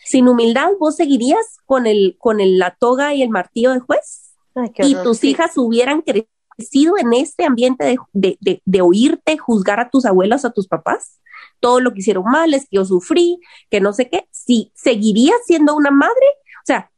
Sin 0.05 0.27
humildad, 0.27 0.71
vos 0.81 0.97
seguirías 0.97 1.59
con, 1.65 1.87
el, 1.87 2.17
con 2.19 2.41
el, 2.41 2.59
la 2.59 2.75
toga 2.75 3.15
y 3.15 3.23
el 3.23 3.29
martillo 3.31 3.73
de 3.73 3.79
juez 3.79 4.33
y 4.79 4.97
tus 4.97 5.23
hijas 5.23 5.57
hubieran 5.57 6.03
crecido 6.03 6.99
en 6.99 7.13
este 7.13 7.45
ambiente 7.45 7.85
de, 7.85 8.37
de, 8.41 8.63
de, 8.65 8.81
oírte 8.83 9.39
juzgar 9.39 9.79
a 9.79 9.91
tus 9.91 10.07
abuelas, 10.07 10.45
a 10.45 10.51
tus 10.51 10.67
papás 10.67 11.21
todo 11.61 11.79
lo 11.79 11.93
que 11.93 12.01
hicieron 12.01 12.25
mal, 12.25 12.53
es 12.53 12.63
que 12.63 12.79
yo 12.79 12.85
sufrí, 12.85 13.39
que 13.71 13.81
no 13.81 13.93
sé 13.93 14.09
qué, 14.09 14.27
si 14.33 14.73
seguirías 14.75 15.39
siendo 15.45 15.77
una 15.77 15.93
madre, 15.93 16.27
o 16.63 16.65
sea, 16.65 16.91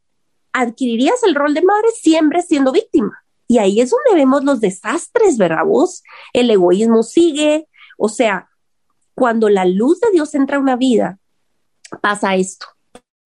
adquirirías 0.51 1.21
el 1.21 1.35
rol 1.35 1.53
de 1.53 1.61
madre 1.61 1.89
siempre 1.93 2.41
siendo 2.41 2.71
víctima. 2.71 3.23
Y 3.47 3.59
ahí 3.59 3.81
es 3.81 3.91
donde 3.91 4.19
vemos 4.19 4.43
los 4.43 4.61
desastres, 4.61 5.37
¿verdad 5.37 5.65
vos? 5.65 6.01
El 6.33 6.49
egoísmo 6.49 7.03
sigue, 7.03 7.67
o 7.97 8.09
sea, 8.09 8.50
cuando 9.21 9.49
la 9.49 9.65
luz 9.65 9.99
de 9.99 10.09
Dios 10.11 10.33
entra 10.33 10.57
a 10.57 10.59
una 10.59 10.75
vida, 10.75 11.19
pasa 12.01 12.35
esto, 12.37 12.65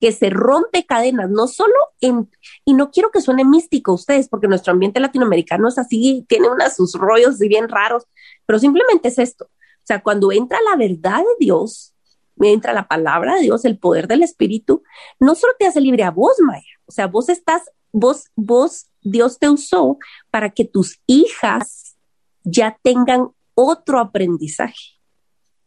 que 0.01 0.11
se 0.11 0.29
rompe 0.29 0.85
cadenas, 0.85 1.29
no 1.29 1.47
solo 1.47 1.73
en, 2.01 2.29
y 2.65 2.73
no 2.73 2.91
quiero 2.91 3.11
que 3.11 3.21
suene 3.21 3.45
místico 3.45 3.93
ustedes, 3.93 4.27
porque 4.27 4.49
nuestro 4.49 4.73
ambiente 4.73 4.99
latinoamericano 4.99 5.69
es 5.69 5.77
así, 5.77 6.25
tiene 6.27 6.49
unos 6.49 6.73
sus 6.73 6.95
rollos 6.95 7.39
bien 7.39 7.69
raros, 7.69 8.03
pero 8.45 8.59
simplemente 8.59 9.07
es 9.07 9.19
esto. 9.19 9.45
O 9.45 9.85
sea, 9.85 10.03
cuando 10.03 10.33
entra 10.33 10.59
la 10.69 10.75
verdad 10.75 11.19
de 11.19 11.45
Dios, 11.45 11.93
entra 12.41 12.73
la 12.73 12.89
palabra 12.89 13.35
de 13.35 13.43
Dios, 13.43 13.63
el 13.63 13.79
poder 13.79 14.09
del 14.09 14.23
Espíritu, 14.23 14.83
no 15.17 15.33
solo 15.33 15.53
te 15.57 15.65
hace 15.65 15.79
libre 15.79 16.03
a 16.03 16.11
vos, 16.11 16.35
Maya. 16.41 16.73
O 16.87 16.91
sea, 16.91 17.07
vos 17.07 17.29
estás, 17.29 17.61
vos, 17.93 18.25
vos, 18.35 18.87
Dios 19.01 19.39
te 19.39 19.47
usó 19.47 19.97
para 20.29 20.49
que 20.49 20.65
tus 20.65 20.99
hijas 21.07 21.95
ya 22.43 22.77
tengan 22.83 23.29
otro 23.53 24.01
aprendizaje. 24.01 24.94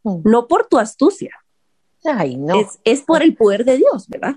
Mm. 0.08 0.20
No 0.24 0.46
por 0.48 0.66
tu 0.66 0.78
astucia. 0.78 1.30
Ay, 2.04 2.36
no. 2.36 2.60
Es, 2.60 2.78
es 2.84 3.02
por 3.02 3.22
el 3.22 3.34
poder 3.34 3.64
de 3.64 3.76
Dios, 3.76 4.08
¿verdad? 4.08 4.36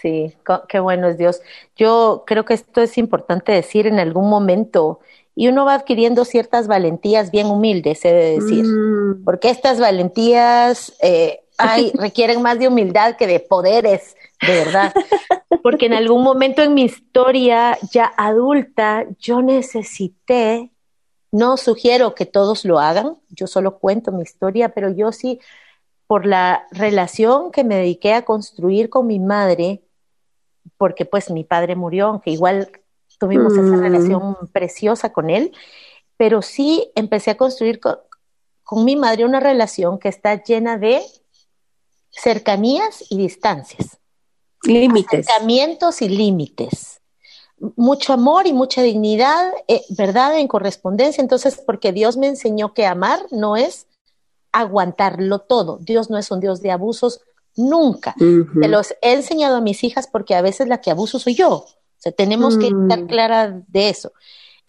Sí, 0.00 0.34
qué 0.68 0.80
bueno 0.80 1.08
es 1.08 1.18
Dios. 1.18 1.42
Yo 1.76 2.24
creo 2.26 2.44
que 2.44 2.54
esto 2.54 2.80
es 2.80 2.96
importante 2.96 3.52
decir 3.52 3.86
en 3.86 3.98
algún 3.98 4.30
momento 4.30 5.00
y 5.34 5.48
uno 5.48 5.64
va 5.64 5.74
adquiriendo 5.74 6.24
ciertas 6.24 6.66
valentías 6.66 7.30
bien 7.30 7.46
humildes, 7.46 8.04
he 8.04 8.12
de 8.12 8.40
decir, 8.40 8.64
mm. 8.64 9.24
porque 9.24 9.50
estas 9.50 9.78
valentías 9.78 10.92
eh, 11.02 11.40
requieren 11.94 12.42
más 12.42 12.58
de 12.58 12.68
humildad 12.68 13.16
que 13.16 13.26
de 13.26 13.40
poderes, 13.40 14.16
de 14.46 14.54
verdad, 14.54 14.92
porque 15.62 15.86
en 15.86 15.94
algún 15.94 16.22
momento 16.22 16.62
en 16.62 16.74
mi 16.74 16.82
historia 16.82 17.78
ya 17.92 18.12
adulta 18.16 19.06
yo 19.18 19.42
necesité, 19.42 20.70
no 21.30 21.56
sugiero 21.56 22.14
que 22.14 22.26
todos 22.26 22.64
lo 22.64 22.78
hagan, 22.78 23.16
yo 23.30 23.46
solo 23.46 23.78
cuento 23.78 24.12
mi 24.12 24.22
historia, 24.22 24.70
pero 24.70 24.90
yo 24.90 25.12
sí, 25.12 25.40
por 26.06 26.26
la 26.26 26.66
relación 26.72 27.52
que 27.52 27.64
me 27.64 27.76
dediqué 27.76 28.14
a 28.14 28.24
construir 28.24 28.90
con 28.90 29.06
mi 29.06 29.18
madre, 29.18 29.82
porque 30.76 31.04
pues 31.04 31.30
mi 31.30 31.44
padre 31.44 31.76
murió, 31.76 32.08
aunque 32.08 32.30
igual 32.30 32.70
tuvimos 33.18 33.52
esa 33.52 33.62
mm. 33.62 33.80
relación 33.80 34.36
preciosa 34.52 35.12
con 35.12 35.30
él, 35.30 35.52
pero 36.16 36.42
sí 36.42 36.90
empecé 36.94 37.30
a 37.30 37.36
construir 37.36 37.80
con, 37.80 37.98
mi 38.84 38.96
madre 38.96 39.24
una 39.24 39.40
relación 39.40 39.98
que 39.98 40.08
está 40.08 40.42
llena 40.42 40.78
de 40.78 41.02
cercanías 42.10 43.04
y 43.10 43.18
distancias. 43.18 43.98
Límites. 44.62 45.28
Acercamientos 45.28 46.02
y 46.02 46.08
límites. 46.08 46.99
Mucho 47.76 48.12
amor 48.12 48.46
y 48.46 48.52
mucha 48.52 48.82
dignidad, 48.82 49.52
eh, 49.68 49.82
¿verdad? 49.90 50.38
En 50.38 50.48
correspondencia. 50.48 51.20
Entonces, 51.22 51.62
porque 51.64 51.92
Dios 51.92 52.16
me 52.16 52.26
enseñó 52.26 52.72
que 52.72 52.86
amar 52.86 53.20
no 53.30 53.56
es 53.56 53.86
aguantarlo 54.52 55.40
todo. 55.40 55.78
Dios 55.80 56.10
no 56.10 56.18
es 56.18 56.30
un 56.30 56.40
Dios 56.40 56.62
de 56.62 56.70
abusos 56.70 57.20
nunca. 57.56 58.14
Te 58.16 58.68
los 58.68 58.92
he 59.02 59.12
enseñado 59.12 59.56
a 59.56 59.60
mis 59.60 59.84
hijas 59.84 60.08
porque 60.10 60.34
a 60.34 60.42
veces 60.42 60.68
la 60.68 60.80
que 60.80 60.90
abuso 60.90 61.18
soy 61.18 61.34
yo. 61.34 61.50
O 61.50 62.02
sea, 62.02 62.12
tenemos 62.12 62.56
que 62.56 62.68
estar 62.68 63.02
mm. 63.02 63.06
clara 63.06 63.62
de 63.68 63.90
eso. 63.90 64.12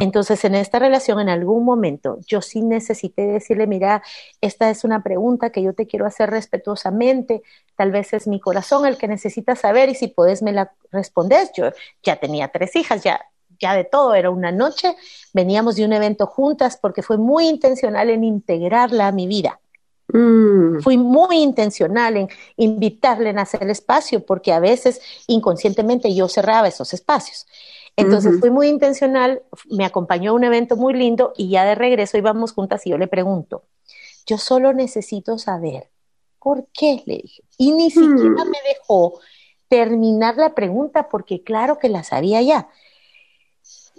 Entonces, 0.01 0.43
en 0.45 0.55
esta 0.55 0.79
relación, 0.79 1.19
en 1.19 1.29
algún 1.29 1.63
momento, 1.63 2.17
yo 2.25 2.41
sí 2.41 2.63
necesité 2.63 3.27
decirle, 3.27 3.67
mira, 3.67 4.01
esta 4.41 4.71
es 4.71 4.83
una 4.83 5.03
pregunta 5.03 5.51
que 5.51 5.61
yo 5.61 5.75
te 5.75 5.85
quiero 5.85 6.07
hacer 6.07 6.31
respetuosamente, 6.31 7.43
tal 7.75 7.91
vez 7.91 8.11
es 8.13 8.25
mi 8.25 8.39
corazón 8.39 8.87
el 8.87 8.97
que 8.97 9.07
necesita 9.07 9.55
saber 9.55 9.89
y 9.89 9.95
si 9.95 10.07
puedes 10.07 10.41
me 10.41 10.53
la 10.53 10.73
respondes. 10.91 11.51
Yo 11.55 11.65
ya 12.01 12.15
tenía 12.15 12.47
tres 12.47 12.75
hijas, 12.75 13.03
ya, 13.03 13.21
ya 13.59 13.75
de 13.75 13.83
todo, 13.83 14.15
era 14.15 14.31
una 14.31 14.51
noche, 14.51 14.95
veníamos 15.33 15.75
de 15.75 15.85
un 15.85 15.93
evento 15.93 16.25
juntas 16.25 16.79
porque 16.81 17.03
fue 17.03 17.17
muy 17.17 17.47
intencional 17.47 18.09
en 18.09 18.23
integrarla 18.23 19.05
a 19.05 19.11
mi 19.11 19.27
vida. 19.27 19.59
Mm. 20.07 20.81
Fui 20.81 20.97
muy 20.97 21.43
intencional 21.43 22.17
en 22.17 22.27
invitarle 22.57 23.29
a 23.29 23.41
hacer 23.43 23.69
espacio 23.69 24.25
porque 24.25 24.51
a 24.51 24.59
veces 24.59 24.99
inconscientemente 25.27 26.13
yo 26.15 26.27
cerraba 26.27 26.67
esos 26.67 26.91
espacios. 26.95 27.45
Entonces 27.95 28.39
fui 28.39 28.49
muy 28.49 28.67
intencional, 28.67 29.43
me 29.69 29.85
acompañó 29.85 30.31
a 30.31 30.33
un 30.33 30.43
evento 30.43 30.75
muy 30.75 30.93
lindo 30.93 31.33
y 31.37 31.49
ya 31.49 31.65
de 31.65 31.75
regreso 31.75 32.17
íbamos 32.17 32.53
juntas 32.53 32.85
y 32.87 32.91
yo 32.91 32.97
le 32.97 33.07
pregunto, 33.07 33.63
yo 34.25 34.37
solo 34.37 34.73
necesito 34.73 35.37
saber 35.37 35.89
por 36.39 36.67
qué, 36.73 37.03
le 37.05 37.17
dije. 37.17 37.43
Y 37.57 37.71
ni 37.71 37.91
siquiera 37.91 38.45
me 38.45 38.57
dejó 38.67 39.19
terminar 39.67 40.35
la 40.37 40.55
pregunta 40.55 41.07
porque 41.09 41.43
claro 41.43 41.77
que 41.77 41.89
la 41.89 42.03
sabía 42.03 42.41
ya. 42.41 42.69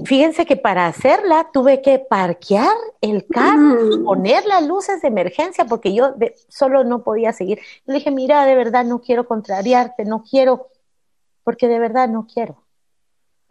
fíjense 0.05 0.47
que 0.47 0.57
para 0.57 0.87
hacerla 0.87 1.51
tuve 1.53 1.83
que 1.83 1.99
parquear 1.99 2.75
el 3.01 3.27
carro, 3.27 4.03
poner 4.05 4.45
las 4.47 4.67
luces 4.67 5.01
de 5.03 5.09
emergencia 5.09 5.67
porque 5.67 5.95
yo 5.95 6.15
solo 6.49 6.83
no 6.83 7.05
podía 7.05 7.33
seguir. 7.33 7.61
Le 7.87 7.95
dije, 7.95 8.11
mira, 8.11 8.45
de 8.47 8.55
verdad 8.57 8.85
no 8.85 9.01
quiero 9.01 9.29
contrariarte, 9.29 10.05
no 10.05 10.25
quiero, 10.25 10.69
porque 11.45 11.69
de 11.69 11.79
verdad 11.79 12.09
no 12.09 12.27
quiero. 12.27 12.63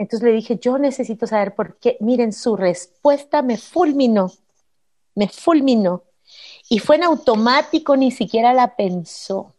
Entonces 0.01 0.27
le 0.27 0.33
dije, 0.33 0.57
yo 0.57 0.79
necesito 0.79 1.27
saber 1.27 1.53
por 1.53 1.77
qué. 1.77 1.95
Miren, 1.99 2.33
su 2.33 2.55
respuesta 2.55 3.43
me 3.43 3.55
fulminó, 3.55 4.31
me 5.13 5.27
fulminó. 5.27 6.05
Y 6.71 6.79
fue 6.79 6.95
en 6.95 7.03
automático, 7.03 7.95
ni 7.95 8.09
siquiera 8.09 8.51
la 8.51 8.75
pensó. 8.75 9.53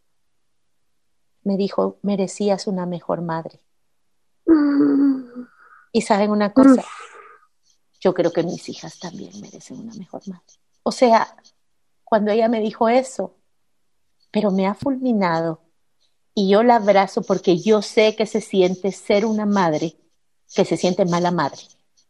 Me 1.44 1.56
dijo, 1.56 1.98
merecías 2.02 2.66
una 2.66 2.86
mejor 2.86 3.22
madre. 3.22 3.60
Y 5.92 6.02
saben 6.02 6.32
una 6.32 6.52
cosa, 6.52 6.84
yo 8.00 8.12
creo 8.12 8.32
que 8.32 8.42
mis 8.42 8.68
hijas 8.68 8.98
también 8.98 9.40
merecen 9.40 9.78
una 9.78 9.94
mejor 9.94 10.22
madre. 10.26 10.42
O 10.82 10.90
sea, 10.90 11.36
cuando 12.02 12.32
ella 12.32 12.48
me 12.48 12.58
dijo 12.58 12.88
eso, 12.88 13.36
pero 14.32 14.50
me 14.50 14.66
ha 14.66 14.74
fulminado 14.74 15.60
y 16.34 16.48
yo 16.48 16.64
la 16.64 16.76
abrazo 16.76 17.22
porque 17.22 17.58
yo 17.58 17.80
sé 17.80 18.16
que 18.16 18.26
se 18.26 18.40
siente 18.40 18.90
ser 18.90 19.24
una 19.24 19.46
madre, 19.46 20.01
que 20.54 20.64
se 20.64 20.76
siente 20.76 21.04
mala 21.04 21.30
madre. 21.30 21.60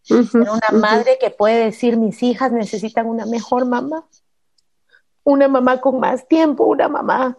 ser 0.03 0.26
una 0.32 0.80
madre 0.80 1.18
que 1.20 1.30
puede 1.30 1.64
decir, 1.64 1.97
mis 1.97 2.22
hijas 2.22 2.53
necesitan 2.53 3.07
una 3.07 3.26
mejor 3.26 3.66
mamá, 3.66 4.07
una 5.24 5.49
mamá 5.49 5.80
con 5.80 6.01
más 6.01 6.26
tiempo, 6.26 6.64
una 6.64 6.88
mamá 6.88 7.38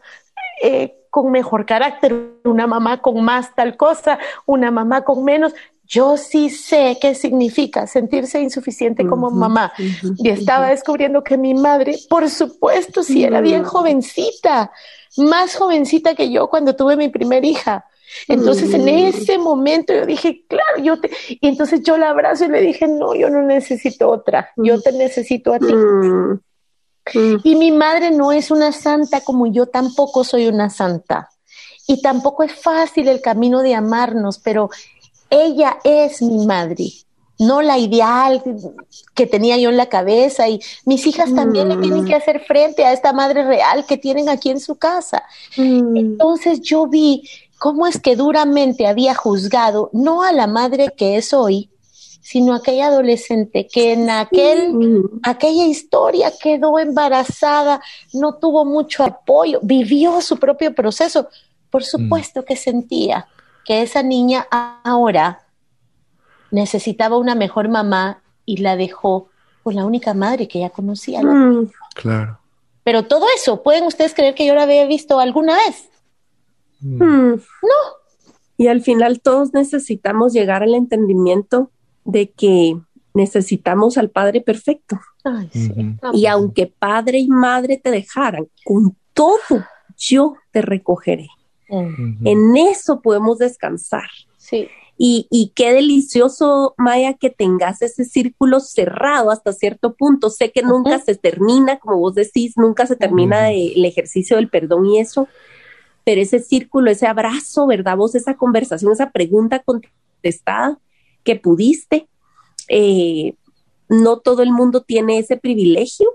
eh, 0.61 0.95
con 1.09 1.31
mejor 1.31 1.65
carácter, 1.65 2.39
una 2.43 2.65
mamá 2.67 3.01
con 3.01 3.23
más 3.23 3.53
tal 3.53 3.77
cosa, 3.77 4.17
una 4.45 4.71
mamá 4.71 5.03
con 5.03 5.23
menos 5.23 5.53
yo 5.85 6.17
sí 6.17 6.49
sé 6.49 6.97
qué 6.99 7.13
significa 7.13 7.85
sentirse 7.87 8.41
insuficiente 8.41 9.05
como 9.05 9.29
mamá. 9.29 9.73
y 10.17 10.29
estaba 10.29 10.69
descubriendo 10.69 11.23
que 11.23 11.37
mi 11.37 11.53
madre, 11.53 11.97
por 12.09 12.29
supuesto, 12.29 13.03
sí 13.03 13.23
era 13.23 13.41
bien 13.41 13.63
jovencita, 13.63 14.71
más 15.17 15.55
jovencita 15.55 16.15
que 16.15 16.31
yo 16.31 16.49
cuando 16.49 16.75
tuve 16.75 16.95
mi 16.95 17.09
primera 17.09 17.45
hija. 17.45 17.85
Entonces 18.27 18.73
en 18.73 18.87
ese 18.87 19.37
momento 19.37 19.93
yo 19.93 20.05
dije, 20.05 20.43
claro, 20.47 20.81
yo 20.81 20.99
te... 20.99 21.11
Y 21.29 21.47
entonces 21.47 21.81
yo 21.83 21.97
la 21.97 22.09
abrazo 22.09 22.45
y 22.45 22.49
le 22.49 22.61
dije, 22.61 22.87
no, 22.87 23.15
yo 23.15 23.29
no 23.29 23.41
necesito 23.41 24.09
otra, 24.09 24.51
yo 24.57 24.81
te 24.81 24.91
necesito 24.91 25.53
a 25.53 25.59
ti. 25.59 25.73
Y 27.43 27.55
mi 27.55 27.71
madre 27.71 28.11
no 28.11 28.31
es 28.31 28.49
una 28.49 28.71
santa 28.71 29.21
como 29.21 29.47
yo 29.47 29.65
tampoco 29.67 30.23
soy 30.23 30.47
una 30.47 30.69
santa. 30.69 31.29
Y 31.85 32.01
tampoco 32.01 32.43
es 32.43 32.53
fácil 32.53 33.09
el 33.09 33.21
camino 33.21 33.61
de 33.61 33.75
amarnos, 33.75 34.39
pero 34.39 34.69
ella 35.29 35.79
es 35.83 36.21
mi 36.21 36.45
madre, 36.45 36.85
no 37.39 37.61
la 37.61 37.77
ideal 37.77 38.41
que 39.15 39.25
tenía 39.25 39.57
yo 39.57 39.69
en 39.69 39.77
la 39.77 39.87
cabeza 39.87 40.47
y 40.47 40.61
mis 40.85 41.05
hijas 41.07 41.33
también 41.33 41.69
le 41.69 41.77
tienen 41.77 42.05
que 42.05 42.15
hacer 42.15 42.41
frente 42.41 42.85
a 42.85 42.93
esta 42.93 43.11
madre 43.13 43.43
real 43.43 43.85
que 43.85 43.97
tienen 43.97 44.29
aquí 44.29 44.49
en 44.49 44.59
su 44.59 44.75
casa. 44.75 45.23
Mm. 45.57 45.97
Entonces 45.97 46.61
yo 46.61 46.87
vi 46.87 47.27
cómo 47.63 47.87
es 47.87 47.97
que 47.97 48.17
duramente 48.17 48.87
había 48.87 49.15
juzgado 49.15 49.89
no 49.93 50.23
a 50.23 50.33
la 50.33 50.47
madre 50.47 50.89
que 50.97 51.15
es 51.15 51.33
hoy, 51.33 51.69
sino 52.19 52.51
a 52.51 52.57
aquella 52.57 52.87
adolescente 52.87 53.69
que 53.71 53.93
en 53.93 54.09
aquel, 54.09 55.01
aquella 55.23 55.65
historia 55.65 56.33
quedó 56.41 56.77
embarazada, 56.77 57.81
no 58.11 58.33
tuvo 58.33 58.65
mucho 58.65 59.05
apoyo, 59.05 59.61
vivió 59.63 60.19
su 60.19 60.35
propio 60.39 60.75
proceso. 60.75 61.29
Por 61.69 61.83
mm. 61.83 61.85
supuesto 61.85 62.43
que 62.43 62.57
sentía 62.57 63.27
que 63.63 63.81
esa 63.81 64.03
niña 64.03 64.45
ahora 64.51 65.43
necesitaba 66.51 67.17
una 67.17 67.33
mejor 67.33 67.69
mamá 67.69 68.23
y 68.45 68.57
la 68.57 68.75
dejó 68.75 69.29
con 69.63 69.75
la 69.75 69.85
única 69.85 70.13
madre 70.13 70.49
que 70.49 70.59
ella 70.59 70.69
conocía. 70.69 71.23
Mm. 71.23 71.71
Claro. 71.95 72.39
Pero 72.83 73.03
todo 73.03 73.25
eso, 73.33 73.63
¿pueden 73.63 73.85
ustedes 73.85 74.13
creer 74.13 74.35
que 74.35 74.45
yo 74.45 74.53
lo 74.53 74.59
había 74.59 74.85
visto 74.85 75.21
alguna 75.21 75.55
vez? 75.55 75.92
Mm. 76.83 77.03
Mm. 77.03 77.33
No. 77.35 77.79
Y 78.57 78.67
al 78.67 78.81
final 78.81 79.21
todos 79.21 79.53
necesitamos 79.53 80.33
llegar 80.33 80.63
al 80.63 80.75
entendimiento 80.75 81.71
de 82.05 82.29
que 82.29 82.77
necesitamos 83.13 83.97
al 83.97 84.09
Padre 84.09 84.41
perfecto. 84.41 84.99
Y 86.13 86.25
aunque 86.25 86.67
padre 86.67 87.19
y 87.19 87.27
madre 87.27 87.79
te 87.81 87.91
dejaran, 87.91 88.47
con 88.65 88.95
todo 89.13 89.65
yo 89.97 90.35
te 90.51 90.61
recogeré. 90.61 91.27
En 91.69 92.55
eso 92.57 93.01
podemos 93.01 93.39
descansar. 93.39 94.09
Sí. 94.37 94.67
Y, 94.97 95.51
qué 95.55 95.73
delicioso, 95.73 96.75
Maya, 96.77 97.13
que 97.13 97.29
tengas 97.29 97.81
ese 97.81 98.05
círculo 98.05 98.59
cerrado 98.59 99.31
hasta 99.31 99.51
cierto 99.51 99.95
punto. 99.95 100.29
Sé 100.29 100.51
que 100.51 100.61
nunca 100.61 100.99
se 100.99 101.15
termina, 101.15 101.79
como 101.79 101.97
vos 101.97 102.13
decís, 102.13 102.53
nunca 102.57 102.85
se 102.85 102.95
termina 102.95 103.51
el 103.51 103.83
ejercicio 103.85 104.37
del 104.37 104.49
perdón 104.49 104.85
y 104.85 104.99
eso, 104.99 105.27
pero 106.03 106.21
ese 106.21 106.39
círculo, 106.39 106.91
ese 106.91 107.07
abrazo, 107.07 107.67
¿verdad? 107.67 107.97
Vos, 107.97 108.15
esa 108.15 108.35
conversación, 108.35 108.91
esa 108.91 109.11
pregunta 109.11 109.59
contestada 109.59 110.77
que 111.23 111.35
pudiste, 111.35 112.07
eh, 112.67 113.35
no 113.89 114.19
todo 114.19 114.43
el 114.43 114.51
mundo 114.51 114.81
tiene 114.81 115.19
ese 115.19 115.37
privilegio 115.37 116.09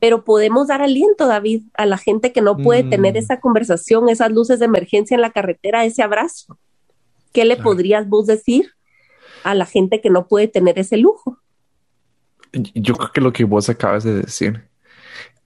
pero 0.00 0.24
podemos 0.24 0.68
dar 0.68 0.82
aliento, 0.82 1.26
David, 1.26 1.64
a 1.74 1.86
la 1.86 1.98
gente 1.98 2.32
que 2.32 2.40
no 2.40 2.56
puede 2.56 2.84
tener 2.84 3.14
mm. 3.14 3.18
esa 3.18 3.40
conversación, 3.40 4.08
esas 4.08 4.30
luces 4.30 4.58
de 4.58 4.66
emergencia 4.66 5.14
en 5.14 5.20
la 5.20 5.30
carretera, 5.30 5.84
ese 5.84 6.02
abrazo. 6.02 6.58
¿Qué 7.32 7.44
le 7.44 7.56
podrías 7.56 8.08
vos 8.08 8.26
decir 8.26 8.72
a 9.44 9.54
la 9.54 9.66
gente 9.66 10.00
que 10.00 10.10
no 10.10 10.26
puede 10.26 10.48
tener 10.48 10.78
ese 10.78 10.96
lujo? 10.96 11.38
Yo 12.52 12.94
creo 12.94 13.12
que 13.12 13.20
lo 13.20 13.32
que 13.32 13.44
vos 13.44 13.68
acabas 13.68 14.04
de 14.04 14.14
decir, 14.14 14.64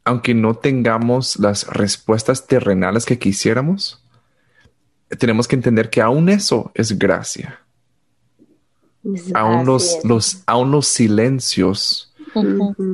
aunque 0.07 0.35
no 0.35 0.55
tengamos 0.55 1.37
las 1.39 1.67
respuestas 1.67 2.47
terrenales 2.47 3.05
que 3.05 3.19
quisiéramos, 3.19 4.03
tenemos 5.19 5.49
que 5.49 5.57
entender 5.57 5.91
que 5.91 6.01
aún 6.01 6.29
eso 6.29 6.71
es 6.75 6.97
gracia. 6.97 7.61
Aún 9.35 9.67
los, 9.67 9.99
los, 10.05 10.43
aún 10.47 10.71
los 10.71 10.87
silencios 10.87 12.15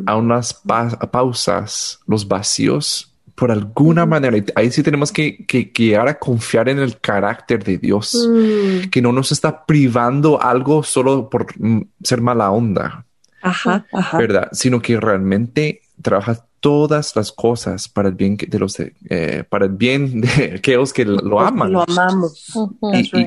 a 0.07 0.17
unas 0.17 0.55
pausas, 0.55 2.01
los 2.07 2.27
vacíos, 2.27 3.15
por 3.35 3.51
alguna 3.51 4.07
manera. 4.07 4.39
Ahí 4.55 4.71
sí 4.71 4.83
tenemos 4.83 5.13
que, 5.13 5.45
llegar 5.77 6.09
a 6.09 6.19
confiar 6.19 6.71
en 6.71 6.79
el 6.79 6.99
carácter 6.99 7.63
de 7.63 7.77
Dios, 7.77 8.15
mm. 8.15 8.89
que 8.89 9.03
no 9.03 9.13
nos 9.13 9.33
está 9.33 9.67
privando 9.67 10.41
algo 10.41 10.83
solo 10.83 11.29
por 11.29 11.47
mm, 11.59 11.83
ser 12.03 12.23
mala 12.23 12.51
onda. 12.51 13.05
Ajá, 13.43 13.85
¿Verdad? 14.17 14.49
Sino 14.53 14.81
que 14.81 14.99
realmente 14.99 15.83
trabaja 16.01 16.47
todas 16.63 17.17
las 17.17 17.33
cosas 17.33 17.89
para 17.89 18.09
el 18.09 18.15
bien 18.15 18.37
de 18.37 18.59
los 18.59 18.79
eh, 18.79 19.45
para 19.49 19.67
el 19.67 19.73
bien 19.73 20.21
de 20.23 20.55
aquellos 20.57 20.93
que 20.93 21.05
lo 21.05 21.41
aman. 21.41 21.73
Lo 21.73 21.83
amamos. 21.83 22.55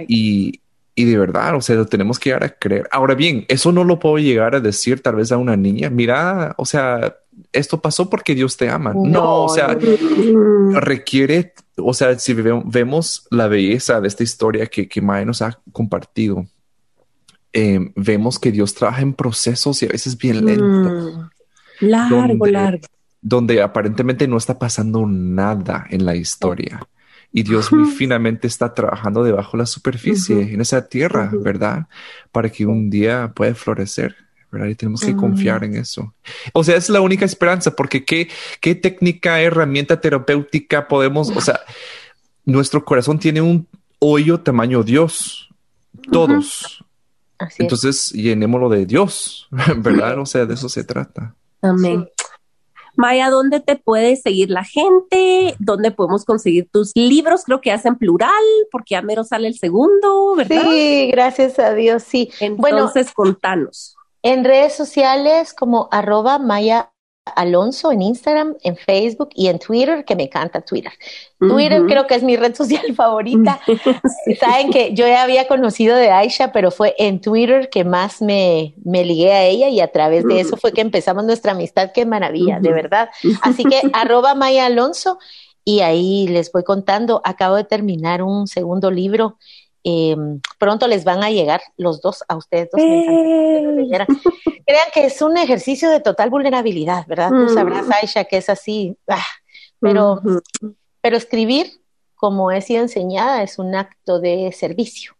y, 0.07 0.61
y 0.95 1.03
de 1.03 1.17
verdad, 1.17 1.53
o 1.55 1.61
sea, 1.61 1.75
lo 1.75 1.85
tenemos 1.85 2.17
que 2.17 2.29
llegar 2.29 2.45
a 2.45 2.49
creer. 2.49 2.87
Ahora 2.89 3.13
bien, 3.13 3.45
eso 3.49 3.73
no 3.73 3.83
lo 3.83 3.99
puedo 3.99 4.17
llegar 4.17 4.55
a 4.55 4.61
decir 4.61 5.03
tal 5.03 5.15
vez 5.15 5.33
a 5.33 5.37
una 5.37 5.57
niña. 5.57 5.89
Mira, 5.89 6.55
o 6.57 6.65
sea, 6.65 7.17
esto 7.51 7.81
pasó 7.81 8.09
porque 8.09 8.33
Dios 8.33 8.55
te 8.55 8.69
ama. 8.69 8.93
No, 8.95 9.43
o 9.43 9.49
sea, 9.49 9.77
requiere, 10.71 11.53
o 11.75 11.93
sea, 11.93 12.17
si 12.17 12.33
vemos 12.33 13.27
la 13.29 13.47
belleza 13.47 13.99
de 13.99 14.07
esta 14.07 14.23
historia 14.23 14.67
que, 14.67 14.87
que 14.87 15.01
Maya 15.01 15.25
nos 15.25 15.41
ha 15.41 15.59
compartido, 15.73 16.47
eh, 17.51 17.91
vemos 17.97 18.39
que 18.39 18.53
Dios 18.53 18.73
trabaja 18.73 19.01
en 19.01 19.13
procesos 19.13 19.83
y 19.83 19.87
a 19.87 19.89
veces 19.89 20.17
bien 20.17 20.45
lento. 20.45 20.63
Mm. 20.63 21.29
largo, 21.81 22.45
largo. 22.45 22.87
Donde 23.27 23.63
aparentemente 23.63 24.27
no 24.27 24.37
está 24.37 24.59
pasando 24.59 25.07
nada 25.07 25.87
en 25.89 26.05
la 26.05 26.15
historia 26.15 26.87
y 27.37 27.43
Dios 27.43 27.69
muy 27.73 27.91
finamente 27.91 28.47
está 28.47 28.73
trabajando 28.73 29.21
debajo 29.21 29.57
de 29.57 29.63
la 29.63 29.65
superficie, 29.65 30.53
en 30.53 30.61
esa 30.61 30.87
tierra, 30.87 31.29
¿verdad? 31.33 31.87
Para 32.31 32.49
que 32.49 32.65
un 32.65 32.89
día 32.89 33.33
pueda 33.35 33.53
florecer. 33.53 34.15
¿verdad? 34.49 34.67
Y 34.67 34.75
tenemos 34.75 35.01
que 35.01 35.17
confiar 35.17 35.65
en 35.65 35.75
eso. 35.75 36.13
O 36.53 36.63
sea, 36.63 36.77
es 36.77 36.87
la 36.87 37.01
única 37.01 37.25
esperanza, 37.25 37.75
porque 37.75 38.05
qué, 38.05 38.29
qué 38.61 38.73
técnica, 38.73 39.41
herramienta 39.41 39.99
terapéutica 39.99 40.87
podemos, 40.87 41.29
o 41.29 41.41
sea, 41.41 41.59
nuestro 42.45 42.85
corazón 42.85 43.19
tiene 43.19 43.41
un 43.41 43.67
hoyo 43.99 44.39
tamaño 44.39 44.81
Dios, 44.81 45.49
todos. 46.09 46.85
Entonces, 47.57 48.13
llenémoslo 48.13 48.69
de 48.69 48.85
Dios, 48.85 49.49
¿verdad? 49.77 50.19
O 50.19 50.25
sea, 50.25 50.45
de 50.45 50.53
eso 50.53 50.69
se 50.69 50.85
trata. 50.85 51.35
Amén. 51.61 52.07
Maya, 52.95 53.29
¿dónde 53.29 53.59
te 53.59 53.75
puede 53.75 54.15
seguir 54.15 54.49
la 54.49 54.63
gente? 54.63 55.55
¿Dónde 55.59 55.91
podemos 55.91 56.25
conseguir 56.25 56.69
tus 56.71 56.91
libros? 56.95 57.43
Creo 57.45 57.61
que 57.61 57.71
hacen 57.71 57.95
plural, 57.95 58.31
porque 58.71 58.95
ya 58.95 59.01
mero 59.01 59.23
sale 59.23 59.47
el 59.47 59.57
segundo, 59.57 60.35
¿verdad? 60.35 60.63
Sí, 60.63 61.09
gracias 61.11 61.59
a 61.59 61.73
Dios, 61.73 62.03
sí. 62.03 62.31
Entonces, 62.39 63.11
contanos. 63.13 63.95
En 64.21 64.43
redes 64.43 64.73
sociales 64.73 65.53
como 65.53 65.87
arroba 65.91 66.39
Maya 66.39 66.91
Alonso 67.35 67.91
en 67.91 68.03
Instagram, 68.03 68.55
en 68.61 68.77
Facebook 68.77 69.29
y 69.33 69.47
en 69.47 69.57
Twitter, 69.57 70.05
que 70.05 70.15
me 70.15 70.23
encanta 70.23 70.61
Twitter. 70.61 70.91
Twitter 71.39 71.83
creo 71.87 72.05
que 72.05 72.15
es 72.15 72.23
mi 72.23 72.35
red 72.35 72.53
social 72.53 72.93
favorita. 72.95 73.59
Saben 74.39 74.69
que 74.69 74.93
yo 74.93 75.07
ya 75.07 75.23
había 75.23 75.47
conocido 75.47 75.95
de 75.95 76.11
Aisha, 76.11 76.51
pero 76.51 76.69
fue 76.69 76.95
en 76.99 77.19
Twitter 77.21 77.69
que 77.69 77.83
más 77.83 78.21
me, 78.21 78.75
me 78.83 79.03
ligué 79.03 79.33
a 79.33 79.43
ella 79.43 79.69
y 79.69 79.79
a 79.79 79.91
través 79.91 80.23
de 80.25 80.39
eso 80.39 80.55
fue 80.55 80.71
que 80.71 80.81
empezamos 80.81 81.25
nuestra 81.25 81.53
amistad. 81.53 81.91
Qué 81.93 82.05
maravilla, 82.05 82.59
de 82.59 82.71
verdad. 82.71 83.09
Así 83.41 83.63
que 83.63 83.81
arroba 83.93 84.35
Maya 84.35 84.67
Alonso 84.67 85.17
y 85.63 85.79
ahí 85.79 86.27
les 86.27 86.51
voy 86.51 86.63
contando. 86.63 87.21
Acabo 87.23 87.55
de 87.55 87.63
terminar 87.63 88.21
un 88.21 88.47
segundo 88.47 88.91
libro 88.91 89.37
Em, 89.87 90.41
pronto 90.57 90.87
les 90.87 91.03
van 91.03 91.23
a 91.23 91.29
llegar 91.29 91.61
los 91.77 92.01
dos 92.01 92.23
a 92.27 92.35
ustedes 92.35 92.71
dos. 92.71 92.81
Crean 92.81 94.87
que 94.91 95.05
es 95.05 95.21
un 95.21 95.37
ejercicio 95.37 95.91
de 95.91 95.99
total 95.99 96.31
vulnerabilidad, 96.31 97.05
¿verdad? 97.05 97.29
Tú 97.29 97.53
sabrás, 97.53 97.85
Aisha, 97.91 98.23
que 98.23 98.37
es 98.37 98.49
así. 98.49 98.97
Ah, 99.07 99.21
pero, 99.79 100.19
pero 101.01 101.17
escribir, 101.17 101.67
como 102.15 102.49
he 102.49 102.61
sido 102.61 102.81
enseñada, 102.81 103.43
es 103.43 103.59
un 103.59 103.75
acto 103.75 104.19
de 104.19 104.51
servicio. 104.53 105.13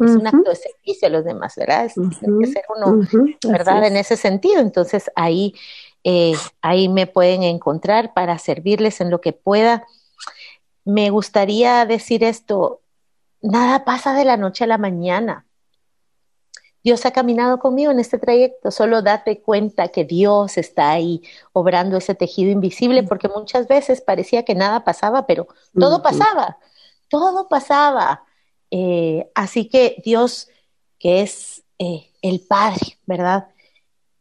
Es 0.00 0.10
un 0.10 0.26
acto 0.26 0.50
de 0.50 0.56
servicio 0.56 1.06
a 1.06 1.10
los 1.12 1.24
demás, 1.24 1.54
¿verdad? 1.56 1.84
Es, 1.84 1.94
tiene 1.94 2.38
que 2.40 2.46
ser 2.46 2.64
uno, 2.76 3.06
¿verdad? 3.44 3.86
En 3.86 3.96
ese 3.96 4.16
sentido. 4.16 4.60
Entonces 4.60 5.12
ahí, 5.14 5.54
eh, 6.02 6.34
ahí 6.60 6.88
me 6.88 7.06
pueden 7.06 7.44
encontrar 7.44 8.14
para 8.14 8.36
servirles 8.38 9.00
en 9.00 9.10
lo 9.10 9.20
que 9.20 9.32
pueda. 9.32 9.84
Me 10.84 11.10
gustaría 11.10 11.86
decir 11.86 12.24
esto, 12.24 12.80
nada 13.40 13.84
pasa 13.84 14.14
de 14.14 14.24
la 14.24 14.36
noche 14.36 14.64
a 14.64 14.66
la 14.66 14.78
mañana. 14.78 15.46
Dios 16.84 17.04
ha 17.06 17.10
caminado 17.10 17.58
conmigo 17.58 17.90
en 17.90 17.98
este 17.98 18.18
trayecto, 18.18 18.70
solo 18.70 19.02
date 19.02 19.42
cuenta 19.42 19.88
que 19.88 20.04
Dios 20.04 20.56
está 20.56 20.90
ahí 20.90 21.22
obrando 21.52 21.96
ese 21.96 22.14
tejido 22.14 22.50
invisible, 22.50 23.02
porque 23.02 23.28
muchas 23.28 23.66
veces 23.66 24.00
parecía 24.00 24.44
que 24.44 24.54
nada 24.54 24.84
pasaba, 24.84 25.26
pero 25.26 25.48
todo 25.78 26.02
pasaba, 26.02 26.58
todo 27.08 27.48
pasaba. 27.48 28.24
Eh, 28.70 29.30
así 29.34 29.68
que 29.68 30.00
Dios, 30.04 30.48
que 30.98 31.22
es 31.22 31.64
eh, 31.78 32.10
el 32.22 32.40
Padre, 32.40 32.98
¿verdad? 33.06 33.48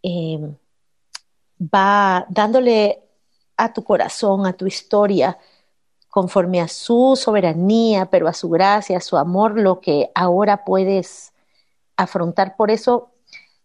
Eh, 0.01 0.39
va 1.61 2.25
dándole 2.29 3.03
a 3.55 3.71
tu 3.71 3.83
corazón, 3.83 4.45
a 4.45 4.53
tu 4.53 4.67
historia, 4.67 5.37
conforme 6.17 6.61
a 6.61 6.67
su 6.67 7.15
soberanía, 7.15 8.07
pero 8.07 8.27
a 8.27 8.33
su 8.33 8.49
gracia, 8.49 8.97
a 8.97 9.01
su 9.01 9.17
amor, 9.17 9.59
lo 9.59 9.81
que 9.81 10.09
ahora 10.15 10.65
puedes 10.65 11.31
afrontar. 11.95 12.55
Por 12.55 12.71
eso 12.71 13.11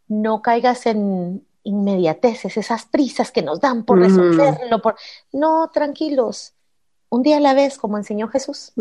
no 0.07 0.42
caigas 0.42 0.84
en 0.84 1.46
inmediateces, 1.62 2.59
esas 2.59 2.84
prisas 2.84 3.32
que 3.32 3.40
nos 3.40 3.59
dan 3.62 3.84
por 3.84 4.00
resolverlo, 4.00 4.82
por 4.82 4.96
no, 5.32 5.70
tranquilos, 5.72 6.53
un 7.09 7.22
día 7.22 7.38
a 7.38 7.40
la 7.40 7.55
vez, 7.55 7.78
como 7.78 7.96
enseñó 7.96 8.28
Jesús. 8.28 8.72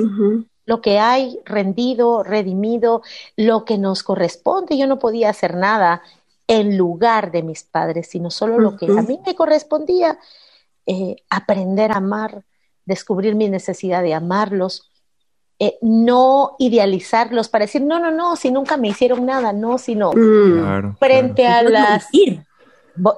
Lo 0.65 0.81
que 0.81 0.99
hay 0.99 1.39
rendido, 1.45 2.23
redimido, 2.23 3.03
lo 3.37 3.63
que 3.63 3.77
nos 3.77 4.03
corresponde, 4.03 4.77
yo 4.77 4.85
no 4.85 4.99
podía 4.99 5.29
hacer 5.29 5.55
nada 5.55 6.01
en 6.45 6.75
lugar 6.75 7.31
de 7.31 7.41
mis 7.41 7.63
padres, 7.63 8.09
sino 8.09 8.31
solo 8.31 8.59
lo 8.59 8.75
que 8.75 8.87
a 8.87 9.01
mí 9.01 9.17
me 9.25 9.33
correspondía, 9.33 10.19
eh, 10.85 11.15
aprender 11.29 11.93
a 11.93 11.99
amar, 11.99 12.43
descubrir 12.85 13.35
mi 13.35 13.49
necesidad 13.49 14.03
de 14.03 14.13
amarlos, 14.13 14.91
eh, 15.59 15.77
no 15.81 16.55
idealizarlos 16.57 17.47
para 17.47 17.65
decir, 17.65 17.83
no, 17.83 17.99
no, 17.99 18.11
no, 18.11 18.35
si 18.35 18.49
nunca 18.51 18.77
me 18.77 18.87
hicieron 18.87 19.25
nada, 19.25 19.53
no, 19.53 19.77
sino 19.77 20.11
mm. 20.11 20.97
frente 20.97 21.45
a 21.47 21.61
las... 21.61 22.07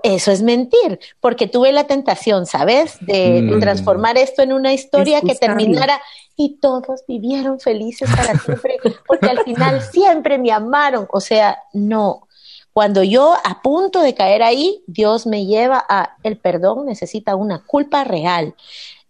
Eso 0.03 0.31
es 0.31 0.41
mentir, 0.43 0.99
porque 1.19 1.47
tuve 1.47 1.71
la 1.71 1.85
tentación, 1.85 2.45
¿sabes? 2.45 2.97
De, 3.01 3.41
mm. 3.41 3.59
transformar 3.59 4.17
esto 4.17 4.41
en 4.43 4.53
una 4.53 4.71
historia 4.73 5.21
que 5.21 5.35
terminara 5.35 5.99
y 6.35 6.57
todos 6.59 7.03
vivieron 7.07 7.59
felices 7.59 8.09
para 8.15 8.37
siempre, 8.37 8.77
porque 9.07 9.27
al 9.27 9.39
final 9.43 9.81
siempre 9.91 10.37
me 10.37 10.51
amaron. 10.51 11.07
O 11.11 11.19
sea, 11.19 11.59
no. 11.73 12.27
Cuando 12.73 13.03
yo 13.03 13.35
a 13.43 13.61
punto 13.61 14.01
de 14.01 14.15
caer 14.15 14.41
ahí, 14.41 14.83
Dios 14.87 15.27
me 15.27 15.45
lleva 15.45 15.83
a 15.87 16.17
el 16.23 16.37
perdón 16.37 16.87
necesita 16.87 17.35
una 17.35 17.63
culpa 17.63 18.03
real. 18.03 18.55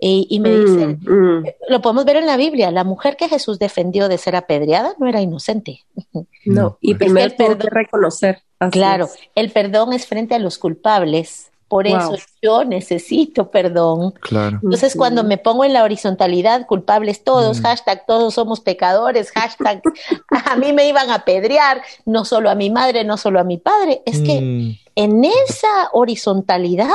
Y, 0.05 0.39
me 0.41 0.49
mm, 0.49 0.99
mm. 1.01 1.45
lo 1.69 1.81
podemos 1.81 2.03
ver 2.03 2.17
en 2.17 2.25
la 2.25 2.35
Biblia, 2.35 2.71
la 2.71 2.83
mujer 2.83 3.15
que 3.15 3.29
Jesús 3.29 3.57
defendió 3.57 4.09
de 4.09 4.17
ser 4.17 4.35
apedreada 4.35 4.95
no 4.99 5.07
era 5.07 5.21
inocente. 5.21 5.85
No, 6.45 6.77
y 6.81 6.95
primero 6.95 7.33
perdón, 7.37 7.69
reconocer. 7.71 8.41
Claro, 8.69 9.07
el 9.33 9.49
perdón 9.49 9.93
es 9.93 10.05
frente 10.07 10.35
a 10.35 10.39
los 10.39 10.57
culpables. 10.57 11.53
Por 11.69 11.87
eso 11.87 12.17
yo 12.41 12.65
necesito 12.65 13.49
perdón. 13.49 14.11
Claro. 14.19 14.59
Entonces, 14.61 14.93
cuando 14.97 15.23
me 15.23 15.37
pongo 15.37 15.63
en 15.63 15.71
la 15.71 15.83
horizontalidad, 15.83 16.67
culpables 16.67 17.23
todos, 17.23 17.61
mm. 17.61 17.63
hashtag 17.63 18.05
todos 18.05 18.33
somos 18.33 18.59
pecadores, 18.59 19.31
hashtag 19.31 19.81
a 20.51 20.57
mí 20.57 20.73
me 20.73 20.85
iban 20.85 21.09
a 21.11 21.15
apedrear, 21.15 21.81
no 22.05 22.25
solo 22.25 22.49
a 22.49 22.55
mi 22.55 22.69
madre, 22.69 23.05
no 23.05 23.15
solo 23.15 23.39
a 23.39 23.45
mi 23.45 23.57
padre, 23.57 24.01
es 24.05 24.19
que 24.19 24.77
en 24.95 25.23
esa 25.23 25.89
horizontalidad 25.93 26.89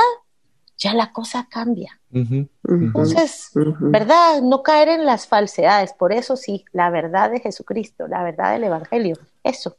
ya 0.79 0.93
la 0.93 1.11
cosa 1.11 1.47
cambia. 1.49 1.99
Entonces, 2.11 3.51
¿verdad? 3.53 4.41
No 4.41 4.63
caer 4.63 4.87
en 4.87 5.05
las 5.05 5.27
falsedades. 5.27 5.93
Por 5.93 6.13
eso 6.13 6.35
sí, 6.37 6.65
la 6.71 6.89
verdad 6.89 7.29
de 7.29 7.41
Jesucristo, 7.41 8.07
la 8.07 8.23
verdad 8.23 8.53
del 8.53 8.63
Evangelio, 8.63 9.17
eso. 9.43 9.77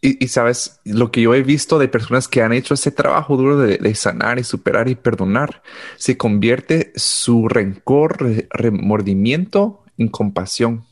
Y, 0.00 0.28
sabes, 0.28 0.80
lo 0.84 1.10
que 1.10 1.22
yo 1.22 1.34
he 1.34 1.42
visto 1.42 1.78
de 1.78 1.88
personas 1.88 2.28
que 2.28 2.42
han 2.42 2.52
hecho 2.52 2.74
ese 2.74 2.90
trabajo 2.90 3.36
duro 3.36 3.58
de, 3.58 3.94
sanar 3.94 4.38
y 4.38 4.44
superar 4.44 4.88
y 4.88 4.94
perdonar, 4.94 5.62
se 5.96 6.16
convierte 6.16 6.92
su 6.94 7.48
rencor, 7.48 8.18
remordimiento 8.50 9.84
en 9.96 10.08
compasión. 10.08 10.84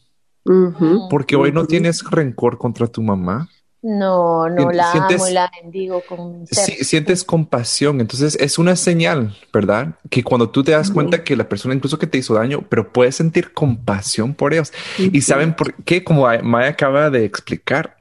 Porque 1.11 1.37
hoy 1.37 1.53
no 1.53 1.67
tienes 1.67 2.03
rencor 2.11 2.59
contra 2.59 2.89
tu 2.89 3.03
mamá, 3.03 3.49
no, 3.83 4.49
no 4.49 4.71
la 4.71 4.93
amo 4.93 5.29
y 5.29 5.33
la 5.33 5.51
bendigo 5.61 6.03
con 6.09 6.47
sientes 6.47 7.25
compasión, 7.25 8.01
entonces 8.01 8.37
es 8.41 8.57
una 8.59 8.77
señal, 8.77 9.37
¿verdad? 9.53 9.97
Que 10.09 10.23
cuando 10.23 10.51
tú 10.51 10.63
te 10.63 10.71
das 10.71 10.91
cuenta 10.91 11.25
que 11.25 11.35
la 11.35 11.49
persona 11.49 11.75
incluso 11.75 11.99
que 11.99 12.07
te 12.07 12.19
hizo 12.19 12.35
daño, 12.35 12.65
pero 12.69 12.93
puedes 12.93 13.17
sentir 13.17 13.53
compasión 13.53 14.35
por 14.35 14.55
ellos. 14.55 14.73
Y 14.99 15.21
saben 15.23 15.55
por 15.55 15.75
qué, 15.83 16.05
como 16.05 16.29
Maya 16.43 16.69
acaba 16.69 17.11
de 17.11 17.25
explicar, 17.25 17.97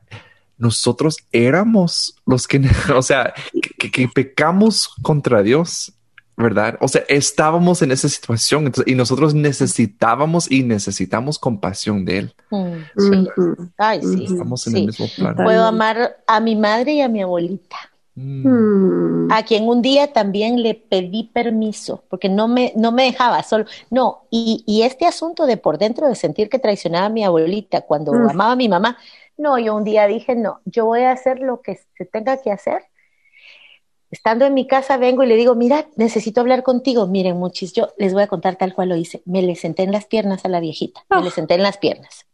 nosotros 0.60 1.18
éramos 1.32 2.16
los 2.28 2.48
que, 2.48 2.62
o 2.96 3.02
sea, 3.02 3.34
que 3.80 4.08
pecamos 4.08 4.90
contra 5.02 5.42
Dios 5.42 5.94
¿verdad? 6.42 6.78
O 6.82 6.88
sea, 6.88 7.04
estábamos 7.08 7.82
en 7.82 7.92
esa 7.92 8.10
situación 8.10 8.72
y 8.86 8.96
nosotros 8.96 9.34
necesitábamos 9.34 10.52
y 10.52 10.64
necesitamos 10.64 11.40
compasión 11.40 12.06
de 12.06 12.18
él. 12.18 12.36
Mm, 12.50 12.74
sí. 12.98 13.28
Ay, 13.78 14.02
sí. 14.02 14.26
Estamos 14.26 14.68
en 14.68 14.78
el 14.78 14.86
mismo 14.88 15.08
plan. 15.16 15.36
Puedo 15.36 15.66
amar 15.66 16.18
a 16.28 16.40
mi 16.40 16.56
madre 16.56 16.94
y 16.94 17.02
a 17.02 17.08
mi 17.08 17.22
abuelita. 17.22 17.78
Mm. 18.16 19.32
A 19.32 19.44
quien 19.44 19.68
un 19.68 19.82
día 19.82 20.12
también 20.12 20.62
le 20.62 20.76
pedí 20.76 21.24
permiso, 21.34 22.04
porque 22.10 22.28
no 22.28 22.48
me, 22.48 22.74
no 22.76 22.92
me 22.92 23.04
dejaba 23.04 23.42
solo. 23.44 23.66
No, 23.90 24.24
y, 24.30 24.64
y 24.68 24.82
este 24.82 25.06
asunto 25.06 25.46
de 25.46 25.58
por 25.58 25.78
dentro 25.78 26.08
de 26.08 26.16
sentir 26.16 26.50
que 26.50 26.60
traicionaba 26.60 27.06
a 27.06 27.10
mi 27.10 27.24
abuelita 27.24 27.82
cuando 27.82 28.12
mm. 28.12 28.30
amaba 28.30 28.52
a 28.52 28.58
mi 28.58 28.68
mamá, 28.68 28.98
no, 29.38 29.58
yo 29.58 29.76
un 29.76 29.84
día 29.84 30.06
dije, 30.08 30.36
no, 30.36 30.62
yo 30.66 30.86
voy 30.86 31.02
a 31.02 31.12
hacer 31.12 31.40
lo 31.40 31.62
que 31.62 31.80
se 31.98 32.06
tenga 32.06 32.38
que 32.38 32.52
hacer 32.52 32.84
Estando 34.12 34.46
en 34.46 34.54
mi 34.54 34.68
casa 34.68 34.98
vengo 34.98 35.24
y 35.24 35.28
le 35.28 35.38
digo, 35.38 35.56
mira, 35.56 35.88
necesito 35.96 36.42
hablar 36.42 36.64
contigo. 36.64 37.08
Miren, 37.08 37.38
muchis, 37.38 37.72
yo 37.72 37.88
les 37.98 38.14
voy 38.14 38.24
a 38.24 38.28
contar 38.28 38.58
tal 38.58 38.74
cual 38.74 38.90
lo 38.90 38.98
hice. 38.98 39.22
Me 39.26 39.42
le 39.42 39.56
senté 39.56 39.84
en 39.84 39.94
las 39.94 40.06
piernas 40.06 40.44
a 40.44 40.50
la 40.50 40.60
viejita, 40.60 41.06
me 41.10 41.24
le 41.24 41.32
senté 41.32 41.56
en 41.56 41.64
las 41.64 41.78
piernas. 41.78 42.26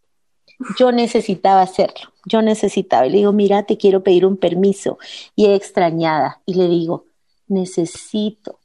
Yo 0.79 0.91
necesitaba 0.91 1.61
hacerlo, 1.61 2.11
yo 2.25 2.41
necesitaba. 2.41 3.05
Y 3.05 3.11
le 3.11 3.17
digo, 3.19 3.31
mira, 3.31 3.63
te 3.63 3.77
quiero 3.77 4.01
pedir 4.01 4.25
un 4.25 4.37
permiso. 4.37 4.97
Y 5.35 5.45
extrañada. 5.45 6.41
Y 6.47 6.55
le 6.55 6.67
digo, 6.67 7.05
necesito 7.47 8.59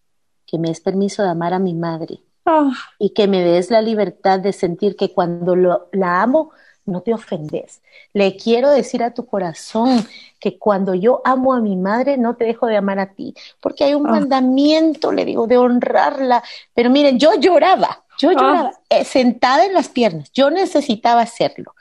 que 0.46 0.58
me 0.58 0.68
des 0.68 0.80
permiso 0.80 1.22
de 1.22 1.28
amar 1.28 1.52
a 1.52 1.58
mi 1.58 1.74
madre. 1.74 2.20
Ah. 2.46 2.72
Y 2.98 3.10
que 3.10 3.28
me 3.28 3.42
des 3.42 3.70
la 3.70 3.82
libertad 3.82 4.40
de 4.40 4.54
sentir 4.54 4.96
que 4.96 5.12
cuando 5.12 5.54
la 5.54 6.22
amo, 6.22 6.50
no 6.84 7.02
te 7.02 7.14
ofendes. 7.14 7.80
Le 8.12 8.36
quiero 8.36 8.70
decir 8.70 9.02
a 9.02 9.14
tu 9.14 9.26
corazón 9.26 10.06
que 10.40 10.58
cuando 10.58 10.94
yo 10.94 11.20
amo 11.24 11.54
a 11.54 11.60
mi 11.60 11.76
madre, 11.76 12.16
no 12.18 12.36
te 12.36 12.44
dejo 12.44 12.66
de 12.66 12.76
amar 12.76 12.98
a 12.98 13.14
ti, 13.14 13.34
porque 13.60 13.84
hay 13.84 13.94
un 13.94 14.06
ah. 14.08 14.10
mandamiento, 14.10 15.12
le 15.12 15.24
digo, 15.24 15.46
de 15.46 15.58
honrarla. 15.58 16.42
Pero 16.74 16.90
miren, 16.90 17.18
yo 17.18 17.34
lloraba, 17.34 18.04
yo 18.18 18.30
ah. 18.30 18.32
lloraba, 18.32 18.72
eh, 18.88 19.04
sentada 19.04 19.64
en 19.64 19.74
las 19.74 19.88
piernas, 19.88 20.30
yo 20.32 20.50
necesitaba 20.50 21.22
hacerlo. 21.22 21.74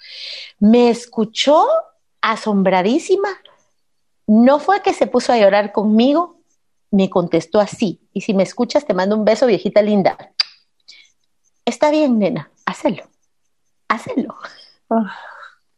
Me 0.60 0.90
escuchó 0.90 1.66
asombradísima. 2.22 3.30
No 4.28 4.60
fue 4.60 4.82
que 4.82 4.94
se 4.94 5.08
puso 5.08 5.34
a 5.34 5.38
llorar 5.38 5.72
conmigo, 5.72 6.38
me 6.92 7.10
contestó 7.10 7.60
así. 7.60 8.00
Y 8.14 8.22
si 8.22 8.34
me 8.34 8.44
escuchas, 8.44 8.86
te 8.86 8.94
mando 8.94 9.16
un 9.16 9.26
beso, 9.26 9.48
viejita 9.48 9.82
linda. 9.82 10.32
Está 11.66 11.90
bien, 11.90 12.20
nena, 12.20 12.52
hazlo, 12.66 13.04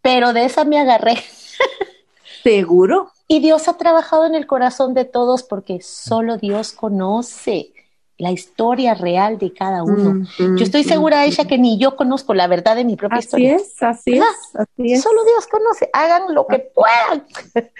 Pero 0.01 0.33
de 0.33 0.45
esa 0.45 0.65
me 0.65 0.79
agarré. 0.79 1.15
Seguro. 2.43 3.11
Y 3.27 3.39
Dios 3.39 3.67
ha 3.67 3.77
trabajado 3.77 4.25
en 4.25 4.35
el 4.35 4.45
corazón 4.47 4.93
de 4.93 5.05
todos 5.05 5.43
porque 5.43 5.81
solo 5.81 6.37
Dios 6.37 6.73
conoce 6.73 7.73
la 8.17 8.31
historia 8.31 8.93
real 8.93 9.37
de 9.37 9.53
cada 9.53 9.83
uno. 9.83 10.25
Mm, 10.37 10.57
yo 10.57 10.63
estoy 10.63 10.83
segura, 10.83 11.17
mm. 11.17 11.19
Aisha, 11.21 11.45
que 11.45 11.57
ni 11.57 11.77
yo 11.77 11.95
conozco 11.95 12.33
la 12.33 12.47
verdad 12.47 12.75
de 12.75 12.85
mi 12.85 12.95
propia 12.95 13.19
Así 13.19 13.27
historia. 13.27 13.55
es, 13.55 13.81
así 13.81 14.17
es, 14.17 14.55
así 14.55 14.93
es. 14.93 15.01
Solo 15.01 15.23
Dios 15.25 15.47
conoce, 15.47 15.89
hagan 15.93 16.33
lo 16.33 16.45
que 16.47 16.59
puedan. 16.59 17.25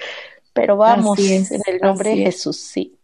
Pero 0.54 0.78
vamos, 0.78 1.20
es, 1.20 1.52
en 1.52 1.62
el 1.66 1.80
nombre 1.80 2.12
de 2.12 2.24
es. 2.24 2.36
Jesús, 2.36 2.58
sí. 2.58 2.98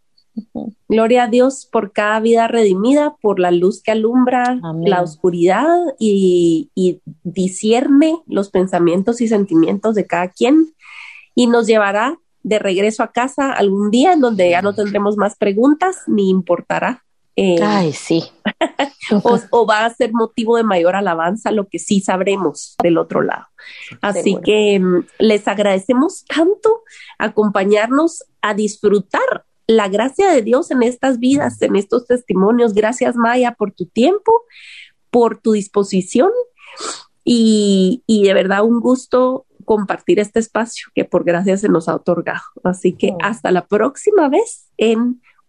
Gloria 0.88 1.24
a 1.24 1.28
Dios 1.28 1.68
por 1.70 1.92
cada 1.92 2.18
vida 2.20 2.48
redimida, 2.48 3.14
por 3.22 3.38
la 3.38 3.50
luz 3.50 3.82
que 3.82 3.92
alumbra 3.92 4.58
Amén. 4.62 4.90
la 4.90 5.02
oscuridad 5.02 5.68
y, 5.98 6.70
y 6.74 7.00
discierne 7.22 8.20
los 8.26 8.50
pensamientos 8.50 9.20
y 9.20 9.28
sentimientos 9.28 9.94
de 9.94 10.06
cada 10.06 10.28
quien 10.28 10.74
y 11.34 11.46
nos 11.46 11.66
llevará 11.66 12.18
de 12.42 12.58
regreso 12.58 13.02
a 13.02 13.12
casa 13.12 13.52
algún 13.52 13.90
día 13.90 14.12
en 14.14 14.20
donde 14.20 14.50
ya 14.50 14.62
no 14.62 14.74
tendremos 14.74 15.16
más 15.16 15.36
preguntas 15.36 15.98
ni 16.06 16.30
importará. 16.30 17.04
eh, 17.36 17.58
Ay, 17.62 17.92
sí. 17.92 18.24
o, 19.24 19.38
o 19.50 19.66
va 19.66 19.84
a 19.84 19.94
ser 19.94 20.12
motivo 20.12 20.56
de 20.56 20.62
mayor 20.64 20.96
alabanza 20.96 21.50
lo 21.52 21.68
que 21.68 21.78
sí 21.78 22.00
sabremos 22.00 22.76
del 22.82 22.98
otro 22.98 23.22
lado. 23.22 23.44
Así 24.00 24.22
Seguro. 24.22 24.42
que 24.42 24.80
mm, 24.80 25.06
les 25.18 25.46
agradecemos 25.48 26.24
tanto 26.24 26.82
acompañarnos 27.18 28.24
a 28.42 28.54
disfrutar 28.54 29.44
la 29.70 29.88
gracia 29.88 30.30
de 30.30 30.42
Dios 30.42 30.70
en 30.70 30.82
estas 30.82 31.18
vidas, 31.18 31.62
en 31.62 31.76
estos 31.76 32.06
testimonios. 32.06 32.74
Gracias 32.74 33.16
Maya 33.16 33.52
por 33.52 33.72
tu 33.72 33.86
tiempo, 33.86 34.32
por 35.10 35.38
tu 35.38 35.52
disposición 35.52 36.30
y, 37.24 38.02
y 38.06 38.24
de 38.24 38.34
verdad 38.34 38.64
un 38.64 38.80
gusto 38.80 39.46
compartir 39.64 40.18
este 40.18 40.40
espacio 40.40 40.88
que 40.94 41.04
por 41.04 41.24
gracia 41.24 41.56
se 41.56 41.68
nos 41.68 41.88
ha 41.88 41.94
otorgado. 41.94 42.42
Así 42.64 42.94
que 42.94 43.14
hasta 43.22 43.52
la 43.52 43.66
próxima 43.66 44.28
vez 44.28 44.68
en 44.76 45.22